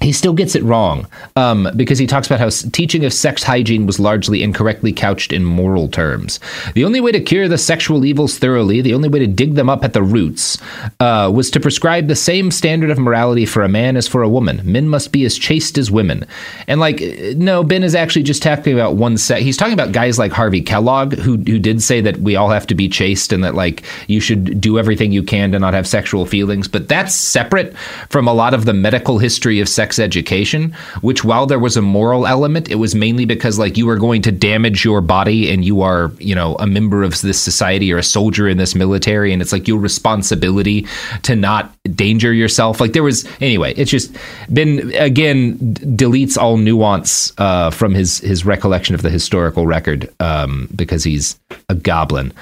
he 0.00 0.12
still 0.12 0.32
gets 0.32 0.54
it 0.54 0.62
wrong 0.62 1.06
um, 1.36 1.68
because 1.76 1.98
he 1.98 2.06
talks 2.06 2.26
about 2.26 2.40
how 2.40 2.50
teaching 2.72 3.04
of 3.04 3.12
sex 3.12 3.42
hygiene 3.42 3.86
was 3.86 3.98
largely 3.98 4.42
incorrectly 4.42 4.92
couched 4.92 5.32
in 5.32 5.44
moral 5.44 5.88
terms. 5.88 6.38
The 6.74 6.84
only 6.84 7.00
way 7.00 7.12
to 7.12 7.20
cure 7.20 7.48
the 7.48 7.58
sexual 7.58 8.04
evils 8.04 8.38
thoroughly, 8.38 8.80
the 8.80 8.94
only 8.94 9.08
way 9.08 9.18
to 9.20 9.26
dig 9.26 9.54
them 9.54 9.70
up 9.70 9.84
at 9.84 9.94
the 9.94 10.02
roots, 10.02 10.58
uh, 11.00 11.30
was 11.34 11.50
to 11.50 11.60
prescribe 11.60 12.08
the 12.08 12.16
same 12.16 12.50
standard 12.50 12.90
of 12.90 12.98
morality 12.98 13.46
for 13.46 13.62
a 13.62 13.68
man 13.68 13.96
as 13.96 14.06
for 14.06 14.22
a 14.22 14.28
woman. 14.28 14.60
Men 14.64 14.88
must 14.88 15.12
be 15.12 15.24
as 15.24 15.38
chaste 15.38 15.78
as 15.78 15.90
women. 15.90 16.26
And 16.66 16.78
like, 16.78 17.00
uh, 17.00 17.34
no, 17.36 17.64
Ben 17.64 17.82
is 17.82 17.94
actually 17.94 18.22
just 18.22 18.42
talking 18.42 18.74
about 18.74 18.96
one 18.96 19.16
set. 19.16 19.42
He's 19.42 19.56
talking 19.56 19.74
about 19.74 19.92
guys 19.92 20.18
like 20.18 20.32
Harvey 20.32 20.60
Kellogg, 20.60 21.14
who 21.14 21.36
who 21.36 21.58
did 21.58 21.82
say 21.82 22.00
that 22.02 22.18
we 22.18 22.36
all 22.36 22.50
have 22.50 22.66
to 22.66 22.74
be 22.74 22.88
chaste 22.88 23.32
and 23.32 23.42
that 23.44 23.54
like 23.54 23.82
you 24.08 24.20
should 24.20 24.60
do 24.60 24.78
everything 24.78 25.12
you 25.12 25.22
can 25.22 25.52
to 25.52 25.58
not 25.58 25.74
have 25.74 25.86
sexual 25.86 26.26
feelings. 26.26 26.68
But 26.68 26.88
that's 26.88 27.14
separate 27.14 27.76
from 28.08 28.28
a 28.28 28.34
lot 28.34 28.54
of 28.54 28.66
the 28.66 28.74
medical 28.74 29.18
history 29.18 29.60
of 29.60 29.68
sex 29.68 29.95
education, 29.98 30.72
which 31.00 31.24
while 31.24 31.46
there 31.46 31.58
was 31.58 31.76
a 31.76 31.82
moral 31.82 32.26
element, 32.26 32.70
it 32.70 32.76
was 32.76 32.94
mainly 32.94 33.24
because 33.24 33.58
like 33.58 33.76
you 33.76 33.88
are 33.88 33.98
going 33.98 34.22
to 34.22 34.32
damage 34.32 34.84
your 34.84 35.00
body 35.00 35.50
and 35.50 35.64
you 35.64 35.82
are, 35.82 36.12
you 36.18 36.34
know, 36.34 36.54
a 36.56 36.66
member 36.66 37.02
of 37.02 37.20
this 37.20 37.40
society 37.40 37.92
or 37.92 37.98
a 37.98 38.02
soldier 38.02 38.48
in 38.48 38.58
this 38.58 38.74
military 38.74 39.32
and 39.32 39.42
it's 39.42 39.52
like 39.52 39.68
your 39.68 39.78
responsibility 39.78 40.86
to 41.22 41.36
not 41.36 41.74
danger 41.94 42.32
yourself. 42.32 42.80
Like 42.80 42.92
there 42.92 43.02
was 43.02 43.26
anyway, 43.40 43.74
it's 43.74 43.90
just 43.90 44.16
been 44.52 44.92
again 44.94 45.58
deletes 45.96 46.36
all 46.36 46.56
nuance 46.56 47.32
uh, 47.38 47.70
from 47.70 47.94
his 47.94 48.18
his 48.18 48.44
recollection 48.44 48.94
of 48.94 49.02
the 49.02 49.10
historical 49.10 49.66
record 49.66 50.12
um, 50.20 50.68
because 50.74 51.04
he's 51.04 51.38
a 51.68 51.74
goblin. 51.74 52.32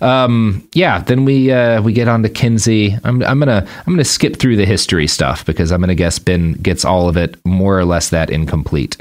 Um, 0.00 0.66
yeah, 0.74 1.00
then 1.00 1.24
we 1.24 1.50
uh, 1.50 1.82
we 1.82 1.92
get 1.92 2.08
on 2.08 2.22
to 2.22 2.28
Kinsey. 2.28 2.96
I'm 3.04 3.22
I'm 3.22 3.38
gonna 3.38 3.66
I'm 3.86 3.92
gonna 3.92 4.04
skip 4.04 4.36
through 4.36 4.56
the 4.56 4.64
history 4.64 5.06
stuff 5.06 5.44
because 5.44 5.72
I'm 5.72 5.80
gonna 5.80 5.94
guess 5.94 6.18
Ben 6.18 6.52
gets 6.54 6.84
all 6.84 7.08
of 7.08 7.16
it 7.16 7.36
more 7.44 7.78
or 7.78 7.84
less 7.84 8.10
that 8.10 8.30
incomplete. 8.30 8.96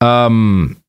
Um, 0.00 0.79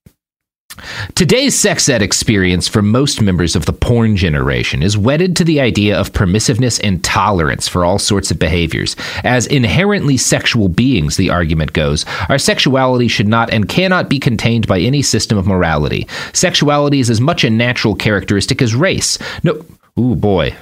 Today's 1.15 1.57
sex 1.57 1.87
ed 1.89 2.01
experience 2.01 2.67
for 2.67 2.81
most 2.81 3.21
members 3.21 3.55
of 3.55 3.65
the 3.65 3.73
porn 3.73 4.15
generation 4.15 4.81
is 4.83 4.97
wedded 4.97 5.35
to 5.37 5.43
the 5.43 5.59
idea 5.59 5.97
of 5.97 6.13
permissiveness 6.13 6.79
and 6.83 7.03
tolerance 7.03 7.67
for 7.67 7.85
all 7.85 7.99
sorts 7.99 8.31
of 8.31 8.39
behaviors. 8.39 8.95
As 9.23 9.47
inherently 9.47 10.17
sexual 10.17 10.69
beings, 10.69 11.17
the 11.17 11.29
argument 11.29 11.73
goes, 11.73 12.05
our 12.29 12.37
sexuality 12.37 13.07
should 13.07 13.27
not 13.27 13.49
and 13.51 13.69
cannot 13.69 14.09
be 14.09 14.19
contained 14.19 14.67
by 14.67 14.79
any 14.79 15.01
system 15.01 15.37
of 15.37 15.47
morality. 15.47 16.07
Sexuality 16.33 16.99
is 16.99 17.09
as 17.09 17.21
much 17.21 17.43
a 17.43 17.49
natural 17.49 17.95
characteristic 17.95 18.61
as 18.61 18.75
race. 18.75 19.17
No, 19.43 19.65
ooh 19.99 20.15
boy. 20.15 20.55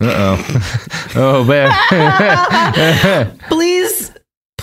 Uh 0.00 0.36
oh. 0.38 1.10
oh 1.16 1.44
man. 1.44 1.70
please, 3.48 3.77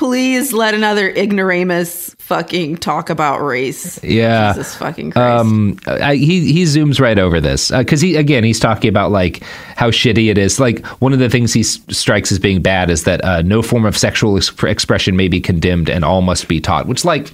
please 0.06 0.54
let 0.54 0.74
another 0.74 1.10
ignoramus 1.10 2.16
fucking 2.20 2.78
talk 2.78 3.10
about 3.10 3.40
race. 3.44 4.04
Yeah. 4.04 4.54
Jesus 4.54 4.76
fucking 4.76 5.12
Christ. 5.12 5.46
Um, 5.46 5.78
I, 5.86 6.16
he 6.16 6.52
he 6.52 6.64
zooms 6.64 7.00
right 7.00 7.18
over 7.20 7.40
this 7.42 7.72
because 7.72 8.02
he 8.02 8.16
again 8.16 8.44
he's 8.44 8.60
talking 8.60 8.90
about 8.90 9.12
like 9.12 9.44
how 9.76 9.92
shitty 9.92 10.30
it 10.30 10.38
is. 10.38 10.60
Like 10.60 10.86
one 11.02 11.14
of 11.14 11.20
the 11.20 11.30
things 11.30 11.54
he 11.54 11.62
s- 11.62 11.80
strikes 11.90 12.32
as 12.32 12.40
being 12.40 12.62
bad 12.62 12.90
is 12.90 13.04
that 13.04 13.24
uh, 13.24 13.42
no 13.42 13.62
form 13.62 13.86
of 13.86 13.98
sexual 13.98 14.38
ex- 14.38 14.52
expression 14.64 15.16
may 15.16 15.28
be 15.28 15.42
condemned 15.42 15.90
and 15.90 16.06
all 16.06 16.22
must 16.22 16.48
be 16.48 16.60
taught. 16.62 16.88
Which 16.88 17.06
like 17.06 17.32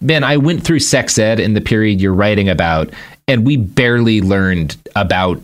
Ben, 0.00 0.22
I 0.24 0.36
went 0.36 0.62
through 0.64 0.80
sex 0.80 1.18
ed 1.18 1.40
in 1.40 1.54
the 1.54 1.60
period 1.60 2.00
you're 2.00 2.14
writing 2.14 2.48
about, 2.48 2.90
and 3.26 3.44
we 3.44 3.56
barely 3.56 4.20
learned 4.20 4.76
about 4.94 5.40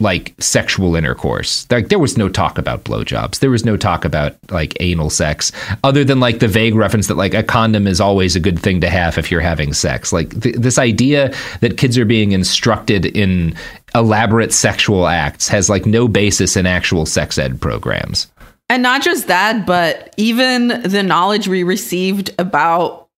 like 0.00 0.34
sexual 0.38 0.96
intercourse. 0.96 1.66
Like 1.70 1.88
there 1.88 1.98
was 1.98 2.16
no 2.16 2.28
talk 2.28 2.58
about 2.58 2.84
blowjobs. 2.84 3.40
There 3.40 3.50
was 3.50 3.64
no 3.64 3.76
talk 3.76 4.04
about 4.04 4.36
like 4.50 4.76
anal 4.80 5.10
sex, 5.10 5.52
other 5.84 6.04
than 6.04 6.20
like 6.20 6.38
the 6.38 6.48
vague 6.48 6.74
reference 6.74 7.06
that 7.08 7.16
like 7.16 7.34
a 7.34 7.42
condom 7.42 7.86
is 7.86 8.00
always 8.00 8.36
a 8.36 8.40
good 8.40 8.58
thing 8.58 8.80
to 8.80 8.90
have 8.90 9.18
if 9.18 9.30
you're 9.30 9.40
having 9.40 9.72
sex. 9.72 10.12
Like 10.12 10.40
th- 10.40 10.56
this 10.56 10.78
idea 10.78 11.34
that 11.60 11.78
kids 11.78 11.98
are 11.98 12.04
being 12.04 12.32
instructed 12.32 13.06
in 13.06 13.54
elaborate 13.94 14.52
sexual 14.52 15.06
acts 15.06 15.48
has 15.48 15.68
like 15.70 15.86
no 15.86 16.08
basis 16.08 16.56
in 16.56 16.66
actual 16.66 17.06
sex 17.06 17.38
ed 17.38 17.60
programs. 17.60 18.30
And 18.70 18.82
not 18.82 19.02
just 19.02 19.28
that, 19.28 19.64
but 19.64 20.12
even 20.18 20.68
the 20.82 21.02
knowledge 21.02 21.48
we 21.48 21.62
received 21.62 22.34
about 22.38 23.08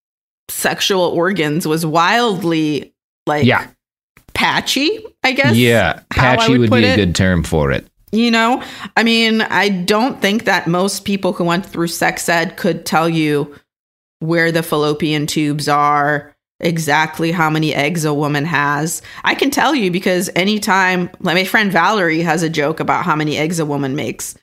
sexual 0.49 1.03
organs 1.03 1.67
was 1.67 1.85
wildly 1.85 2.93
like 3.27 3.45
Yeah. 3.45 3.67
Patchy, 4.41 5.05
I 5.23 5.33
guess. 5.33 5.55
yeah, 5.55 6.01
patchy 6.09 6.53
would 6.53 6.71
would, 6.71 6.81
be 6.81 6.87
a 6.87 6.95
it. 6.95 6.97
good 6.97 7.15
term 7.15 7.43
for 7.43 7.71
it. 7.71 7.87
You 8.11 8.31
know, 8.31 8.63
I 8.97 9.03
mean, 9.03 9.43
I 9.43 9.69
don't 9.69 10.21
think 10.21 10.45
that 10.45 10.67
most 10.67 11.05
people 11.05 11.35
who 11.35 11.45
went 11.45 11.67
through 11.67 11.89
sex 11.89 12.29
ed 12.29 12.57
could 12.57 12.87
tell 12.87 13.09
you 13.09 13.55
where 14.19 14.51
the 14.51 14.63
fallopian 14.63 15.27
tubes 15.27 15.69
are, 15.69 16.35
exactly 16.59 17.33
how 17.33 17.51
many 17.51 17.75
eggs 17.75 18.05
a 18.05 18.15
woman 18.15 18.47
has. 18.47 19.03
I 19.25 19.35
can 19.35 19.51
tell 19.51 19.75
you 19.75 19.91
because 19.91 20.31
anytime, 20.35 21.11
like 21.21 21.37
my 21.37 21.45
friend 21.45 21.71
Valerie 21.71 22.23
has 22.23 22.43
a 22.43 22.51
joke 22.51 22.81
about 22.81 23.05
how 23.05 23.15
many 23.15 23.37
eggs 23.37 23.59
a 23.59 23.67
woman 23.67 23.95
makes, 23.95 24.37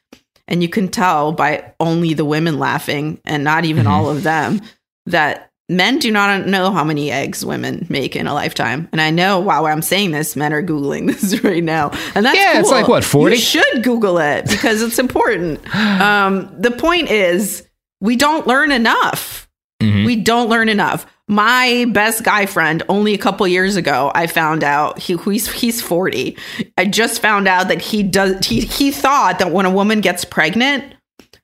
and 0.47 0.61
you 0.61 0.69
can 0.69 0.89
tell 0.89 1.31
by 1.31 1.73
only 1.79 2.13
the 2.13 2.23
women 2.23 2.59
laughing 2.59 3.19
and 3.25 3.43
not 3.43 3.65
even 3.65 3.85
mm-hmm. 3.85 3.93
all 3.93 4.09
of 4.09 4.21
them 4.21 4.61
that 5.07 5.51
men 5.69 5.99
do 5.99 6.11
not 6.11 6.47
know 6.47 6.71
how 6.71 6.83
many 6.83 7.11
eggs 7.11 7.45
women 7.45 7.85
make 7.89 8.15
in 8.15 8.27
a 8.27 8.33
lifetime. 8.33 8.87
And 8.91 9.01
I 9.01 9.11
know 9.11 9.39
while 9.39 9.65
I'm 9.65 9.81
saying 9.81 10.11
this, 10.11 10.35
men 10.35 10.53
are 10.53 10.63
Googling 10.63 11.07
this 11.19 11.43
right 11.43 11.63
now. 11.63 11.91
And 12.15 12.25
that's 12.25 12.37
Yeah, 12.37 12.59
it's 12.59 12.71
like, 12.71 12.87
what, 12.87 13.03
40? 13.03 13.35
You 13.35 13.41
should 13.41 13.83
Google 13.83 14.17
it 14.17 14.47
because 14.49 14.81
it's 14.81 14.99
important. 14.99 15.65
um, 15.75 16.53
the 16.57 16.71
point 16.71 17.09
is, 17.09 17.67
we 17.99 18.15
don't 18.15 18.47
learn 18.47 18.71
enough. 18.71 19.49
Mm-hmm. 19.81 20.05
We 20.05 20.15
don't 20.15 20.49
learn 20.49 20.69
enough. 20.69 21.05
My 21.27 21.85
best 21.89 22.23
guy 22.23 22.45
friend, 22.45 22.81
only 22.89 23.13
a 23.13 23.17
couple 23.17 23.47
years 23.47 23.75
ago, 23.75 24.11
I 24.15 24.27
found 24.27 24.63
out 24.63 24.97
he 24.97 25.17
he's 25.17 25.51
he's 25.51 25.81
forty. 25.81 26.37
I 26.77 26.85
just 26.85 27.21
found 27.21 27.47
out 27.47 27.67
that 27.67 27.81
he 27.81 28.01
does 28.01 28.45
he 28.45 28.61
he 28.61 28.91
thought 28.91 29.39
that 29.39 29.51
when 29.51 29.65
a 29.65 29.71
woman 29.71 30.01
gets 30.01 30.25
pregnant, 30.25 30.95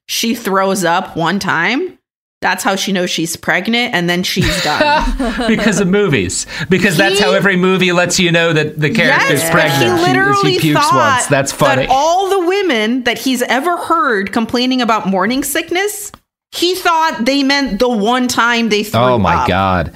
she 0.07 0.33
throws 0.35 0.83
up 0.83 1.15
one 1.17 1.37
time. 1.37 1.99
That's 2.43 2.63
how 2.63 2.75
she 2.75 2.91
knows 2.91 3.09
she's 3.09 3.35
pregnant, 3.35 3.95
and 3.95 4.07
then 4.09 4.21
she's 4.21 4.63
done. 4.63 5.47
because 5.47 5.79
of 5.79 5.87
movies. 5.87 6.45
Because 6.69 6.97
that's 6.97 7.19
how 7.19 7.31
every 7.31 7.55
movie 7.55 7.91
lets 7.93 8.19
you 8.19 8.31
know 8.31 8.51
that 8.53 8.77
the 8.79 8.89
character's 8.93 9.39
Yes, 9.41 9.49
pregnant. 9.49 9.79
But 9.79 9.97
he 9.97 10.03
She- 10.05 10.07
literally 10.13 10.53
she, 10.55 10.59
pukes 10.59 10.79
thought 10.81 11.15
once. 11.15 11.27
That's 11.27 11.51
funny. 11.53 11.83
That 11.87 11.89
all 11.91 12.29
the 12.29 12.45
women 12.47 13.03
that 13.05 13.17
he's 13.17 13.41
ever 13.43 13.77
heard 13.77 14.31
complaining 14.33 14.81
about 14.81 15.07
morning 15.07 15.43
sickness, 15.43 16.11
he 16.51 16.75
thought 16.75 17.23
they 17.25 17.43
meant 17.43 17.79
the 17.79 17.87
one 17.89 18.27
time 18.27 18.67
they 18.69 18.83
threw 18.83 18.99
oh 18.99 19.17
my 19.17 19.35
up. 19.35 19.47
god. 19.47 19.93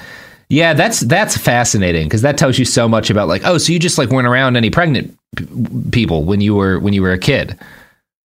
Yeah, 0.50 0.74
that's 0.74 1.02
that's 1.02 1.36
fascinating 1.36 2.06
because 2.08 2.22
that 2.22 2.38
tells 2.38 2.58
you 2.58 2.64
so 2.64 2.88
much 2.88 3.10
about 3.10 3.28
like 3.28 3.41
oh, 3.45 3.58
so 3.58 3.74
you 3.74 3.80
just 3.80 3.98
like 3.98 4.08
weren't 4.10 4.26
around 4.28 4.56
any 4.56 4.70
pregnant 4.70 5.14
p- 5.36 5.45
people 5.91 6.24
when 6.24 6.39
you 6.39 6.56
were 6.56 6.80
when 6.80 6.93
you 6.93 7.02
were 7.02 7.12
a 7.12 7.18
kid, 7.20 7.60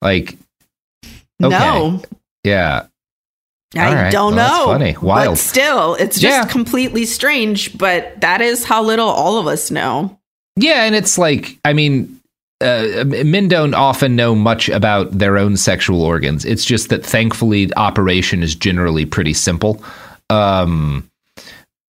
like 0.01 0.37
okay, 1.43 1.49
No, 1.59 2.01
yeah, 2.45 2.87
I 3.77 3.95
right. 3.95 4.13
don't 4.13 4.35
Well, 4.37 4.49
that's 4.49 4.59
know. 4.59 4.67
funny. 4.67 4.97
Wild. 5.01 5.33
But 5.33 5.39
still, 5.39 5.95
it's 5.95 6.19
just 6.21 6.37
Yeah. 6.37 6.45
completely 6.45 7.05
strange. 7.07 7.77
But 7.79 8.21
that 8.21 8.41
is 8.41 8.65
how 8.65 8.83
little 8.83 9.09
all 9.09 9.39
of 9.39 9.47
us 9.47 9.71
know. 9.71 10.19
Yeah, 10.57 10.85
and 10.85 10.95
it's 10.95 11.17
like, 11.17 11.59
I 11.65 11.73
mean, 11.73 12.21
uh, 12.61 13.05
men 13.07 13.49
don't 13.49 13.75
often 13.75 14.15
know 14.15 14.35
much 14.35 14.69
about 14.69 15.19
their 15.19 15.39
own 15.39 15.57
sexual 15.57 16.03
organs. 16.03 16.45
It's 16.45 16.65
just 16.65 16.91
that 16.91 17.05
thankfully, 17.05 17.73
operation 17.75 18.43
is 18.43 18.55
generally 18.55 19.05
pretty 19.07 19.33
simple. 19.33 19.83
Um, 20.31 21.09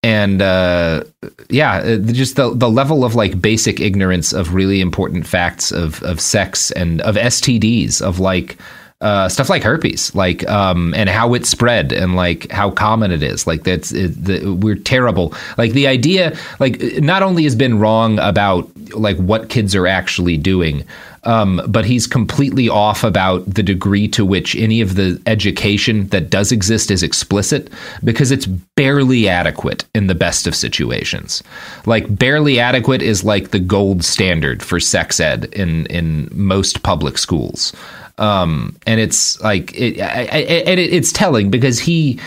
and 0.01 0.41
uh, 0.41 1.03
yeah, 1.49 1.75
uh, 1.77 1.97
just 1.97 2.35
the 2.35 2.53
the 2.53 2.69
level 2.69 3.05
of 3.05 3.15
like 3.15 3.39
basic 3.41 3.79
ignorance 3.79 4.33
of 4.33 4.53
really 4.53 4.81
important 4.81 5.25
facts 5.27 5.71
of 5.71 6.01
of 6.03 6.19
sex 6.19 6.71
and 6.71 7.01
of 7.01 7.15
STDs 7.15 8.01
of 8.01 8.19
like 8.19 8.57
uh, 9.03 9.27
stuff 9.27 9.49
like 9.49 9.63
herpes, 9.63 10.15
like 10.15 10.47
um, 10.47 10.93
and 10.93 11.09
how 11.09 11.33
it 11.33 11.45
spread 11.45 11.91
and 11.91 12.15
like 12.15 12.49
how 12.49 12.71
common 12.71 13.11
it 13.11 13.21
is. 13.21 13.45
Like 13.45 13.63
that's 13.63 13.91
it, 13.91 14.11
the, 14.23 14.49
we're 14.53 14.75
terrible. 14.75 15.33
Like 15.57 15.73
the 15.73 15.87
idea, 15.87 16.37
like 16.61 16.81
not 16.99 17.21
only 17.21 17.43
has 17.43 17.53
been 17.53 17.79
wrong 17.79 18.17
about 18.19 18.71
like 18.95 19.17
what 19.17 19.49
kids 19.49 19.75
are 19.75 19.87
actually 19.87 20.37
doing, 20.37 20.85
um, 21.25 21.61
but 21.67 21.83
he's 21.83 22.07
completely 22.07 22.69
off 22.69 23.03
about 23.03 23.45
the 23.45 23.63
degree 23.63 24.07
to 24.07 24.25
which 24.25 24.55
any 24.55 24.79
of 24.79 24.95
the 24.95 25.21
education 25.25 26.07
that 26.07 26.29
does 26.29 26.53
exist 26.53 26.89
is 26.89 27.03
explicit 27.03 27.69
because 28.05 28.31
it's 28.31 28.45
barely 28.45 29.27
adequate 29.27 29.83
in 29.93 30.07
the 30.07 30.15
best 30.15 30.47
of 30.47 30.55
situations. 30.55 31.43
Like 31.85 32.17
barely 32.17 32.57
adequate 32.57 33.01
is 33.01 33.25
like 33.25 33.51
the 33.51 33.59
gold 33.59 34.05
standard 34.05 34.63
for 34.63 34.79
sex 34.79 35.19
ed 35.19 35.45
in 35.53 35.87
in 35.87 36.29
most 36.31 36.83
public 36.83 37.17
schools 37.17 37.73
um, 38.17 38.75
and 38.85 38.99
it's 38.99 39.41
like 39.41 39.73
it, 39.75 39.99
I, 39.99 40.21
I, 40.21 40.37
and 40.65 40.79
it, 40.79 40.93
it's 40.93 41.11
telling 41.11 41.49
because 41.49 41.79
he 41.79 42.19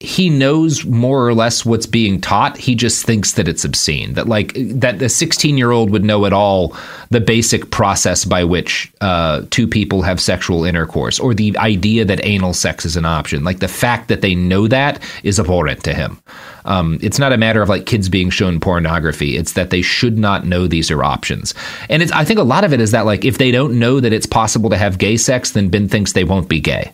he 0.00 0.28
knows 0.28 0.84
more 0.84 1.26
or 1.26 1.32
less 1.32 1.64
what's 1.64 1.86
being 1.86 2.20
taught. 2.20 2.58
He 2.58 2.74
just 2.74 3.06
thinks 3.06 3.32
that 3.32 3.48
it's 3.48 3.64
obscene. 3.64 4.12
That 4.12 4.28
like 4.28 4.52
that 4.54 4.98
the 4.98 5.08
16 5.08 5.56
year 5.56 5.70
old 5.70 5.90
would 5.90 6.04
know 6.04 6.26
at 6.26 6.34
all 6.34 6.76
the 7.08 7.20
basic 7.20 7.70
process 7.70 8.26
by 8.26 8.44
which 8.44 8.92
uh, 9.00 9.46
two 9.48 9.66
people 9.66 10.02
have 10.02 10.20
sexual 10.20 10.64
intercourse, 10.64 11.18
or 11.18 11.32
the 11.32 11.56
idea 11.56 12.04
that 12.04 12.22
anal 12.24 12.52
sex 12.52 12.84
is 12.84 12.96
an 12.96 13.06
option. 13.06 13.42
Like 13.42 13.60
the 13.60 13.68
fact 13.68 14.08
that 14.08 14.20
they 14.20 14.34
know 14.34 14.68
that 14.68 15.02
is 15.22 15.40
abhorrent 15.40 15.82
to 15.84 15.94
him. 15.94 16.20
Um, 16.66 16.98
it's 17.00 17.18
not 17.18 17.32
a 17.32 17.38
matter 17.38 17.62
of 17.62 17.70
like 17.70 17.86
kids 17.86 18.10
being 18.10 18.28
shown 18.28 18.60
pornography. 18.60 19.38
It's 19.38 19.54
that 19.54 19.70
they 19.70 19.80
should 19.80 20.18
not 20.18 20.44
know 20.44 20.66
these 20.66 20.90
are 20.90 21.04
options. 21.04 21.54
And 21.88 22.02
it's 22.02 22.12
I 22.12 22.24
think 22.24 22.38
a 22.38 22.42
lot 22.42 22.64
of 22.64 22.74
it 22.74 22.82
is 22.82 22.90
that 22.90 23.06
like 23.06 23.24
if 23.24 23.38
they 23.38 23.50
don't 23.50 23.78
know 23.78 24.00
that 24.00 24.12
it's 24.12 24.26
possible 24.26 24.68
to 24.68 24.76
have 24.76 24.98
gay 24.98 25.16
sex, 25.16 25.52
then 25.52 25.70
Ben 25.70 25.88
thinks 25.88 26.12
they 26.12 26.24
won't 26.24 26.50
be 26.50 26.60
gay. 26.60 26.92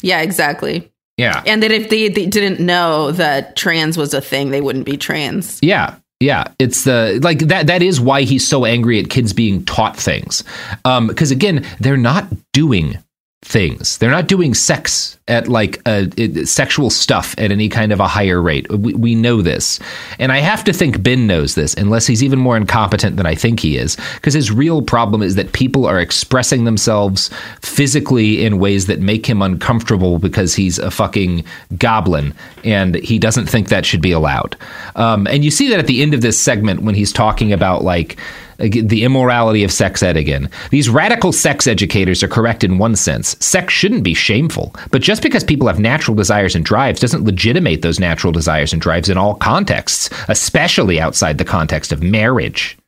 Yeah, 0.00 0.20
exactly. 0.20 0.92
Yeah. 1.16 1.42
And 1.46 1.62
that 1.62 1.72
if 1.72 1.88
they, 1.88 2.08
they 2.08 2.26
didn't 2.26 2.60
know 2.60 3.12
that 3.12 3.56
trans 3.56 3.96
was 3.96 4.12
a 4.14 4.20
thing, 4.20 4.50
they 4.50 4.60
wouldn't 4.60 4.86
be 4.86 4.96
trans. 4.96 5.58
Yeah. 5.62 5.96
Yeah, 6.18 6.44
it's 6.58 6.84
the 6.84 7.20
like 7.22 7.40
that. 7.40 7.66
That 7.66 7.82
is 7.82 8.00
why 8.00 8.22
he's 8.22 8.48
so 8.48 8.64
angry 8.64 8.98
at 8.98 9.10
kids 9.10 9.34
being 9.34 9.66
taught 9.66 9.98
things, 9.98 10.44
um, 10.86 11.08
because 11.08 11.30
again, 11.30 11.66
they're 11.78 11.98
not 11.98 12.26
doing 12.54 12.96
things. 13.46 13.98
They're 13.98 14.10
not 14.10 14.26
doing 14.26 14.54
sex 14.54 15.16
at 15.28 15.46
like 15.46 15.80
a, 15.86 16.44
sexual 16.44 16.90
stuff 16.90 17.34
at 17.38 17.52
any 17.52 17.68
kind 17.68 17.92
of 17.92 18.00
a 18.00 18.08
higher 18.08 18.42
rate. 18.42 18.68
We, 18.70 18.94
we 18.94 19.14
know 19.14 19.40
this, 19.40 19.78
and 20.18 20.32
I 20.32 20.38
have 20.38 20.64
to 20.64 20.72
think 20.72 21.02
Ben 21.02 21.26
knows 21.26 21.54
this, 21.54 21.74
unless 21.74 22.06
he's 22.06 22.24
even 22.24 22.40
more 22.40 22.56
incompetent 22.56 23.16
than 23.16 23.26
I 23.26 23.36
think 23.36 23.60
he 23.60 23.76
is. 23.76 23.96
Because 24.14 24.34
his 24.34 24.50
real 24.50 24.82
problem 24.82 25.22
is 25.22 25.36
that 25.36 25.52
people 25.52 25.86
are 25.86 26.00
expressing 26.00 26.64
themselves 26.64 27.30
physically 27.60 28.44
in 28.44 28.58
ways 28.58 28.86
that 28.86 29.00
make 29.00 29.26
him 29.26 29.42
uncomfortable 29.42 30.18
because 30.18 30.54
he's 30.54 30.78
a 30.78 30.90
fucking 30.90 31.44
goblin, 31.78 32.34
and 32.64 32.96
he 32.96 33.18
doesn't 33.18 33.46
think 33.46 33.68
that 33.68 33.86
should 33.86 34.02
be 34.02 34.12
allowed. 34.12 34.56
Um, 34.96 35.26
and 35.28 35.44
you 35.44 35.52
see 35.52 35.68
that 35.70 35.78
at 35.78 35.86
the 35.86 36.02
end 36.02 36.14
of 36.14 36.20
this 36.20 36.40
segment 36.40 36.82
when 36.82 36.96
he's 36.96 37.12
talking 37.12 37.52
about 37.52 37.84
like 37.84 38.18
the 38.58 39.04
immorality 39.04 39.64
of 39.64 39.72
sex 39.72 40.02
ed 40.02 40.16
again. 40.16 40.50
These 40.70 40.88
radical 40.88 41.32
sex 41.32 41.66
educators 41.66 42.22
are 42.22 42.28
correct 42.28 42.64
in 42.64 42.78
one 42.78 42.96
sense. 42.96 43.36
Sex 43.44 43.72
shouldn't 43.72 44.02
be 44.04 44.14
shameful, 44.14 44.74
but 44.90 45.02
just 45.02 45.22
because 45.22 45.44
people 45.44 45.66
have 45.68 45.78
natural 45.78 46.14
desires 46.14 46.54
and 46.54 46.64
drives 46.64 47.00
doesn't 47.00 47.24
legitimate 47.24 47.82
those 47.82 48.00
natural 48.00 48.32
desires 48.32 48.72
and 48.72 48.80
drives 48.80 49.08
in 49.08 49.18
all 49.18 49.34
contexts, 49.34 50.10
especially 50.28 51.00
outside 51.00 51.38
the 51.38 51.44
context 51.44 51.92
of 51.92 52.02
marriage. 52.02 52.78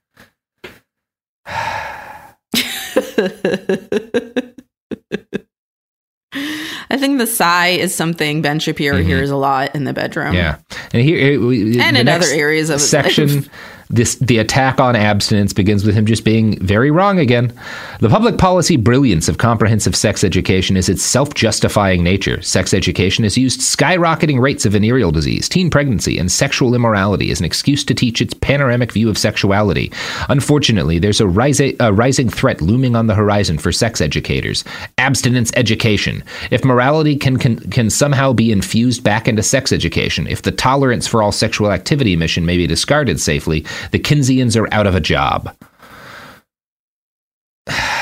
I 6.91 6.97
think 6.97 7.19
the 7.19 7.27
sigh 7.27 7.69
is 7.69 7.95
something 7.95 8.41
Ben 8.41 8.59
Shapiro 8.61 9.03
hears 9.03 9.31
a 9.31 9.37
lot 9.37 9.75
in 9.75 9.85
the 9.85 9.93
bedroom. 9.93 10.35
Mm-hmm. 10.35 10.37
Yeah, 10.37 10.57
and 10.93 11.03
here 11.03 11.35
And 11.83 11.97
in 11.97 12.07
next 12.07 12.27
other 12.27 12.35
areas 12.35 12.71
of 12.71 12.81
section. 12.81 13.49
This 13.91 14.16
the 14.16 14.39
attack 14.39 14.80
on 14.80 14.95
abstinence 14.95 15.55
begins 15.55 15.84
with 15.84 15.95
him 15.95 16.05
just 16.05 16.22
being 16.22 16.59
very 16.59 16.91
wrong 16.91 17.18
again. 17.18 17.53
The 18.01 18.11
public 18.11 18.36
policy 18.36 18.76
brilliance 18.76 19.28
of 19.28 19.39
comprehensive 19.39 19.97
sex 19.97 20.22
education 20.22 20.76
is 20.76 20.91
its 20.91 21.03
self-justifying 21.03 22.03
nature. 22.03 22.43
Sex 22.43 22.74
education 22.74 23.24
has 23.24 23.39
used 23.39 23.61
skyrocketing 23.61 24.41
rates 24.41 24.66
of 24.66 24.72
venereal 24.72 25.11
disease, 25.11 25.49
teen 25.49 25.70
pregnancy, 25.70 26.18
and 26.18 26.30
sexual 26.30 26.74
immorality 26.74 27.30
as 27.30 27.41
an 27.41 27.47
excuse 27.47 27.82
to 27.84 27.95
teach 27.95 28.20
its 28.20 28.34
panoramic 28.34 28.93
view 28.93 29.09
of 29.09 29.16
sexuality. 29.16 29.91
Unfortunately, 30.28 30.99
there's 30.99 31.20
a 31.20 31.26
rising, 31.26 31.74
a 31.80 31.91
rising 31.91 32.28
threat 32.28 32.61
looming 32.61 32.95
on 32.95 33.07
the 33.07 33.14
horizon 33.14 33.57
for 33.57 33.72
sex 33.72 34.03
educators: 34.03 34.64
abstinence 34.99 35.51
education. 35.57 36.22
If 36.51 36.62
morality 36.62 37.16
can, 37.16 37.39
can 37.39 37.59
can 37.70 37.89
somehow 37.89 38.34
be 38.34 38.53
infused 38.53 39.03
back 39.03 39.28
into 39.28 39.43
sex 39.43 39.72
education, 39.72 40.26
if 40.26 40.43
the 40.43 40.53
tolerance 40.53 41.07
for 41.07 41.22
all 41.22 41.32
sexual 41.32 41.72
activity 41.72 42.16
mission 42.16 42.45
may 42.45 42.59
be 42.59 42.66
discarded 42.66 43.18
safely, 43.18 43.64
the 43.93 43.99
Kinseyans 43.99 44.57
are 44.61 44.72
out 44.72 44.87
of 44.87 44.95
a 44.95 45.01
job. 45.01 45.55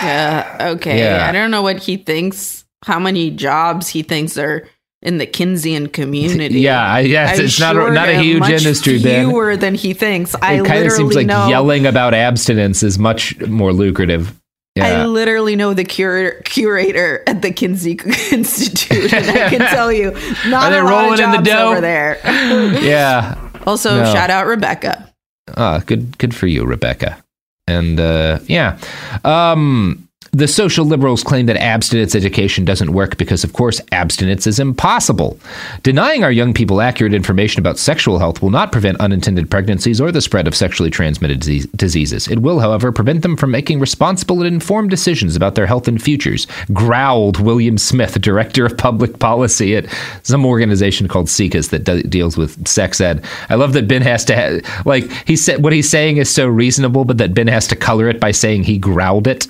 Yeah. 0.03 0.59
Okay. 0.77 0.99
Yeah. 0.99 1.27
I 1.29 1.33
don't 1.33 1.51
know 1.51 1.63
what 1.63 1.79
he 1.79 1.97
thinks, 1.97 2.65
how 2.85 2.99
many 3.01 3.31
jobs 3.31 3.89
he 3.89 4.03
thinks 4.03 4.37
are 4.37 4.69
in 5.03 5.17
the 5.19 5.27
Kinseyan 5.27 5.91
community. 5.93 6.61
Yeah, 6.61 6.81
I- 6.87 7.01
it's 7.01 7.59
not 7.59 7.77
a- 7.77 7.91
not 7.93 8.09
a 8.11 8.21
huge 8.21 8.41
much 8.41 8.51
industry, 8.53 9.03
Ben. 9.03 9.29
Fewer 9.31 9.57
than 9.57 9.75
he 9.75 9.95
thinks. 9.95 10.35
I 10.37 10.61
kind 10.61 10.85
of 10.87 10.93
seems 10.93 11.15
like 11.15 11.27
know. 11.27 11.49
yelling 11.49 11.87
about 11.87 12.13
abstinence 12.13 12.83
is 12.83 12.99
much 12.99 13.39
more 13.47 13.73
lucrative. 13.73 14.35
I 14.79 15.07
literally 15.07 15.57
know 15.57 15.73
the 15.73 15.85
curator, 15.85 16.43
curator 16.45 17.23
at 17.27 17.41
the 17.41 17.51
Kinsey 17.51 17.93
Institute, 18.31 19.11
and 19.15 19.31
I 19.31 19.49
can 19.49 19.61
tell 19.71 19.91
you, 19.91 20.11
not 20.47 20.65
Are 20.65 20.71
they 20.71 20.79
a 20.81 20.85
lot 20.85 20.91
rolling 20.91 21.13
of 21.15 21.21
in 21.21 21.31
the 21.31 21.37
jobs 21.39 21.49
dough? 21.49 21.71
over 21.71 21.81
there. 21.81 22.21
yeah. 22.83 23.51
Also, 23.67 24.03
No. 24.03 24.13
shout 24.13 24.29
out 24.29 24.47
Rebecca. 24.47 25.06
Ah, 25.55 25.83
good 25.87 26.19
good 26.19 26.35
for 26.35 26.47
you, 26.47 26.65
Rebecca. 26.65 27.23
And 27.67 27.99
uh 28.01 28.39
yeah. 28.47 28.79
Um 29.25 30.06
the 30.37 30.47
social 30.47 30.85
liberals 30.85 31.25
claim 31.25 31.47
that 31.47 31.57
abstinence 31.57 32.15
education 32.15 32.63
doesn't 32.67 32.93
work 32.93 33.17
because, 33.17 33.43
of 33.43 33.55
course, 33.55 33.81
abstinence 33.93 34.47
is 34.47 34.59
impossible. 34.59 35.39
Denying 35.83 36.23
our 36.23 36.31
young 36.31 36.53
people 36.53 36.83
accurate 36.83 37.15
information 37.15 37.59
about 37.59 37.79
sexual 37.79 38.19
health 38.19 38.43
will 38.43 38.51
not 38.51 38.71
prevent 38.71 39.01
unintended 39.01 39.51
pregnancies 39.51 39.99
or 39.99 40.13
the 40.13 40.21
spread 40.21 40.47
of 40.47 40.55
sexually 40.55 40.91
transmitted 40.91 41.41
disease- 41.41 41.67
diseases. 41.69 42.29
It 42.29 42.41
will, 42.41 42.61
however, 42.61 42.93
prevent 42.93 43.23
them 43.23 43.39
from 43.39 43.51
making 43.51 43.81
responsible 43.81 44.43
and 44.43 44.47
informed 44.47 44.91
decisions 44.91 45.37
about 45.37 45.55
their 45.55 45.65
health 45.67 45.89
and 45.89 46.03
futures, 46.03 46.47
growled 46.71 47.41
William 47.41 47.79
Smith, 47.79 48.21
director 48.21 48.67
of 48.67 48.77
public 48.77 49.19
policy 49.19 49.75
at 49.75 49.87
some 50.23 50.45
organization 50.45 51.09
called 51.09 51.31
SIECUS 51.31 51.71
that 51.71 51.85
de- 51.85 52.03
deals 52.03 52.37
with 52.37 52.69
sex 52.69 53.01
ed. 53.01 53.25
I 53.49 53.55
love 53.55 53.73
that 53.73 53.89
Ben 53.89 54.03
has 54.03 54.23
to, 54.27 54.37
ha- 54.37 54.83
like, 54.85 55.11
he 55.27 55.35
said, 55.35 55.65
what 55.65 55.73
he's 55.73 55.89
saying 55.89 56.19
is 56.19 56.29
so 56.29 56.47
reasonable, 56.47 57.07
but 57.07 57.17
that 57.17 57.33
Ben 57.33 57.47
has 57.47 57.67
to 57.69 57.77
color 57.77 58.07
it 58.11 58.21
by 58.21 58.33
saying 58.33 58.65
he 58.65 58.77
growled 58.77 59.27
it. 59.27 59.47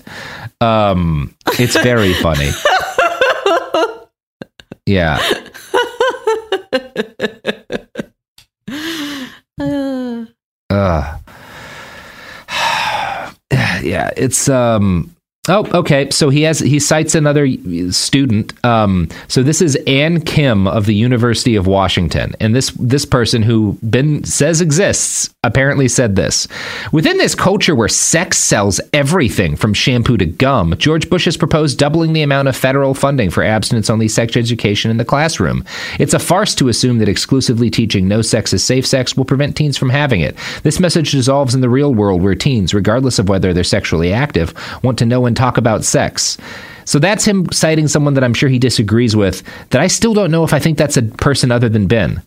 Um, 0.61 1.35
it's 1.59 1.77
very 1.77 2.15
funny. 2.15 2.51
Yeah. 4.87 5.19
Uh, 10.69 11.17
yeah, 13.83 14.11
it's 14.17 14.49
um 14.49 15.16
Oh, 15.49 15.67
okay. 15.79 16.11
So 16.11 16.29
he 16.29 16.43
has 16.43 16.59
he 16.59 16.81
cites 16.81 17.15
another 17.15 17.47
student. 17.91 18.53
Um, 18.65 19.09
so 19.29 19.43
this 19.43 19.61
is 19.63 19.77
Ann 19.87 20.21
Kim 20.21 20.67
of 20.67 20.87
the 20.87 20.95
University 20.95 21.55
of 21.55 21.67
Washington, 21.67 22.35
and 22.41 22.55
this 22.55 22.71
this 22.73 23.05
person 23.05 23.43
who 23.43 23.79
Ben 23.83 24.25
says 24.25 24.61
exists 24.61 25.31
apparently 25.45 25.87
said 25.87 26.17
this: 26.17 26.49
within 26.93 27.19
this 27.19 27.35
culture 27.35 27.75
where 27.75 27.89
sex 27.89 28.39
sells 28.39 28.81
everything 28.93 29.57
from 29.57 29.73
shampoo 29.73 30.17
to 30.17 30.27
gum, 30.27 30.75
George 30.79 31.09
Bush 31.09 31.27
has 31.27 31.37
proposed 31.37 31.79
doubling 31.79 32.13
the 32.13 32.23
amount 32.23 32.49
of 32.49 32.57
federal 32.57 32.95
funding 32.95 33.31
for 33.31 33.45
abstinence-only 33.45 34.09
sex 34.09 34.37
education 34.37 34.91
in 34.91 34.97
the 34.97 35.05
classroom. 35.05 35.65
It's 36.01 36.15
a 36.15 36.19
farce 36.19 36.55
to 36.57 36.69
assume 36.69 36.99
that 36.99 37.09
exclusively 37.09 37.71
teaching 37.71 38.09
no 38.09 38.21
sex 38.21 38.53
is 38.53 38.65
safe 38.65 38.87
sex 38.87 39.17
will 39.17 39.25
prevent 39.25 39.57
teens 39.57 39.77
from 39.77 39.91
having 39.91 40.21
it. 40.21 40.37
This 40.65 40.81
message 40.81 41.13
dissolves 41.13 41.55
in 41.55 41.61
the 41.61 41.69
real 41.69 41.95
world 41.95 42.23
where 42.23 42.35
teens, 42.35 42.75
regardless 42.75 43.19
of 43.19 43.29
whether 43.29 43.53
they're 43.53 43.63
sexually 43.63 44.13
active, 44.13 44.53
want 44.83 44.99
to 44.99 45.07
know 45.07 45.27
and 45.37 45.45
talk 45.45 45.59
about 45.59 45.85
sex. 45.85 46.39
So 46.85 46.99
that's 46.99 47.25
him 47.25 47.51
citing 47.53 47.89
someone 47.89 48.15
that 48.15 48.25
I'm 48.25 48.33
sure 48.35 48.49
he 48.49 48.59
disagrees 48.59 49.15
with. 49.17 49.43
That 49.71 49.81
I 49.83 49.89
still 49.89 50.15
don't 50.15 50.31
know 50.31 50.45
if 50.45 50.53
I 50.53 50.59
think 50.59 50.79
that's 50.79 50.97
a 50.97 51.03
person 51.03 51.51
other 51.53 51.69
than 51.69 51.87
Ben. 51.89 52.23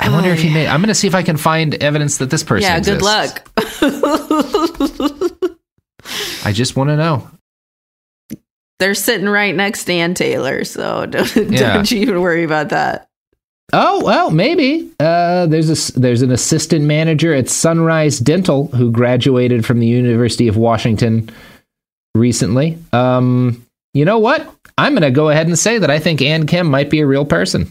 I 0.00 0.10
wonder 0.10 0.30
if 0.30 0.40
he 0.40 0.48
may. 0.48 0.66
I'm 0.68 0.80
going 0.80 0.88
to 0.88 0.94
see 0.94 1.08
if 1.08 1.14
I 1.14 1.24
can 1.24 1.36
find 1.36 1.74
evidence 1.82 2.18
that 2.18 2.30
this 2.30 2.44
person. 2.44 2.70
yeah, 2.70 2.78
good 2.80 3.02
luck. 3.02 3.42
I 6.44 6.52
just 6.52 6.76
want 6.76 6.88
to 6.90 6.96
know. 6.96 7.28
They're 8.78 8.94
sitting 8.94 9.28
right 9.28 9.54
next 9.54 9.84
to 9.84 9.92
Ann 9.92 10.14
Taylor, 10.14 10.62
so 10.64 11.04
don't, 11.10 11.34
Yeah. 11.50 11.74
don't 11.74 11.90
you 11.90 12.00
even 12.00 12.20
worry 12.20 12.44
about 12.44 12.68
that. 12.68 13.08
Oh 13.72 14.02
well, 14.04 14.30
maybe. 14.30 14.88
Uh, 15.00 15.46
there's 15.46 15.68
a 15.68 15.98
there's 16.00 16.22
an 16.22 16.30
assistant 16.30 16.84
manager 16.86 17.34
at 17.34 17.48
Sunrise 17.50 18.18
Dental 18.20 18.68
who 18.68 18.90
graduated 18.92 19.66
from 19.66 19.80
the 19.80 19.86
University 19.86 20.48
of 20.48 20.56
Washington 20.56 21.28
recently. 22.18 22.78
Um, 22.92 23.64
you 23.94 24.04
know 24.04 24.18
what? 24.18 24.48
I'm 24.76 24.92
going 24.92 25.02
to 25.02 25.10
go 25.10 25.28
ahead 25.28 25.46
and 25.46 25.58
say 25.58 25.78
that 25.78 25.90
I 25.90 25.98
think 25.98 26.22
Ann 26.22 26.46
Kim 26.46 26.70
might 26.70 26.90
be 26.90 27.00
a 27.00 27.06
real 27.06 27.24
person. 27.24 27.70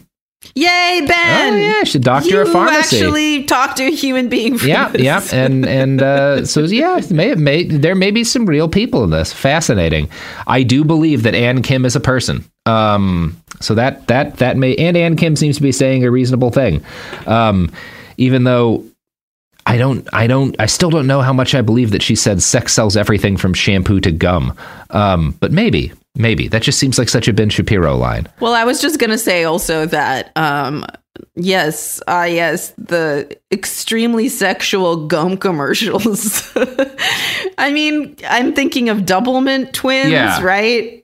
Yay, 0.55 1.01
Ben! 1.07 1.53
Oh 1.53 1.57
yeah, 1.57 1.83
she's 1.83 1.95
a 1.95 1.99
doctor 1.99 2.29
you 2.29 2.41
of 2.41 2.51
pharmacy. 2.51 2.97
actually 2.97 3.43
talked 3.45 3.77
to 3.77 3.85
a 3.85 3.91
human 3.91 4.29
being. 4.29 4.57
For 4.57 4.67
yeah, 4.67 4.89
this. 4.89 5.01
yeah, 5.01 5.21
and 5.33 5.65
and 5.65 6.01
uh, 6.01 6.45
so 6.45 6.61
yeah, 6.61 7.01
may, 7.09 7.33
may, 7.33 7.63
there 7.63 7.95
may 7.95 8.11
be 8.11 8.23
some 8.23 8.45
real 8.45 8.69
people 8.69 9.03
in 9.03 9.09
this. 9.09 9.33
Fascinating. 9.33 10.09
I 10.45 10.63
do 10.63 10.83
believe 10.83 11.23
that 11.23 11.33
Ann 11.33 11.63
Kim 11.63 11.85
is 11.85 11.95
a 11.95 11.99
person. 11.99 12.45
Um, 12.67 13.41
so 13.61 13.73
that 13.75 14.07
that 14.07 14.37
that 14.37 14.57
may 14.57 14.75
and 14.75 14.95
Ann 14.95 15.15
Kim 15.15 15.35
seems 15.35 15.55
to 15.57 15.61
be 15.61 15.71
saying 15.71 16.05
a 16.05 16.11
reasonable 16.11 16.51
thing, 16.51 16.83
um, 17.25 17.71
even 18.17 18.43
though 18.43 18.85
I 19.69 19.77
don't 19.77 20.07
I 20.13 20.27
don't 20.27 20.55
I 20.59 20.65
still 20.65 20.89
don't 20.89 21.07
know 21.07 21.21
how 21.21 21.33
much 21.33 21.53
I 21.53 21.61
believe 21.61 21.91
that 21.91 22.01
she 22.01 22.15
said 22.15 22.41
sex 22.41 22.73
sells 22.73 22.95
everything 22.95 23.35
from 23.35 23.53
shampoo 23.53 23.99
to 23.99 24.11
gum. 24.11 24.57
Um, 24.91 25.31
but 25.41 25.51
maybe 25.51 25.91
maybe 26.15 26.47
that 26.47 26.61
just 26.63 26.79
seems 26.79 26.97
like 26.97 27.09
such 27.09 27.27
a 27.27 27.33
Ben 27.33 27.49
Shapiro 27.49 27.95
line. 27.97 28.27
Well, 28.39 28.53
I 28.53 28.63
was 28.63 28.79
just 28.81 28.97
gonna 28.97 29.17
say 29.17 29.43
also 29.43 29.85
that 29.87 30.31
um 30.37 30.85
yes, 31.35 32.01
ah 32.07 32.23
yes, 32.23 32.71
the 32.77 33.37
extremely 33.51 34.29
sexual 34.29 35.05
gum 35.07 35.35
commercials. 35.37 36.49
I 37.57 37.71
mean, 37.73 38.15
I'm 38.27 38.53
thinking 38.53 38.87
of 38.89 38.99
Doublemint 38.99 39.73
twins, 39.73 40.11
Yeah. 40.11 40.41
right? 40.41 41.03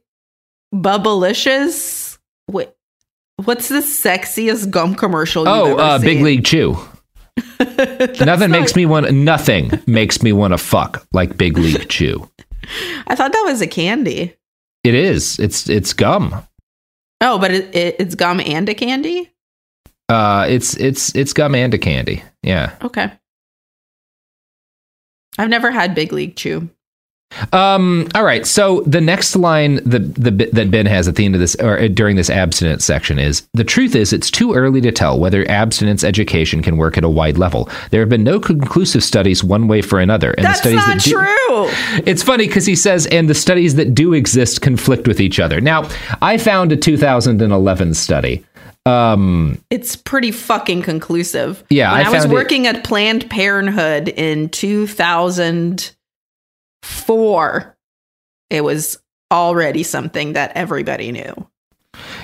Bubblicious. 0.74 2.18
Wait, 2.50 2.70
what's 3.44 3.70
the 3.70 3.80
sexiest 3.80 4.70
gum 4.70 4.96
commercial? 4.96 5.44
you've 5.46 5.78
Oh, 5.78 5.78
uh, 5.78 6.00
Big? 6.00 6.22
League 6.22 6.46
Chew. 6.46 6.78
nothing 8.26 8.52
makes 8.52 8.76
me 8.76 8.86
want 8.86 9.12
nothing 9.12 9.72
makes 9.88 10.22
me 10.22 10.32
want 10.34 10.54
to 10.54 10.58
fuck 10.58 11.06
like 11.14 11.38
Big 11.38 11.58
League 11.58 11.90
Chew. 11.90 12.30
I 13.08 13.16
thought 13.16 13.34
that 13.34 13.44
was 13.46 13.62
a 13.62 13.68
candy. 13.68 14.36
It 14.84 14.94
is. 14.94 15.40
It's 15.40 15.70
it's 15.70 15.94
gum. 15.94 16.46
Oh, 17.22 17.40
but 17.40 17.52
it, 17.52 17.76
it, 17.76 17.96
it's 18.00 18.16
gum 18.16 18.40
and 18.42 18.68
a 18.68 18.74
candy. 18.74 19.32
Uh, 20.10 20.46
it's 20.50 20.76
it's 20.78 21.16
it's 21.16 21.34
gum 21.34 21.56
and 21.56 21.74
a 21.74 21.78
candy. 21.78 22.24
Yeah. 22.44 22.76
Okay. 22.84 23.12
I've 25.38 25.50
never 25.50 25.72
had 25.72 25.96
Big 25.96 26.14
League 26.14 26.36
Chew. 26.36 26.70
Um. 27.52 28.08
All 28.16 28.24
right. 28.24 28.46
So 28.46 28.82
the 28.86 29.02
next 29.02 29.36
line 29.36 29.76
that 29.86 30.16
the 30.16 30.32
that 30.54 30.72
Ben 30.72 30.86
has 30.86 31.08
at 31.08 31.16
the 31.16 31.26
end 31.26 31.36
of 31.36 31.42
this 31.42 31.56
or 31.56 31.80
uh, 31.80 31.88
during 31.88 32.16
this 32.16 32.30
abstinence 32.30 32.86
section 32.86 33.20
is 33.20 33.48
the 33.54 33.64
truth 33.64 33.96
is 33.96 34.14
it's 34.14 34.30
too 34.32 34.54
early 34.54 34.82
to 34.82 34.92
tell 34.92 35.20
whether 35.20 35.50
abstinence 35.50 36.04
education 36.04 36.62
can 36.62 36.78
work 36.78 36.98
at 36.98 37.04
a 37.04 37.10
wide 37.10 37.38
level. 37.38 37.70
There 37.92 38.00
have 38.02 38.10
been 38.10 38.24
no 38.24 38.40
conclusive 38.40 39.04
studies 39.04 39.44
one 39.44 39.68
way 39.68 39.82
for 39.82 40.00
another. 40.00 40.32
And 40.32 40.46
That's 40.46 40.62
the 40.62 40.78
studies 40.78 40.88
not 40.88 40.98
that 40.98 41.04
do- 41.04 41.12
true. 41.12 42.04
It's 42.12 42.24
funny 42.24 42.48
because 42.48 42.66
he 42.66 42.76
says, 42.76 43.06
and 43.08 43.30
the 43.30 43.34
studies 43.36 43.76
that 43.76 43.94
do 43.94 44.14
exist 44.14 44.62
conflict 44.62 45.08
with 45.08 45.20
each 45.22 45.40
other. 45.40 45.62
Now, 45.62 45.88
I 46.22 46.38
found 46.38 46.72
a 46.72 46.78
2011 46.78 47.94
study. 47.94 48.44
Um, 48.86 49.62
It's 49.70 49.96
pretty 49.96 50.32
fucking 50.32 50.82
conclusive. 50.82 51.64
Yeah, 51.70 51.92
when 51.92 52.02
I 52.02 52.04
I, 52.06 52.10
was 52.10 52.20
found 52.24 52.32
it- 52.32 52.36
working 52.36 52.68
at 52.68 52.84
Planned 52.84 53.30
Parenthood 53.30 54.10
in 54.10 54.50
2004, 56.84 57.78
it 58.50 58.64
was 58.64 59.00
already 59.32 59.84
something 59.84 60.34
that 60.34 60.52
everybody 60.56 61.12
knew. 61.12 61.48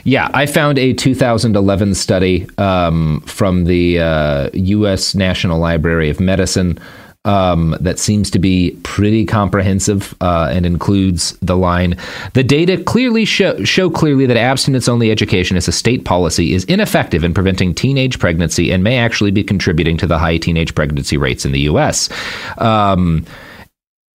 yeah, 0.04 0.30
I 0.34 0.46
found 0.46 0.78
a 0.78 0.94
2011 0.94 1.96
study 1.96 2.48
um, 2.58 3.22
from 3.22 3.66
the 3.66 4.00
uh, 4.00 4.50
U.S. 4.54 5.16
National 5.16 5.60
Library 5.60 6.10
of 6.10 6.20
Medicine 6.20 6.80
um, 7.26 7.76
that 7.82 8.00
seems 8.00 8.32
to 8.32 8.40
be 8.40 8.80
pretty 8.84 9.26
comprehensive 9.26 10.16
uh, 10.22 10.50
and 10.52 10.66
includes 10.66 11.38
the 11.42 11.58
line: 11.58 11.98
"The 12.34 12.44
data 12.44 12.82
clearly 12.82 13.26
show, 13.26 13.64
show 13.64 13.90
clearly 13.90 14.26
that 14.26 14.38
abstinence-only 14.38 15.12
education 15.12 15.58
as 15.58 15.68
a 15.68 15.72
state 15.72 16.06
policy 16.06 16.54
is 16.54 16.64
ineffective 16.66 17.24
in 17.24 17.34
preventing 17.34 17.76
teenage 17.76 18.20
pregnancy 18.20 18.72
and 18.72 18.84
may 18.84 18.98
actually 18.98 19.32
be 19.32 19.44
contributing 19.44 19.98
to 19.98 20.08
the 20.08 20.18
high 20.18 20.38
teenage 20.38 20.74
pregnancy 20.74 21.18
rates 21.18 21.46
in 21.46 21.52
the 21.52 21.62
U.S." 21.62 22.10
Um, 22.58 23.26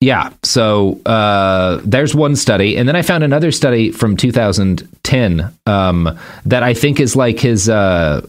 Yeah. 0.02 0.32
So 0.42 1.00
uh, 1.06 1.80
there's 1.84 2.12
one 2.12 2.34
study, 2.34 2.76
and 2.76 2.88
then 2.88 2.96
I 2.96 3.02
found 3.02 3.22
another 3.22 3.52
study 3.52 3.92
from 3.92 4.16
2010 4.16 5.58
um, 5.66 6.18
that 6.44 6.64
I 6.64 6.74
think 6.74 6.98
is 6.98 7.14
like 7.14 7.38
his 7.38 7.68
uh, 7.68 8.26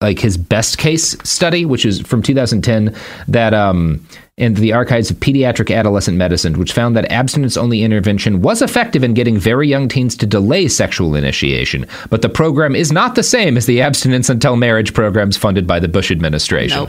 like 0.00 0.18
his 0.18 0.36
best 0.36 0.78
case 0.78 1.16
study, 1.22 1.64
which 1.64 1.86
is 1.86 2.00
from 2.00 2.22
2010 2.22 2.92
that 3.28 3.54
um, 3.54 4.04
in 4.36 4.54
the 4.54 4.72
archives 4.72 5.12
of 5.12 5.16
pediatric 5.18 5.74
adolescent 5.74 6.16
medicine, 6.16 6.58
which 6.58 6.72
found 6.72 6.96
that 6.96 7.10
abstinence 7.10 7.56
only 7.56 7.84
intervention 7.84 8.42
was 8.42 8.62
effective 8.62 9.04
in 9.04 9.14
getting 9.14 9.38
very 9.38 9.68
young 9.68 9.86
teens 9.88 10.16
to 10.16 10.26
delay 10.26 10.66
sexual 10.66 11.14
initiation, 11.14 11.86
but 12.10 12.20
the 12.20 12.28
program 12.28 12.74
is 12.74 12.90
not 12.90 13.14
the 13.14 13.22
same 13.22 13.56
as 13.56 13.66
the 13.66 13.80
abstinence 13.80 14.28
until 14.28 14.56
marriage 14.56 14.92
programs 14.92 15.36
funded 15.36 15.68
by 15.68 15.78
the 15.78 15.86
Bush 15.86 16.10
administration. 16.10 16.88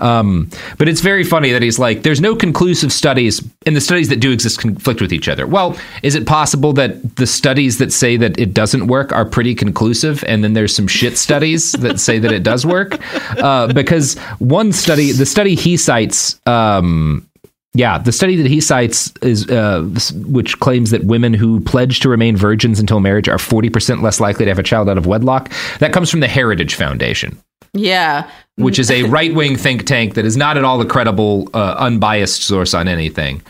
Um, 0.00 0.50
but 0.76 0.86
it's 0.86 1.00
very 1.00 1.24
funny 1.24 1.50
that 1.52 1.62
he's 1.62 1.78
like, 1.78 2.02
there's 2.02 2.20
no 2.20 2.36
conclusive 2.36 2.92
studies, 2.92 3.42
and 3.64 3.74
the 3.74 3.80
studies 3.80 4.10
that 4.10 4.20
do 4.20 4.30
exist 4.30 4.60
conflict 4.60 5.00
with 5.00 5.14
each 5.14 5.28
other. 5.28 5.46
Well, 5.46 5.78
is 6.02 6.14
it 6.14 6.26
possible 6.26 6.74
that 6.74 7.16
the 7.16 7.26
studies 7.26 7.78
that 7.78 7.90
say 7.90 8.18
that 8.18 8.38
it 8.38 8.52
doesn't 8.52 8.86
work 8.86 9.12
are 9.12 9.24
pretty 9.24 9.54
conclusive, 9.54 10.22
and 10.24 10.44
then 10.44 10.52
there's 10.52 10.76
some 10.76 10.88
shit 10.88 11.16
studies 11.16 11.72
that 11.72 12.00
say 12.00 12.18
that 12.18 12.32
it 12.32 12.42
does 12.42 12.66
work? 12.66 12.98
Uh, 13.38 13.72
because 13.72 14.18
one 14.40 14.72
study, 14.72 15.12
the 15.12 15.24
study 15.24 15.54
he 15.54 15.78
cites, 15.78 16.38
um, 16.82 17.28
yeah, 17.74 17.96
the 17.98 18.12
study 18.12 18.36
that 18.36 18.46
he 18.46 18.60
cites 18.60 19.12
is 19.22 19.48
uh, 19.48 19.82
which 20.26 20.60
claims 20.60 20.90
that 20.90 21.04
women 21.04 21.32
who 21.32 21.58
pledge 21.60 22.00
to 22.00 22.08
remain 22.10 22.36
virgins 22.36 22.78
until 22.78 23.00
marriage 23.00 23.28
are 23.28 23.38
40% 23.38 24.02
less 24.02 24.20
likely 24.20 24.44
to 24.44 24.50
have 24.50 24.58
a 24.58 24.62
child 24.62 24.90
out 24.90 24.98
of 24.98 25.06
wedlock. 25.06 25.50
That 25.78 25.92
comes 25.92 26.10
from 26.10 26.20
the 26.20 26.28
Heritage 26.28 26.74
Foundation 26.74 27.38
Yeah. 27.72 28.28
which 28.56 28.78
is 28.78 28.90
a 28.90 29.04
right 29.16 29.34
wing 29.34 29.56
think 29.56 29.86
tank 29.86 30.14
that 30.14 30.26
is 30.26 30.36
not 30.36 30.58
at 30.58 30.64
all 30.64 30.80
a 30.82 30.86
credible, 30.86 31.48
uh, 31.54 31.76
unbiased 31.78 32.42
source 32.42 32.74
on 32.74 32.88
anything. 32.88 33.40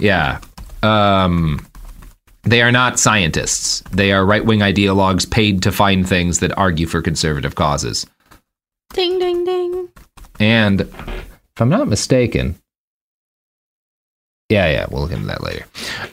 Yeah. 0.00 0.40
Um, 0.82 1.64
they 2.42 2.62
are 2.62 2.72
not 2.72 2.98
scientists. 2.98 3.82
They 3.92 4.10
are 4.12 4.24
right 4.26 4.44
wing 4.44 4.60
ideologues 4.60 5.30
paid 5.30 5.62
to 5.62 5.70
find 5.72 6.08
things 6.08 6.40
that 6.40 6.56
argue 6.58 6.86
for 6.86 7.00
conservative 7.00 7.54
causes. 7.54 8.06
Ding, 8.92 9.18
ding, 9.20 9.44
ding. 9.44 9.88
And 10.40 10.80
if 10.80 11.60
I'm 11.60 11.68
not 11.68 11.86
mistaken, 11.88 12.56
yeah, 14.48 14.70
yeah, 14.70 14.86
we'll 14.90 15.02
look 15.02 15.12
into 15.12 15.26
that 15.26 15.42
later. 15.42 15.64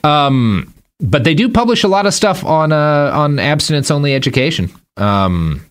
Um, 0.03 0.73
but 0.99 1.23
they 1.23 1.33
do 1.33 1.49
publish 1.49 1.83
a 1.83 1.87
lot 1.87 2.05
of 2.05 2.13
stuff 2.13 2.43
on 2.43 2.71
uh, 2.71 3.11
on 3.13 3.39
abstinence 3.39 3.91
only 3.91 4.13
education. 4.13 4.71
Um, 4.97 5.65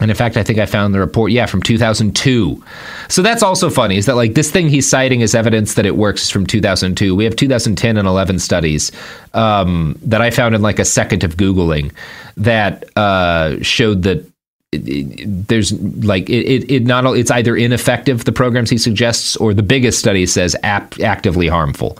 and 0.00 0.10
in 0.10 0.16
fact, 0.16 0.38
I 0.38 0.42
think 0.42 0.58
I 0.58 0.64
found 0.64 0.94
the 0.94 1.00
report, 1.00 1.32
yeah, 1.32 1.44
from 1.44 1.62
2002. 1.62 2.64
So 3.08 3.20
that's 3.20 3.42
also 3.42 3.68
funny, 3.68 3.98
is 3.98 4.06
that 4.06 4.16
like 4.16 4.32
this 4.32 4.50
thing 4.50 4.68
he's 4.68 4.88
citing 4.88 5.22
as 5.22 5.34
evidence 5.34 5.74
that 5.74 5.84
it 5.84 5.96
works 5.96 6.22
is 6.22 6.30
from 6.30 6.46
2002. 6.46 7.14
We 7.14 7.24
have 7.24 7.36
2010 7.36 7.98
and 7.98 8.08
11 8.08 8.38
studies 8.38 8.90
um, 9.34 9.98
that 10.02 10.22
I 10.22 10.30
found 10.30 10.54
in 10.54 10.62
like 10.62 10.78
a 10.78 10.84
second 10.86 11.24
of 11.24 11.36
Googling 11.36 11.92
that 12.38 12.84
uh, 12.96 13.56
showed 13.60 14.02
that 14.04 14.26
it, 14.72 14.88
it, 14.88 15.48
there's 15.48 15.72
like 16.04 16.28
it, 16.30 16.70
it, 16.70 16.84
not 16.84 17.04
it's 17.16 17.30
either 17.30 17.56
ineffective 17.56 18.24
the 18.24 18.32
programs 18.32 18.70
he 18.70 18.78
suggests 18.78 19.36
or 19.36 19.52
the 19.52 19.62
biggest 19.62 19.98
study 19.98 20.26
says 20.26 20.56
ap- 20.62 20.98
actively 21.00 21.46
harmful 21.46 21.98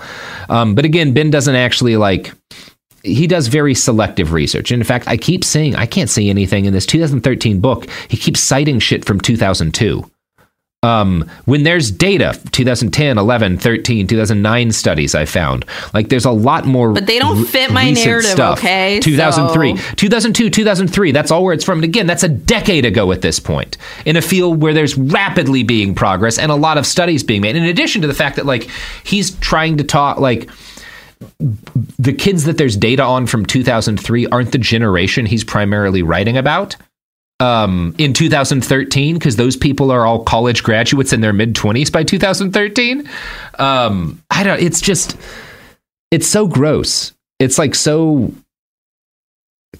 um, 0.49 0.75
but 0.75 0.85
again 0.85 1.12
ben 1.12 1.31
doesn't 1.31 1.55
actually 1.57 1.97
like 1.97 2.33
he 3.05 3.27
does 3.27 3.49
very 3.49 3.75
selective 3.75 4.33
research. 4.33 4.70
And 4.70 4.81
in 4.81 4.87
fact, 4.87 5.09
I 5.09 5.16
keep 5.16 5.45
saying 5.45 5.75
I 5.77 5.87
can't 5.87 6.11
say 6.11 6.29
anything 6.29 6.66
in 6.66 6.73
this 6.73 6.87
2013 6.87 7.61
book. 7.61 7.89
He 8.09 8.16
keeps 8.16 8.41
citing 8.41 8.79
shit 8.79 9.05
from 9.05 9.20
2002. 9.20 10.09
Um, 10.85 11.30
when 11.45 11.62
there's 11.62 11.93
data, 11.93 12.37
2010, 12.51 13.16
11, 13.16 13.59
13, 13.59 14.09
2009 14.09 14.72
studies 14.72 15.14
I 15.14 15.26
found, 15.26 15.64
like 15.95 16.09
there's 16.09 16.24
a 16.24 16.33
lot 16.33 16.66
more. 16.66 16.93
But 16.93 17.07
they 17.07 17.20
don't 17.20 17.39
re- 17.39 17.45
fit 17.45 17.70
my 17.70 17.91
narrative, 17.93 18.33
stuff. 18.33 18.59
okay? 18.59 18.99
2003, 18.99 19.76
So- 19.76 19.95
2002, 19.95 20.51
2003. 20.51 21.12
That's 21.12 21.30
all 21.30 21.45
where 21.45 21.55
it's 21.55 21.62
from. 21.64 21.78
And 21.78 21.85
again, 21.85 22.09
that's 22.09 22.24
a 22.24 22.28
decade 22.28 22.85
ago 22.85 23.12
at 23.12 23.22
this 23.22 23.39
point 23.39 23.76
in 24.05 24.16
a 24.16 24.22
field 24.22 24.61
where 24.61 24.74
there's 24.74 24.99
rapidly 24.99 25.62
being 25.62 25.95
progress 25.95 26.37
and 26.37 26.51
a 26.51 26.57
lot 26.57 26.78
of 26.78 26.85
studies 26.85 27.22
being 27.22 27.43
made. 27.43 27.55
In 27.55 27.62
addition 27.62 28.03
to 28.03 28.09
the 28.09 28.14
fact 28.14 28.35
that 28.35 28.45
like 28.47 28.68
he's 29.05 29.30
trying 29.37 29.76
to 29.76 29.85
talk 29.85 30.18
like 30.18 30.51
the 32.01 32.12
kids 32.12 32.43
that 32.43 32.59
there's 32.59 32.76
data 32.76 33.05
on 33.05 33.28
from 33.28 33.47
2003 33.47 34.26
aren't 34.26 34.51
the 34.51 34.59
generation 34.59 35.26
he's 35.26 35.45
primarily 35.45 36.03
writing 36.03 36.37
about 36.37 36.74
um, 37.43 37.95
in 37.99 38.12
2013 38.12 39.14
because 39.14 39.36
those 39.36 39.57
people 39.57 39.90
are 39.90 40.07
all 40.07 40.22
college 40.22 40.62
graduates 40.62 41.12
in 41.12 41.20
their 41.20 41.32
mid 41.32 41.55
20s 41.55 41.90
by 41.90 42.05
2013 42.05 43.09
um, 43.59 44.22
i 44.30 44.43
don't 44.45 44.61
it's 44.61 44.80
just 44.80 45.16
it's 46.11 46.26
so 46.26 46.47
gross 46.47 47.12
it's 47.40 47.59
like 47.59 47.74
so 47.74 48.32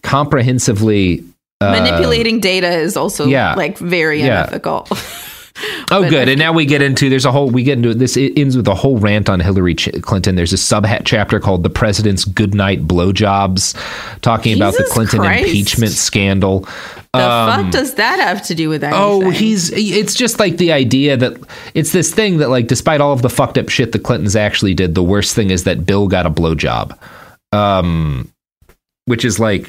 comprehensively 0.03 1.25
uh, 1.61 1.71
Manipulating 1.71 2.41
data 2.41 2.69
is 2.69 2.97
also 2.97 3.27
yeah. 3.27 3.55
like 3.55 3.79
very 3.79 4.19
Yeah. 4.19 4.43
unethical. 4.43 4.89
Oh, 5.91 6.03
But 6.03 6.11
good. 6.11 6.29
And 6.29 6.39
now 6.39 6.53
we 6.53 6.65
get 6.67 6.83
into 6.83 7.09
there's 7.11 7.25
a 7.25 7.33
whole 7.33 7.51
we 7.51 7.63
get 7.63 7.77
into 7.79 7.95
this. 7.95 8.17
It 8.17 8.33
ends 8.39 8.57
with 8.57 8.67
a 8.69 8.75
whole 8.75 8.99
rant 8.99 9.29
on 9.29 9.41
Hillary 9.41 9.75
Clinton. 9.75 10.35
There's 10.35 10.53
a 10.53 10.59
sub 10.59 10.87
chapter 11.05 11.39
called 11.41 11.63
"The 11.63 11.71
President's 11.71 12.25
Goodnight 12.25 12.87
Blowjobs," 12.87 13.75
talking 14.23 14.55
about 14.57 14.75
the 14.75 14.85
Clinton 14.91 15.21
Christ. 15.21 15.47
impeachment 15.47 15.93
scandal. 15.93 16.61
the 17.15 17.21
Um, 17.31 17.65
fuck 17.65 17.73
does 17.73 17.95
that 17.95 18.19
have 18.21 18.43
to 18.47 18.55
do 18.55 18.69
with 18.69 18.83
anything? 18.83 19.01
Oh, 19.03 19.31
he's 19.31 19.71
it's 19.73 20.15
just 20.15 20.39
like 20.41 20.57
the 20.57 20.73
idea 20.73 21.17
that 21.17 21.37
it's 21.75 21.93
this 21.93 22.13
thing 22.13 22.39
that 22.39 22.49
like 22.49 22.67
despite 22.69 23.01
all 23.01 23.13
of 23.13 23.23
the 23.23 23.31
fucked 23.31 23.59
up 23.59 23.69
shit 23.69 23.93
the 23.93 23.99
Clintons 23.99 24.35
actually 24.37 24.75
did, 24.75 24.95
the 24.95 25.03
worst 25.03 25.35
thing 25.35 25.51
is 25.51 25.65
that 25.65 25.85
Bill 25.85 26.09
got 26.09 26.25
a 26.27 26.31
blowjob. 26.31 26.97
Um 27.53 28.29
which 29.07 29.25
is 29.25 29.39
like 29.41 29.69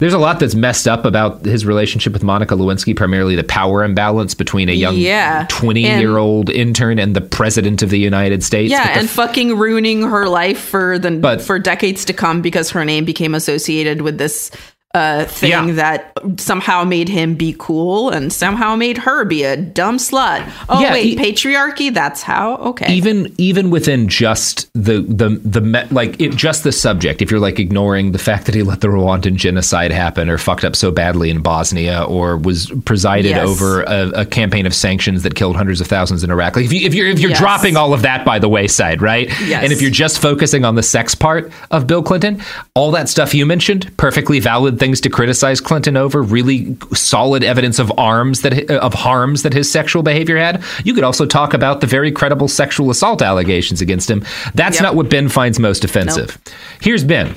there's 0.00 0.12
a 0.12 0.18
lot 0.18 0.40
that's 0.40 0.54
messed 0.54 0.88
up 0.88 1.04
about 1.04 1.44
his 1.44 1.64
relationship 1.64 2.12
with 2.12 2.22
Monica 2.24 2.54
Lewinsky, 2.56 2.96
primarily 2.96 3.36
the 3.36 3.44
power 3.44 3.84
imbalance 3.84 4.34
between 4.34 4.68
a 4.68 4.72
young 4.72 4.96
Yeah. 4.96 5.46
20 5.48 5.82
year 5.82 6.16
old 6.18 6.50
intern 6.50 6.98
and 6.98 7.14
the 7.14 7.20
president 7.20 7.82
of 7.82 7.90
the 7.90 7.98
United 7.98 8.42
States. 8.42 8.70
yeah, 8.72 8.98
and 8.98 9.08
fucking 9.08 9.56
ruining 9.56 10.02
her 10.02 10.28
life 10.28 10.58
for 10.58 10.98
the 10.98 11.12
But- 11.12 11.40
for 11.42 11.58
decades 11.58 12.04
to 12.06 12.12
come 12.12 12.40
because 12.42 12.70
her 12.70 12.84
name 12.84 13.04
became 13.04 13.34
associated 13.34 14.02
with 14.02 14.18
this 14.18 14.50
uh 14.92 15.24
thing 15.24 15.50
Yeah. 15.50 15.72
that 15.74 16.12
somehow 16.38 16.82
made 16.82 17.08
him 17.08 17.34
be 17.36 17.54
cool 17.56 18.10
and 18.10 18.32
somehow 18.32 18.74
made 18.74 18.98
her 18.98 19.24
be 19.24 19.44
a 19.44 19.56
dumb 19.56 19.98
slut. 19.98 20.50
Oh 20.68 20.80
Yeah, 20.80 20.92
wait, 20.92 21.16
patriarchy, 21.16 21.94
that's 21.94 22.22
how? 22.22 22.56
Okay. 22.56 22.92
even 22.92 23.32
even 23.38 23.70
within 23.70 24.08
just 24.08 24.68
the 24.74 25.02
the 25.02 25.40
the 25.44 25.60
me- 25.60 25.84
like 25.92 26.20
it, 26.20 26.30
just 26.34 26.64
the 26.64 26.72
subject 26.72 27.22
if 27.22 27.30
you're 27.30 27.38
like 27.38 27.60
ignoring 27.60 28.10
the 28.10 28.18
fact 28.18 28.46
that 28.46 28.54
he 28.56 28.64
let 28.64 28.80
the 28.80 28.88
Rwandan 28.88 29.36
genocide 29.36 29.92
happen 29.92 30.28
or 30.28 30.38
fucked 30.38 30.64
up 30.64 30.74
so 30.74 30.90
badly 30.90 31.30
in 31.30 31.40
Bosnia 31.40 32.02
or 32.02 32.36
was 32.36 32.72
presided 32.84 33.28
Yes. 33.30 33.46
over 33.46 33.82
a, 33.82 34.08
a 34.22 34.26
campaign 34.26 34.66
of 34.66 34.74
sanctions 34.74 35.22
that 35.22 35.36
killed 35.36 35.54
hundreds 35.54 35.80
of 35.80 35.86
thousands 35.86 36.24
in 36.24 36.32
Iraq 36.32 36.56
like 36.56 36.64
if, 36.64 36.72
you, 36.72 36.84
if 36.84 36.94
you're 36.94 37.06
if 37.06 37.20
you're 37.20 37.30
Yes. 37.30 37.38
dropping 37.38 37.76
all 37.76 37.94
of 37.94 38.02
that 38.02 38.24
by 38.24 38.40
the 38.40 38.48
wayside 38.48 39.00
right 39.02 39.28
Yes. 39.46 39.62
and 39.62 39.72
if 39.72 39.80
you're 39.80 39.90
just 39.92 40.20
focusing 40.20 40.64
on 40.64 40.74
the 40.74 40.82
sex 40.82 41.14
part 41.14 41.52
of 41.70 41.86
Bill 41.86 42.02
Clinton 42.02 42.42
all 42.74 42.90
that 42.90 43.08
stuff 43.08 43.34
you 43.34 43.46
mentioned 43.46 43.96
perfectly 43.96 44.40
valid 44.40 44.79
things 44.80 45.00
to 45.02 45.10
criticize 45.10 45.60
Clinton 45.60 45.96
over 45.96 46.20
really 46.22 46.76
solid 46.92 47.44
evidence 47.44 47.78
of 47.78 47.92
arms 47.98 48.40
that 48.42 48.68
of 48.70 48.94
harms 48.94 49.42
that 49.44 49.52
his 49.52 49.70
sexual 49.70 50.02
behavior 50.02 50.36
had. 50.38 50.64
You 50.84 50.94
could 50.94 51.04
also 51.04 51.26
talk 51.26 51.54
about 51.54 51.80
the 51.80 51.86
very 51.86 52.10
credible 52.10 52.48
sexual 52.48 52.90
assault 52.90 53.22
allegations 53.22 53.80
against 53.80 54.10
him. 54.10 54.24
That's 54.54 54.78
Yep. 54.78 54.82
not 54.82 54.94
what 54.96 55.08
Ben 55.08 55.28
finds 55.28 55.60
most 55.60 55.84
offensive. 55.84 56.36
Here's 56.80 57.04
Ben 57.04 57.36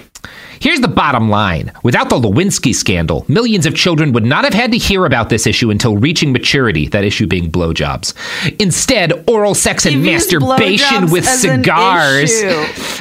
Here's 0.63 0.79
the 0.79 0.87
bottom 0.87 1.29
line. 1.29 1.73
Without 1.83 2.07
the 2.07 2.15
Lewinsky 2.15 2.73
scandal, 2.73 3.25
millions 3.27 3.65
of 3.65 3.75
children 3.75 4.13
would 4.13 4.23
not 4.23 4.45
have 4.45 4.53
had 4.53 4.71
to 4.71 4.77
hear 4.77 5.05
about 5.05 5.27
this 5.27 5.45
issue 5.45 5.69
until 5.69 5.97
reaching 5.97 6.31
maturity, 6.31 6.87
that 6.87 7.03
issue 7.03 7.27
being 7.27 7.51
blowjobs. 7.51 8.13
Instead, 8.61 9.29
oral 9.29 9.55
sex 9.55 9.85
and 9.85 10.01
masturbation 10.01 11.11
with 11.11 11.25
cigars. 11.25 12.31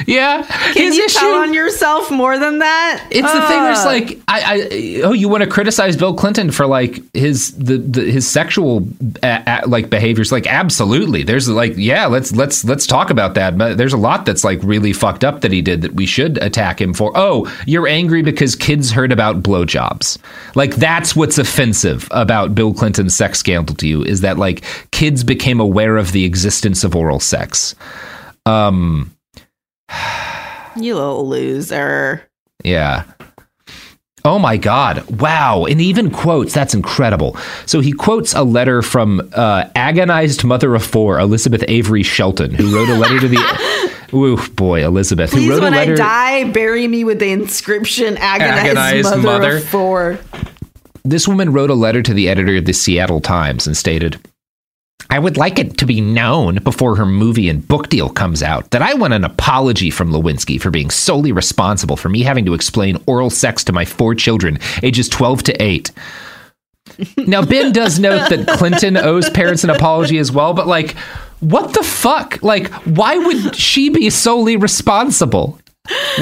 Yeah. 0.05 0.43
Can 0.73 0.87
his 0.87 0.97
you 0.97 1.05
issue- 1.05 1.19
tell 1.19 1.35
on 1.35 1.53
yourself 1.53 2.11
more 2.11 2.37
than 2.37 2.59
that? 2.59 3.07
it's 3.09 3.31
the 3.31 3.41
thing 3.47 3.61
where 3.61 3.71
it's 3.71 3.85
like 3.85 4.19
I, 4.27 4.41
I 4.43 5.01
oh 5.03 5.13
you 5.13 5.29
want 5.29 5.43
to 5.43 5.49
criticize 5.49 5.95
Bill 5.95 6.13
Clinton 6.13 6.51
for 6.51 6.65
like 6.65 7.01
his 7.13 7.51
the, 7.57 7.77
the 7.77 8.01
his 8.11 8.27
sexual 8.27 8.85
uh, 9.21 9.41
uh, 9.45 9.61
like 9.67 9.89
behaviors 9.89 10.31
like 10.31 10.47
absolutely 10.47 11.23
there's 11.23 11.47
like 11.47 11.73
yeah 11.77 12.07
let's 12.07 12.33
let's 12.33 12.65
let's 12.65 12.85
talk 12.87 13.11
about 13.11 13.35
that 13.35 13.57
but 13.57 13.77
there's 13.77 13.93
a 13.93 13.97
lot 13.97 14.25
that's 14.25 14.43
like 14.43 14.59
really 14.63 14.91
fucked 14.93 15.23
up 15.23 15.41
that 15.41 15.51
he 15.51 15.61
did 15.61 15.81
that 15.83 15.93
we 15.93 16.05
should 16.05 16.37
attack 16.39 16.81
him 16.81 16.93
for 16.93 17.11
oh 17.15 17.45
you're 17.65 17.87
angry 17.87 18.21
because 18.21 18.55
kids 18.55 18.91
heard 18.91 19.11
about 19.11 19.41
blowjobs 19.43 20.17
like 20.55 20.75
that's 20.75 21.15
what's 21.15 21.37
offensive 21.37 22.07
about 22.11 22.55
Bill 22.55 22.73
Clinton's 22.73 23.15
sex 23.15 23.39
scandal 23.39 23.75
to 23.77 23.87
you 23.87 24.03
is 24.03 24.21
that 24.21 24.37
like 24.37 24.63
kids 24.91 25.23
became 25.23 25.59
aware 25.59 25.97
of 25.97 26.11
the 26.11 26.25
existence 26.25 26.83
of 26.83 26.95
oral 26.95 27.19
sex 27.19 27.75
um 28.45 29.09
you 30.75 30.95
little 30.95 31.27
loser. 31.27 32.27
Yeah. 32.63 33.03
Oh 34.25 34.39
my 34.39 34.55
God. 34.57 35.03
Wow. 35.19 35.65
And 35.65 35.81
even 35.81 36.09
quotes. 36.09 36.53
That's 36.53 36.73
incredible. 36.73 37.35
So 37.65 37.81
he 37.81 37.91
quotes 37.91 38.33
a 38.33 38.43
letter 38.43 38.81
from 38.81 39.29
uh, 39.33 39.65
agonized 39.75 40.45
mother 40.45 40.73
of 40.75 40.85
four, 40.85 41.19
Elizabeth 41.19 41.63
Avery 41.67 42.03
Shelton, 42.03 42.53
who 42.53 42.73
wrote 42.73 42.87
a 42.89 42.97
letter 42.97 43.19
to 43.19 43.27
the. 43.27 43.89
Ooh, 44.13 44.37
boy, 44.51 44.85
Elizabeth. 44.85 45.31
who 45.31 45.37
Please, 45.39 45.49
wrote 45.49 45.61
when 45.63 45.73
a 45.73 45.77
letter. 45.77 45.93
I 45.93 46.43
die, 46.43 46.51
bury 46.51 46.87
me 46.87 47.03
with 47.03 47.19
the 47.19 47.31
inscription 47.31 48.15
"Agonized, 48.17 48.65
Agonized 48.77 49.03
mother, 49.09 49.21
mother. 49.23 49.57
of 49.57 49.65
four. 49.65 50.19
This 51.03 51.27
woman 51.27 51.51
wrote 51.51 51.69
a 51.69 51.73
letter 51.75 52.01
to 52.03 52.13
the 52.13 52.29
editor 52.29 52.55
of 52.57 52.65
the 52.65 52.73
Seattle 52.73 53.19
Times 53.19 53.67
and 53.67 53.75
stated, 53.75 54.21
I 55.09 55.19
would 55.19 55.37
like 55.37 55.59
it 55.59 55.77
to 55.77 55.85
be 55.85 56.01
known 56.01 56.55
before 56.63 56.95
her 56.95 57.05
movie 57.05 57.47
and 57.47 57.67
book 57.67 57.89
deal 57.89 58.09
comes 58.09 58.41
out 58.41 58.71
that 58.71 58.81
I 58.81 58.95
want 58.95 59.13
an 59.13 59.23
apology 59.23 59.91
from 59.91 60.11
Lewinsky 60.11 60.59
for 60.59 60.71
being 60.71 60.89
solely 60.89 61.31
responsible 61.31 61.97
for 61.97 62.09
me 62.09 62.23
having 62.23 62.45
to 62.45 62.55
explain 62.55 62.97
oral 63.05 63.29
sex 63.29 63.63
to 63.65 63.73
my 63.73 63.85
four 63.85 64.15
children, 64.15 64.57
ages 64.81 65.07
12 65.09 65.43
to 65.43 65.61
8. 65.61 65.91
Now, 67.17 67.45
Ben 67.45 67.71
does 67.71 67.99
note 67.99 68.29
that 68.29 68.57
Clinton 68.57 68.97
owes 68.97 69.29
parents 69.29 69.63
an 69.63 69.69
apology 69.69 70.17
as 70.17 70.31
well, 70.31 70.53
but 70.53 70.67
like, 70.67 70.95
what 71.39 71.73
the 71.73 71.83
fuck? 71.83 72.41
Like, 72.41 72.71
why 72.85 73.17
would 73.17 73.55
she 73.55 73.89
be 73.89 74.09
solely 74.09 74.57
responsible? 74.57 75.59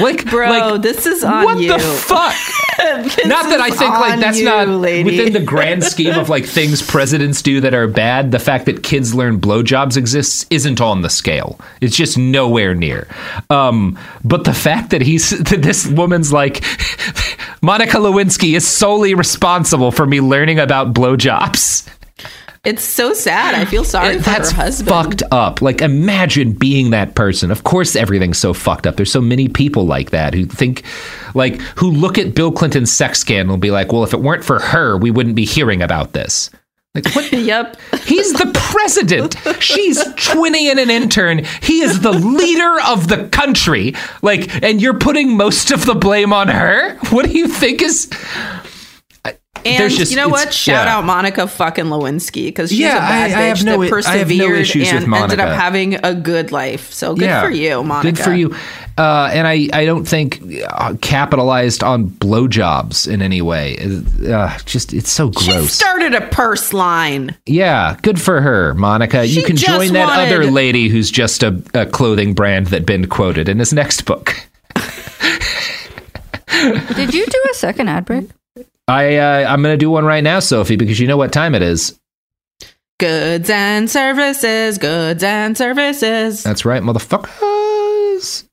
Like, 0.00 0.24
Bro, 0.30 0.48
like, 0.50 0.82
this 0.82 1.06
is 1.06 1.22
on 1.22 1.44
what 1.44 1.58
you. 1.58 1.72
the 1.72 1.78
fuck? 1.78 2.34
Not 3.26 3.44
that 3.50 3.60
I 3.60 3.70
think 3.70 3.92
like 3.92 4.18
that's 4.18 4.38
you, 4.38 4.46
not 4.46 4.66
lady. 4.66 5.04
within 5.04 5.32
the 5.34 5.40
grand 5.44 5.84
scheme 5.84 6.14
of 6.14 6.28
like 6.28 6.46
things 6.46 6.82
presidents 6.82 7.42
do 7.42 7.60
that 7.60 7.74
are 7.74 7.86
bad. 7.86 8.32
The 8.32 8.38
fact 8.38 8.66
that 8.66 8.82
kids 8.82 9.14
learn 9.14 9.40
blowjobs 9.40 9.96
exists 9.96 10.46
isn't 10.50 10.80
on 10.80 11.02
the 11.02 11.10
scale. 11.10 11.60
It's 11.80 11.94
just 11.96 12.16
nowhere 12.18 12.74
near. 12.74 13.06
Um, 13.50 13.98
but 14.24 14.44
the 14.44 14.54
fact 14.54 14.90
that 14.90 15.02
he's 15.02 15.30
that 15.30 15.62
this 15.62 15.86
woman's 15.86 16.32
like 16.32 16.64
Monica 17.60 17.98
Lewinsky 17.98 18.56
is 18.56 18.66
solely 18.66 19.14
responsible 19.14 19.92
for 19.92 20.06
me 20.06 20.20
learning 20.20 20.58
about 20.58 20.92
blowjobs. 20.94 21.88
It's 22.64 22.84
so 22.84 23.12
sad. 23.12 23.56
I 23.56 23.64
feel 23.64 23.82
sorry 23.82 24.18
for 24.18 24.22
That's 24.22 24.52
her 24.52 24.62
husband. 24.62 24.88
fucked 24.88 25.22
up. 25.32 25.60
Like, 25.62 25.80
imagine 25.82 26.52
being 26.52 26.90
that 26.90 27.16
person. 27.16 27.50
Of 27.50 27.64
course, 27.64 27.96
everything's 27.96 28.38
so 28.38 28.54
fucked 28.54 28.86
up. 28.86 28.94
There's 28.94 29.10
so 29.10 29.20
many 29.20 29.48
people 29.48 29.84
like 29.84 30.10
that 30.10 30.32
who 30.32 30.46
think, 30.46 30.84
like, 31.34 31.60
who 31.76 31.90
look 31.90 32.18
at 32.18 32.36
Bill 32.36 32.52
Clinton's 32.52 32.92
sex 32.92 33.18
scandal 33.18 33.54
and 33.54 33.60
be 33.62 33.72
like, 33.72 33.92
well, 33.92 34.04
if 34.04 34.12
it 34.14 34.20
weren't 34.20 34.44
for 34.44 34.60
her, 34.60 34.96
we 34.96 35.10
wouldn't 35.10 35.34
be 35.34 35.44
hearing 35.44 35.82
about 35.82 36.12
this. 36.12 36.50
Like, 36.94 37.12
what? 37.16 37.32
yep. 37.32 37.80
He's 38.04 38.32
the 38.34 38.52
president. 38.54 39.36
She's 39.58 39.98
twinning 40.14 40.70
and 40.70 40.78
an 40.78 40.88
intern. 40.90 41.44
He 41.62 41.80
is 41.80 41.98
the 42.00 42.12
leader 42.12 42.76
of 42.86 43.08
the 43.08 43.28
country. 43.30 43.94
Like, 44.22 44.62
and 44.62 44.80
you're 44.80 44.98
putting 44.98 45.36
most 45.36 45.72
of 45.72 45.84
the 45.84 45.96
blame 45.96 46.32
on 46.32 46.46
her? 46.46 46.96
What 47.08 47.26
do 47.26 47.32
you 47.36 47.48
think 47.48 47.82
is. 47.82 48.08
And 49.64 49.90
just- 49.92 50.10
you 50.10 50.16
know 50.16 50.28
what? 50.28 50.52
Shout 50.52 50.86
yeah. 50.86 50.96
out 50.96 51.04
Monica 51.04 51.46
fucking 51.46 51.84
Lewinsky 51.86 52.46
because 52.46 52.70
she's 52.70 52.80
Yeah, 52.80 52.96
a 52.96 53.00
bad 53.00 53.30
I- 53.32 53.38
I 53.38 53.42
have 53.44 53.58
bitch 53.58 53.64
no- 53.64 53.72
I 53.82 53.86
that 53.88 53.90
have 53.90 53.90
no 53.90 53.96
persevered 53.96 54.58
issues 54.60 54.92
with 54.92 55.02
and 55.04 55.14
ended 55.14 55.40
up 55.40 55.56
having 55.58 55.94
a 56.04 56.14
good 56.14 56.50
life. 56.52 56.92
So 56.92 57.14
good 57.14 57.40
for 57.42 57.50
you, 57.50 57.82
Monica. 57.84 58.16
Good 58.16 58.24
for 58.24 58.34
you. 58.34 58.54
Uh, 58.98 59.30
and 59.32 59.46
I, 59.46 59.68
I 59.72 59.84
don't 59.86 60.04
think 60.06 60.42
uh, 60.68 60.94
capitalized 61.00 61.82
on 61.82 62.08
blowjobs 62.10 63.08
in 63.10 63.22
any 63.22 63.40
way. 63.40 63.78
Uh, 64.28 64.58
just 64.66 64.92
it's 64.92 65.10
so 65.10 65.28
gross. 65.30 65.44
She 65.44 65.52
gross. 65.52 65.72
started 65.72 66.14
a 66.14 66.20
purse 66.28 66.72
line. 66.74 67.34
yeah, 67.46 67.96
good 68.02 68.20
for 68.20 68.40
her, 68.42 68.74
Monica. 68.74 69.26
you 69.26 69.42
can 69.44 69.56
join 69.56 69.92
that 69.94 70.08
wanted- 70.08 70.26
other 70.34 70.50
lady 70.50 70.88
who's 70.88 71.10
just 71.10 71.42
a, 71.42 71.62
a 71.72 71.86
clothing 71.86 72.34
brand 72.34 72.66
that 72.68 72.84
Ben 72.84 73.06
quoted 73.06 73.48
in 73.48 73.58
his 73.58 73.72
next 73.72 74.02
book. 74.02 74.34
Did 76.94 77.14
you 77.14 77.24
do 77.26 77.42
a 77.50 77.54
second 77.54 77.88
ad 77.88 78.04
break? 78.04 78.28
I 78.88 79.16
uh, 79.16 79.52
I'm 79.52 79.62
gonna 79.62 79.76
do 79.76 79.90
one 79.90 80.04
right 80.04 80.24
now, 80.24 80.40
Sophie, 80.40 80.76
because 80.76 80.98
you 80.98 81.06
know 81.06 81.16
what 81.16 81.32
time 81.32 81.54
it 81.54 81.62
is. 81.62 81.98
Goods 82.98 83.50
and 83.50 83.90
services, 83.90 84.78
goods 84.78 85.22
and 85.22 85.56
services. 85.56 86.42
That's 86.42 86.64
right, 86.64 86.82
motherfuckers. 86.82 88.48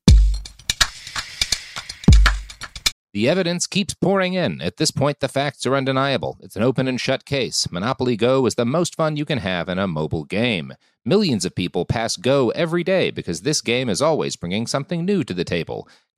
The 3.12 3.28
evidence 3.28 3.66
keeps 3.66 3.96
pouring 3.96 4.36
in. 4.36 4.62
At 4.62 4.78
this 4.78 4.92
point, 4.92 5.20
the 5.20 5.28
facts 5.28 5.66
are 5.66 5.76
undeniable. 5.76 6.38
It's 6.42 6.56
an 6.56 6.62
open 6.62 6.88
and 6.88 7.02
shut 7.02 7.26
case. 7.26 7.70
Monopoly 7.72 8.16
Go 8.16 8.46
is 8.46 8.54
the 8.54 8.66
most 8.66 8.96
fun 8.96 9.18
you 9.18 9.26
can 9.26 9.40
have 9.40 9.68
in 9.68 9.80
a 9.80 9.88
mobile 9.88 10.26
game. 10.26 10.74
Millions 11.04 11.44
of 11.44 11.56
people 11.56 11.86
pass 11.86 12.16
Go 12.16 12.50
every 12.52 12.84
day 12.84 13.10
because 13.10 13.42
this 13.42 13.62
game 13.62 13.90
is 13.90 14.02
always 14.02 14.36
bringing 14.36 14.68
something 14.68 15.06
new 15.06 15.24
to 15.24 15.34
the 15.34 15.44
table. 15.44 15.88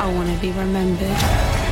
I 0.00 0.14
want 0.14 0.28
to 0.28 0.40
be 0.40 0.52
remembered 0.52 1.67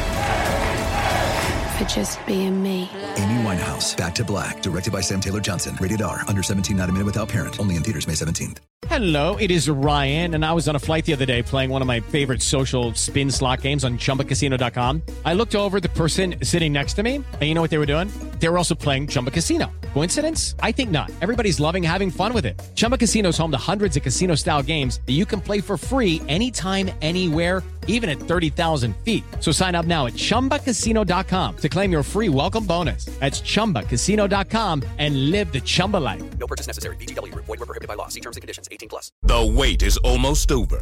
for 1.77 1.85
just 1.85 2.25
being 2.27 2.63
me. 2.63 2.91
Amy 3.17 3.43
Winehouse, 3.45 3.97
Back 3.97 4.15
to 4.17 4.25
Black, 4.25 4.63
directed 4.63 4.93
by 4.93 5.03
Sam 5.03 5.21
Taylor 5.21 5.41
Johnson. 5.41 5.77
Rated 5.81 6.03
R, 6.03 6.23
under 6.27 6.43
17, 6.43 6.77
not 6.77 6.89
a 6.89 6.93
minute 6.93 7.05
without 7.05 7.29
parent. 7.29 7.61
Only 7.61 7.77
in 7.77 7.83
theaters 7.83 8.07
May 8.07 8.15
17th. 8.15 8.59
Hello, 8.89 9.37
it 9.37 9.51
is 9.51 9.69
Ryan, 9.69 10.35
and 10.35 10.45
I 10.45 10.53
was 10.53 10.69
on 10.69 10.77
a 10.77 10.79
flight 10.79 11.07
the 11.07 11.13
other 11.13 11.25
day 11.25 11.43
playing 11.43 11.71
one 11.71 11.81
of 11.83 11.89
my 11.89 12.01
favorite 12.01 12.43
social 12.43 12.93
spin 12.95 13.31
slot 13.31 13.63
games 13.63 13.85
on 13.85 13.99
chumbacasino.com. 13.99 15.03
I 15.25 15.35
looked 15.35 15.55
over 15.55 15.81
the 15.81 15.89
person 15.89 16.37
sitting 16.43 16.73
next 16.73 16.93
to 16.95 17.03
me, 17.03 17.17
and 17.17 17.43
you 17.43 17.55
know 17.55 17.63
what 17.63 17.71
they 17.71 17.79
were 17.79 17.87
doing? 17.87 18.11
They 18.39 18.49
were 18.49 18.59
also 18.59 18.75
playing 18.75 19.09
Chumba 19.09 19.31
Casino. 19.31 19.73
Coincidence? 19.95 20.55
I 20.61 20.73
think 20.73 20.91
not. 20.91 21.11
Everybody's 21.23 21.59
loving 21.59 21.83
having 21.83 22.11
fun 22.11 22.35
with 22.35 22.45
it. 22.45 22.61
Chumba 22.75 22.99
Casino 22.99 23.31
is 23.31 23.39
home 23.39 23.51
to 23.51 23.57
hundreds 23.57 23.97
of 23.97 24.03
casino 24.03 24.35
style 24.35 24.63
games 24.63 25.01
that 25.07 25.13
you 25.13 25.25
can 25.25 25.41
play 25.41 25.61
for 25.63 25.79
free 25.79 26.21
anytime, 26.29 26.91
anywhere, 27.01 27.63
even 27.87 28.11
at 28.11 28.19
30,000 28.19 28.95
feet. 28.99 29.25
So 29.41 29.53
sign 29.53 29.75
up 29.75 29.87
now 29.87 30.07
at 30.07 30.13
chumbacasino.com 30.13 31.57
to 31.67 31.73
claim 31.73 31.91
your 31.91 32.03
free 32.03 32.29
welcome 32.29 32.65
bonus. 32.67 33.07
That's 33.21 33.41
chumbacasino.com 33.41 34.83
and 34.99 35.31
live 35.31 35.53
the 35.53 35.61
Chumba 35.61 35.97
life. 35.97 36.23
No 36.39 36.47
purchase 36.47 36.67
necessary. 36.67 36.97
VGW 36.97 37.33
Group. 37.33 37.47
Void 37.47 37.61
were 37.61 37.67
prohibited 37.67 37.89
by 37.89 37.95
law. 37.95 38.09
See 38.09 38.21
terms 38.21 38.37
and 38.37 38.43
conditions. 38.43 38.69
18 38.71 38.91
plus. 38.91 39.11
The 39.23 39.55
wait 39.57 39.83
is 39.83 39.97
almost 39.99 40.53
over. 40.53 40.81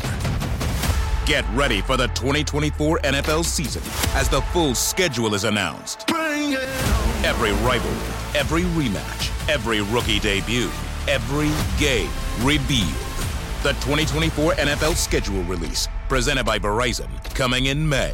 Get 1.27 1.45
ready 1.55 1.81
for 1.81 1.97
the 1.97 2.09
2024 2.09 2.99
NFL 2.99 3.45
season 3.45 3.83
as 4.15 4.29
the 4.29 4.43
full 4.53 4.75
schedule 4.75 5.35
is 5.35 5.45
announced. 5.45 6.11
Every 6.11 7.53
rivalry, 7.67 8.39
every 8.39 8.63
rematch, 8.63 9.49
every 9.49 9.81
rookie 9.81 10.21
debut, 10.21 10.71
every 11.09 11.51
game 11.79 12.11
revealed. 12.43 12.93
The 13.63 13.73
2024 13.81 14.53
NFL 14.55 14.95
schedule 14.97 15.43
release, 15.45 15.89
presented 16.11 16.45
by 16.45 16.59
Verizon, 16.59 17.09
coming 17.35 17.67
in 17.67 17.89
May. 17.89 18.13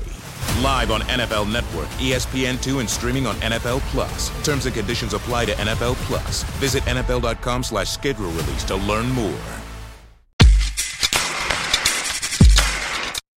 Live 0.63 0.91
on 0.91 1.01
NFL 1.03 1.51
Network, 1.51 1.89
E 2.01 2.13
ESPN2, 2.13 2.81
and 2.81 2.91
streaming 2.91 3.27
on 3.27 3.35
NFL 3.37 3.81
Plus. 3.93 4.31
Terms 4.45 4.67
and 4.67 4.75
conditions 4.75 5.15
apply 5.15 5.47
to 5.47 5.53
NFL 5.53 5.95
Plus. 6.07 6.43
Visit 6.59 6.83
NFL.com 6.85 7.63
slash 7.63 7.91
schedule 7.91 8.31
release 8.31 8.65
to 8.65 8.77
learn 8.77 9.09
more. 9.11 9.39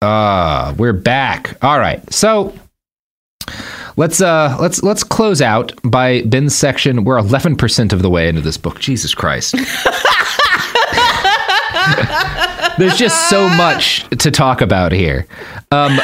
Ah, 0.01 0.76
we're 0.78 0.91
back. 0.91 1.55
All 1.64 1.80
right. 1.80 2.01
So 2.11 2.53
let's 3.95 4.20
uh 4.20 4.57
let's 4.59 4.84
let's 4.84 5.01
close 5.01 5.41
out 5.41 5.72
by 5.84 6.24
Ben's 6.24 6.53
section. 6.53 7.05
We're 7.05 7.22
11% 7.22 7.93
of 7.93 8.01
the 8.01 8.09
way 8.09 8.28
into 8.28 8.41
this 8.41 8.57
book. 8.57 8.82
Jesus 8.82 9.16
Christ. 9.16 9.51
There's 12.78 12.97
just 12.97 13.30
so 13.30 13.47
much 13.47 14.05
to 14.18 14.30
talk 14.30 14.59
about 14.59 14.91
here. 14.91 15.26
Um 15.72 15.97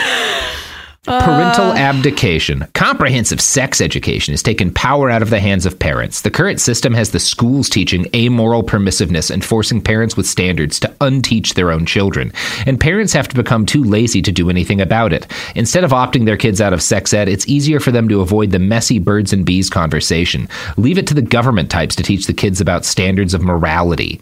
Parental 1.10 1.72
uh. 1.72 1.76
abdication. 1.76 2.68
Comprehensive 2.76 3.42
sex 3.42 3.82
education 3.82 4.32
has 4.32 4.44
taken 4.44 4.72
power 4.72 5.10
out 5.10 5.24
of 5.24 5.32
the 5.32 5.40
hands 5.40 5.66
of 5.66 5.80
parents. 5.80 6.22
The 6.22 6.30
current 6.30 6.62
system 6.62 6.94
has 6.94 7.10
the 7.10 7.20
schools 7.20 7.68
teaching 7.68 8.06
amoral 8.14 8.62
permissiveness 8.62 9.32
and 9.32 9.44
forcing 9.44 9.82
parents 9.82 10.16
with 10.16 10.28
standards 10.28 10.80
to 10.82 10.96
unteach 11.02 11.56
their 11.56 11.72
own 11.72 11.88
children. 11.88 12.32
And 12.68 12.80
parents 12.80 13.12
have 13.14 13.28
to 13.30 13.36
become 13.36 13.66
too 13.66 13.84
lazy 13.84 14.22
to 14.22 14.32
do 14.32 14.52
anything 14.52 14.80
about 14.82 15.12
it. 15.12 15.26
Instead 15.56 15.84
of 15.84 15.92
opting 15.92 16.26
their 16.26 16.38
kids 16.38 16.62
out 16.62 16.74
of 16.74 16.82
sex 16.84 17.12
ed, 17.12 17.28
it's 17.28 17.48
easier 17.48 17.80
for 17.80 17.92
them 17.92 18.08
to 18.10 18.22
avoid 18.22 18.52
the 18.52 18.60
messy 18.60 19.00
birds 19.00 19.34
and 19.34 19.44
bees 19.44 19.68
conversation. 19.68 20.48
Leave 20.78 21.00
it 21.00 21.08
to 21.08 21.16
the 21.16 21.24
government 21.24 21.72
types 21.72 21.96
to 21.96 22.04
teach 22.04 22.28
the 22.28 22.34
kids 22.34 22.62
about 22.62 22.86
standards 22.86 23.34
of 23.34 23.42
morality. 23.42 24.22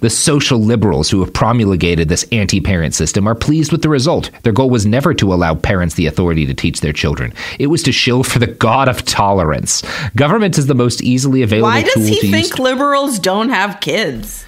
The 0.00 0.10
social 0.10 0.58
liberals 0.58 1.08
who 1.08 1.20
have 1.20 1.32
promulgated 1.32 2.08
this 2.08 2.26
anti 2.32 2.60
parent 2.60 2.94
system 2.94 3.26
are 3.26 3.34
pleased 3.34 3.72
with 3.72 3.82
the 3.82 3.88
result. 3.88 4.30
Their 4.42 4.52
goal 4.52 4.70
was 4.70 4.84
never 4.84 5.14
to 5.14 5.32
allow 5.32 5.54
parents 5.54 5.94
the 5.94 6.06
authority 6.16 6.46
to 6.46 6.54
teach 6.54 6.80
their 6.80 6.94
children, 6.94 7.30
it 7.58 7.66
was 7.66 7.82
to 7.82 7.92
shill 7.92 8.22
for 8.22 8.38
the 8.38 8.46
god 8.46 8.88
of 8.88 9.04
tolerance. 9.04 9.82
Government 10.16 10.56
is 10.56 10.66
the 10.66 10.74
most 10.74 11.02
easily 11.02 11.42
available 11.42 11.68
Why 11.68 11.82
does 11.82 12.08
he 12.08 12.14
use. 12.26 12.30
think 12.30 12.58
liberals 12.58 13.18
don't 13.18 13.50
have 13.50 13.80
kids? 13.80 14.45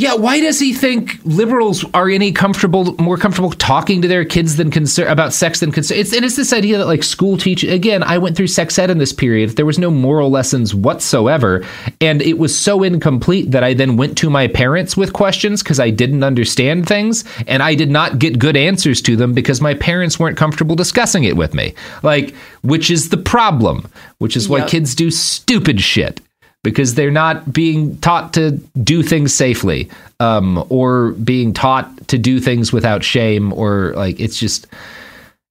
Yeah, 0.00 0.14
why 0.14 0.38
does 0.40 0.60
he 0.60 0.72
think 0.72 1.18
liberals 1.24 1.84
are 1.92 2.08
any 2.08 2.30
comfortable, 2.30 2.94
more 3.00 3.16
comfortable 3.16 3.50
talking 3.50 4.00
to 4.02 4.06
their 4.06 4.24
kids 4.24 4.54
than 4.54 4.70
concern 4.70 5.08
about 5.08 5.32
sex 5.32 5.58
than 5.58 5.72
concern? 5.72 5.98
It's 5.98 6.14
and 6.14 6.24
it's 6.24 6.36
this 6.36 6.52
idea 6.52 6.78
that 6.78 6.86
like 6.86 7.02
school 7.02 7.36
teach 7.36 7.64
again. 7.64 8.04
I 8.04 8.16
went 8.18 8.36
through 8.36 8.46
sex 8.46 8.78
ed 8.78 8.90
in 8.90 8.98
this 8.98 9.12
period. 9.12 9.50
There 9.50 9.66
was 9.66 9.76
no 9.76 9.90
moral 9.90 10.30
lessons 10.30 10.72
whatsoever, 10.72 11.64
and 12.00 12.22
it 12.22 12.38
was 12.38 12.56
so 12.56 12.84
incomplete 12.84 13.50
that 13.50 13.64
I 13.64 13.74
then 13.74 13.96
went 13.96 14.16
to 14.18 14.30
my 14.30 14.46
parents 14.46 14.96
with 14.96 15.12
questions 15.12 15.64
because 15.64 15.80
I 15.80 15.90
didn't 15.90 16.22
understand 16.22 16.86
things, 16.86 17.24
and 17.48 17.60
I 17.60 17.74
did 17.74 17.90
not 17.90 18.20
get 18.20 18.38
good 18.38 18.56
answers 18.56 19.02
to 19.02 19.16
them 19.16 19.32
because 19.32 19.60
my 19.60 19.74
parents 19.74 20.16
weren't 20.16 20.36
comfortable 20.36 20.76
discussing 20.76 21.24
it 21.24 21.36
with 21.36 21.54
me. 21.54 21.74
Like, 22.04 22.36
which 22.62 22.88
is 22.88 23.08
the 23.08 23.16
problem? 23.16 23.90
Which 24.18 24.36
is 24.36 24.48
why 24.48 24.58
Yep. 24.58 24.68
kids 24.68 24.94
do 24.94 25.10
stupid 25.10 25.80
shit. 25.80 26.20
Because 26.64 26.94
they're 26.94 27.10
not 27.10 27.52
being 27.52 27.96
taught 27.98 28.32
to 28.34 28.52
do 28.82 29.02
things 29.02 29.32
safely 29.32 29.88
um, 30.20 30.64
or 30.68 31.12
being 31.12 31.52
taught 31.52 32.08
to 32.08 32.18
do 32.18 32.40
things 32.40 32.72
without 32.72 33.04
shame 33.04 33.52
or 33.52 33.92
like 33.94 34.18
it's 34.20 34.38
just 34.38 34.66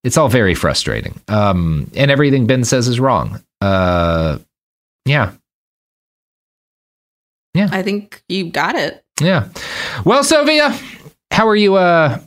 it's 0.04 0.16
all 0.16 0.28
very 0.28 0.54
frustrating. 0.54 1.18
Um, 1.28 1.90
and 1.96 2.10
everything 2.10 2.46
ben 2.46 2.64
says 2.64 2.86
is 2.88 3.00
wrong. 3.00 3.42
Uh, 3.60 4.38
yeah. 5.06 5.32
Yeah. 7.54 7.68
I 7.72 7.82
think 7.82 8.22
you 8.28 8.50
got 8.50 8.74
it. 8.76 9.02
yeah. 9.20 9.48
Well 10.04 10.22
sylvia 10.22 10.76
how 11.30 11.48
are 11.48 11.56
you 11.56 11.74
uh 11.76 12.18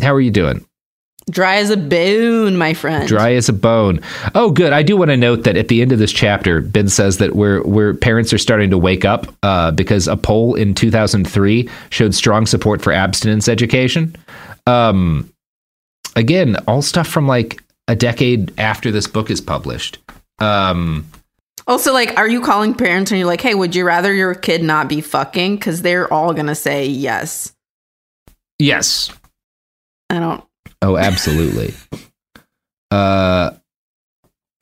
how 0.00 0.14
are 0.14 0.20
you 0.20 0.30
doing 0.30 0.64
Dry 1.30 1.56
as 1.56 1.70
a 1.70 1.76
bone, 1.76 2.56
my 2.56 2.72
friend. 2.74 3.06
Dry 3.06 3.34
as 3.34 3.48
a 3.48 3.52
bone. 3.52 4.00
Oh, 4.34 4.50
good. 4.50 4.72
I 4.72 4.82
do 4.82 4.96
want 4.96 5.10
to 5.10 5.16
note 5.16 5.44
that 5.44 5.56
at 5.56 5.68
the 5.68 5.82
end 5.82 5.92
of 5.92 5.98
this 5.98 6.12
chapter, 6.12 6.60
Ben 6.60 6.88
says 6.88 7.18
that 7.18 7.36
we're, 7.36 7.62
we're 7.64 7.94
parents 7.94 8.32
are 8.32 8.38
starting 8.38 8.70
to 8.70 8.78
wake 8.78 9.04
up 9.04 9.26
uh, 9.42 9.70
because 9.72 10.08
a 10.08 10.16
poll 10.16 10.54
in 10.54 10.74
2003 10.74 11.68
showed 11.90 12.14
strong 12.14 12.46
support 12.46 12.80
for 12.80 12.92
abstinence 12.92 13.48
education. 13.48 14.16
Um, 14.66 15.30
again, 16.16 16.56
all 16.66 16.82
stuff 16.82 17.06
from 17.06 17.26
like 17.28 17.62
a 17.88 17.94
decade 17.94 18.58
after 18.58 18.90
this 18.90 19.06
book 19.06 19.30
is 19.30 19.40
published. 19.40 19.98
Um, 20.38 21.06
Also, 21.66 21.92
like, 21.92 22.16
are 22.18 22.28
you 22.28 22.40
calling 22.40 22.72
parents 22.72 23.10
and 23.10 23.18
you're 23.18 23.26
like, 23.26 23.42
hey, 23.42 23.54
would 23.54 23.74
you 23.74 23.84
rather 23.84 24.14
your 24.14 24.34
kid 24.34 24.62
not 24.62 24.88
be 24.88 25.02
fucking? 25.02 25.56
Because 25.56 25.82
they're 25.82 26.10
all 26.12 26.32
going 26.32 26.46
to 26.46 26.54
say 26.54 26.86
yes. 26.86 27.52
yes. 28.58 29.10
I 30.10 30.18
don't. 30.20 30.42
Oh, 30.82 30.96
absolutely. 30.96 31.74
uh, 32.90 33.50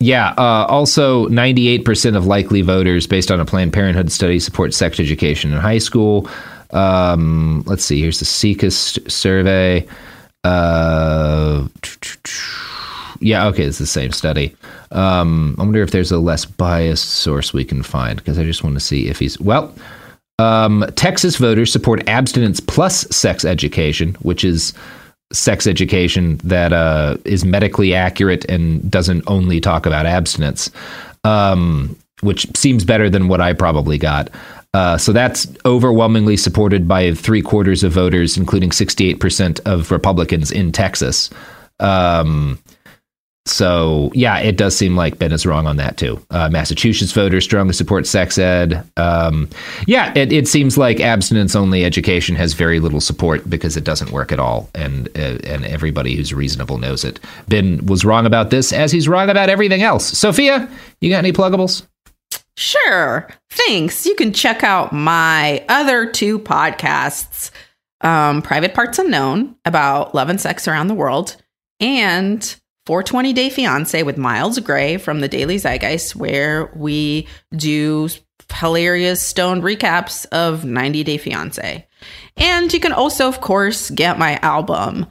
yeah. 0.01 0.31
Uh, 0.37 0.67
also, 0.69 1.27
98% 1.29 2.17
of 2.17 2.27
likely 2.27 2.63
voters, 2.63 3.07
based 3.07 3.31
on 3.31 3.41
a 3.41 3.45
Planned 3.45 3.73
Parenthood 3.73 4.11
study, 4.13 4.39
support 4.39 4.75
sex 4.75 5.01
education 5.01 5.53
in 5.53 5.59
high 5.59 5.79
school. 5.79 6.29
Um, 6.71 7.63
let's 7.67 7.85
see. 7.85 8.01
Here's 8.01 8.19
the 8.19 8.25
SIECUS 8.25 9.11
survey. 9.11 9.87
Uh, 10.45 11.67
yeah. 13.21 13.47
Okay, 13.49 13.65
it's 13.65 13.79
the 13.79 13.87
same 13.87 14.13
study. 14.13 14.55
Um, 14.91 15.55
I 15.59 15.63
wonder 15.63 15.83
if 15.83 15.91
there's 15.91 16.13
a 16.13 16.19
less 16.19 16.45
biased 16.45 17.09
source 17.09 17.53
we 17.53 17.65
can 17.65 17.83
find 17.83 18.17
because 18.19 18.39
I 18.39 18.45
just 18.45 18.63
want 18.63 18.77
to 18.77 18.81
see 18.81 19.09
if 19.09 19.19
he's 19.19 19.41
well. 19.41 19.75
Um, 20.39 20.85
Texas 20.97 21.37
voters 21.37 21.73
support 21.73 22.07
abstinence 22.09 22.61
plus 22.61 23.01
sex 23.15 23.45
education, 23.45 24.15
which 24.21 24.45
is 24.45 24.75
sex 25.33 25.67
education 25.67 26.37
that 26.39 26.73
uh, 26.73 27.17
is 27.25 27.45
medically 27.45 27.95
accurate 27.95 28.45
and 28.47 28.89
doesn't 28.91 29.25
only 29.27 29.61
talk 29.61 29.87
about 29.87 30.07
abstinence, 30.07 30.71
um, 31.25 31.97
which 32.21 32.47
seems 32.57 32.85
better 32.85 33.11
than 33.11 33.29
what 33.29 33.41
I 33.41 33.53
probably 33.53 33.99
got. 33.99 34.31
Uh, 34.75 34.99
so 34.99 35.13
that's 35.13 35.49
overwhelmingly 35.65 36.37
supported 36.37 36.87
by 36.87 37.13
three 37.15 37.43
quarters 37.43 37.83
of 37.83 37.93
voters, 37.93 38.37
including 38.37 38.71
68% 38.71 39.61
of 39.65 39.91
Republicans 39.91 40.51
in 40.51 40.71
Texas. 40.71 41.31
Um, 41.81 42.59
so 43.47 44.11
yeah, 44.15 44.39
it 44.39 44.57
does 44.57 44.77
seem 44.77 44.97
like 44.97 45.19
Ben 45.19 45.33
is 45.33 45.47
wrong 45.47 45.67
on 45.67 45.77
that 45.77 45.97
too. 45.97 46.21
Uh, 46.31 46.49
Massachusetts 46.51 47.13
voters 47.13 47.45
strongly 47.45 47.73
support 47.73 48.07
sex 48.07 48.39
ed. 48.39 48.85
Um, 48.97 49.49
yeah, 49.87 50.13
it, 50.17 50.33
it 50.33 50.49
seems 50.49 50.77
like 50.77 51.01
abstinence 51.01 51.57
only 51.57 51.85
education 51.85 52.35
has 52.37 52.53
very 52.53 52.81
little 52.81 53.01
support 53.01 53.49
because 53.49 53.77
it 53.77 53.85
doesn't 53.85 54.11
work 54.11 54.33
at 54.33 54.41
all, 54.41 54.69
and 54.75 55.09
uh, 55.17 55.39
and 55.45 55.65
everybody 55.65 56.17
who's 56.17 56.35
reasonable 56.35 56.79
knows 56.79 57.05
it. 57.05 57.21
Ben 57.49 57.85
was 57.87 58.05
wrong 58.05 58.27
about 58.27 58.51
this, 58.51 58.73
as 58.73 58.93
he's 58.93 59.09
wrong 59.09 59.31
about 59.31 59.49
everything 59.49 59.83
else. 59.83 60.07
Sophia, 60.07 60.69
you 61.01 61.11
got 61.11 61.19
any 61.19 61.33
pluggables? 61.33 61.87
Sure. 62.57 63.29
Thanks. 63.51 64.07
You 64.07 64.15
can 64.15 64.33
check 64.33 64.65
out 64.65 64.93
my 64.93 65.65
other 65.69 66.11
two 66.11 66.39
podcasts 66.39 67.51
um, 68.01 68.43
Private 68.43 68.75
Parts 68.75 68.99
Unknown 68.99 69.57
about 69.65 70.15
love 70.15 70.29
and 70.29 70.41
sex 70.41 70.69
around 70.69 70.89
the 70.89 70.95
world, 70.95 71.37
and 71.81 72.57
420 72.87 73.33
Day 73.33 73.51
Fiance 73.51 74.05
with 74.05 74.17
Miles 74.17 74.61
Gray 74.61 74.97
from 74.97 75.19
the 75.21 75.29
Daily 75.29 75.57
Zeitgeist, 75.57 76.15
where 76.15 76.71
we 76.77 77.27
do 77.55 78.09
hilarious 78.53 79.21
stone 79.21 79.61
recaps 79.61 80.25
of 80.27 80.65
90 80.65 81.03
Day 81.05 81.19
Fiance. 81.19 81.87
And 82.37 82.73
you 82.73 82.81
can 82.81 82.93
also, 82.93 83.27
of 83.29 83.41
course, 83.41 83.91
get 83.91 84.21
my 84.21 84.37
album 84.37 85.07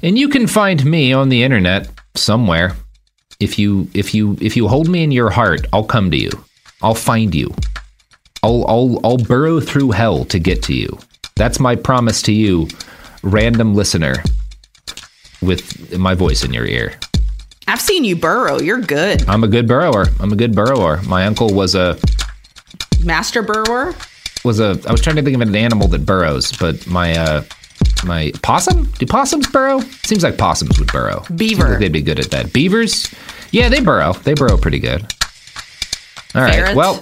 And 0.01 0.17
you 0.17 0.29
can 0.29 0.47
find 0.47 0.83
me 0.85 1.13
on 1.13 1.29
the 1.29 1.43
internet 1.43 1.87
somewhere. 2.15 2.75
If 3.41 3.57
you 3.57 3.89
if 3.93 4.13
you 4.13 4.37
if 4.39 4.55
you 4.55 4.67
hold 4.67 4.87
me 4.87 5.03
in 5.03 5.11
your 5.11 5.31
heart, 5.31 5.65
I'll 5.73 5.83
come 5.83 6.11
to 6.11 6.17
you. 6.17 6.29
I'll 6.81 6.93
find 6.95 7.33
you. 7.33 7.53
I'll 8.43 8.65
I'll 8.67 8.99
I'll 9.03 9.17
burrow 9.17 9.59
through 9.59 9.91
hell 9.91 10.25
to 10.25 10.39
get 10.39 10.61
to 10.63 10.73
you. 10.73 10.97
That's 11.35 11.59
my 11.59 11.75
promise 11.75 12.21
to 12.23 12.31
you, 12.31 12.67
random 13.23 13.73
listener 13.73 14.15
with 15.41 15.97
my 15.97 16.13
voice 16.13 16.43
in 16.43 16.53
your 16.53 16.65
ear. 16.65 16.99
I've 17.67 17.81
seen 17.81 18.03
you 18.03 18.15
burrow. 18.15 18.59
You're 18.59 18.81
good. 18.81 19.27
I'm 19.27 19.43
a 19.43 19.47
good 19.47 19.67
burrower. 19.67 20.05
I'm 20.19 20.31
a 20.31 20.35
good 20.35 20.53
burrower. 20.53 21.01
My 21.03 21.25
uncle 21.25 21.53
was 21.53 21.73
a 21.73 21.97
Master 23.03 23.41
burrower? 23.41 23.95
was 24.43 24.59
a 24.59 24.79
I 24.87 24.91
was 24.91 25.01
trying 25.01 25.15
to 25.15 25.21
think 25.21 25.35
of 25.35 25.41
an 25.41 25.55
animal 25.55 25.87
that 25.89 26.05
burrows, 26.05 26.51
but 26.53 26.85
my 26.85 27.17
uh 27.17 27.43
my 28.05 28.31
possum? 28.41 28.85
Do 28.97 29.05
possums 29.05 29.47
burrow? 29.47 29.79
Seems 30.03 30.23
like 30.23 30.37
possums 30.37 30.79
would 30.79 30.91
burrow. 30.91 31.23
Beaver. 31.35 31.69
like 31.69 31.79
they'd 31.79 31.91
be 31.91 32.01
good 32.01 32.19
at 32.19 32.31
that. 32.31 32.53
Beavers? 32.53 33.13
Yeah, 33.51 33.69
they 33.69 33.81
burrow. 33.81 34.13
They 34.13 34.33
burrow 34.33 34.57
pretty 34.57 34.79
good. 34.79 35.01
All 36.33 36.41
right. 36.41 36.53
Ferrets? 36.53 36.75
Well, 36.75 36.95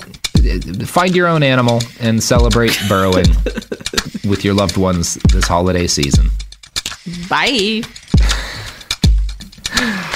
find 0.86 1.16
your 1.16 1.28
own 1.28 1.44
animal 1.44 1.82
and 2.00 2.22
celebrate 2.22 2.78
burrowing 2.88 3.26
with 4.28 4.44
your 4.44 4.54
loved 4.54 4.78
ones 4.78 5.16
this 5.32 5.48
holiday 5.48 5.88
season. 5.88 6.30
Bye. 7.30 7.84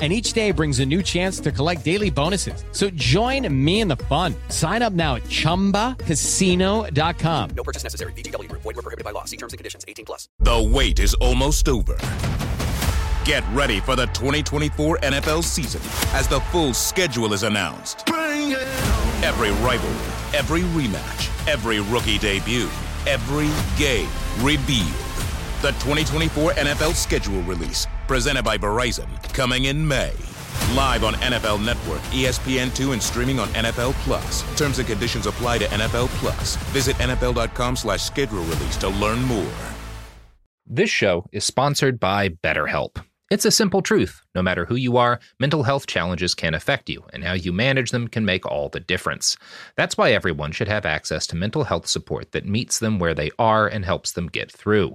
And 0.00 0.12
each 0.12 0.32
day 0.32 0.50
brings 0.50 0.80
a 0.80 0.86
new 0.86 1.04
chance 1.04 1.38
to 1.38 1.52
collect 1.52 1.84
daily 1.84 2.10
bonuses. 2.10 2.64
So 2.72 2.90
join 2.90 3.46
me 3.64 3.80
in 3.80 3.86
the 3.86 3.94
fun. 3.96 4.34
Sign 4.48 4.82
up 4.82 4.92
now 4.92 5.14
at 5.14 5.22
chumbacasino.com. 5.22 7.50
No 7.56 7.62
purchase 7.62 7.84
necessary. 7.84 8.12
VGW 8.14 8.48
Group. 8.48 8.62
Void 8.62 8.74
were 8.74 8.82
prohibited 8.82 9.04
by 9.04 9.12
law. 9.12 9.24
See 9.24 9.36
terms 9.36 9.52
and 9.52 9.58
conditions. 9.58 9.84
18 9.86 10.04
plus. 10.04 10.28
The 10.40 10.60
wait 10.60 10.98
is 10.98 11.14
almost 11.14 11.68
over. 11.68 11.96
Get 13.24 13.42
ready 13.54 13.80
for 13.80 13.96
the 13.96 14.04
2024 14.08 14.98
NFL 14.98 15.42
season 15.44 15.80
as 16.14 16.28
the 16.28 16.40
full 16.52 16.74
schedule 16.74 17.32
is 17.32 17.42
announced. 17.42 18.06
Every 18.10 19.50
rivalry, 19.64 20.12
every 20.36 20.60
rematch, 20.60 21.48
every 21.48 21.80
rookie 21.80 22.18
debut, 22.18 22.68
every 23.06 23.48
game 23.78 24.10
revealed. 24.42 24.92
The 25.62 25.70
2024 25.80 26.52
NFL 26.52 26.92
schedule 26.92 27.40
release, 27.44 27.86
presented 28.06 28.44
by 28.44 28.58
Verizon, 28.58 29.08
coming 29.32 29.66
in 29.66 29.86
May. 29.86 30.12
Live 30.74 31.04
on 31.04 31.14
NFL 31.14 31.64
Network, 31.64 32.00
E 32.12 32.24
ESPN2, 32.24 32.92
and 32.92 33.02
streaming 33.02 33.38
on 33.38 33.48
NFL 33.48 33.92
Plus. 34.04 34.42
Terms 34.56 34.78
and 34.78 34.88
conditions 34.88 35.26
apply 35.26 35.58
to 35.58 35.64
NFL 35.66 36.08
Plus. 36.18 36.56
Visit 36.72 36.96
NFL.com 36.96 37.76
slash 37.76 38.02
schedule 38.02 38.42
release 38.44 38.76
to 38.78 38.88
learn 38.88 39.22
more. 39.22 39.52
This 40.66 40.90
show 40.90 41.26
is 41.30 41.44
sponsored 41.44 42.00
by 42.00 42.30
BetterHelp. 42.30 43.04
It's 43.30 43.44
a 43.44 43.50
simple 43.50 43.82
truth. 43.82 44.22
No 44.34 44.42
matter 44.42 44.64
who 44.64 44.76
you 44.76 44.96
are, 44.96 45.18
mental 45.40 45.62
health 45.62 45.86
challenges 45.86 46.34
can 46.34 46.54
affect 46.54 46.88
you, 46.88 47.04
and 47.12 47.24
how 47.24 47.32
you 47.32 47.52
manage 47.52 47.90
them 47.90 48.06
can 48.06 48.24
make 48.24 48.46
all 48.46 48.68
the 48.68 48.80
difference. 48.80 49.36
That's 49.76 49.96
why 49.96 50.12
everyone 50.12 50.52
should 50.52 50.68
have 50.68 50.86
access 50.86 51.26
to 51.28 51.36
mental 51.36 51.64
health 51.64 51.86
support 51.86 52.32
that 52.32 52.46
meets 52.46 52.78
them 52.78 52.98
where 52.98 53.14
they 53.14 53.30
are 53.38 53.66
and 53.66 53.84
helps 53.84 54.12
them 54.12 54.28
get 54.28 54.52
through. 54.52 54.94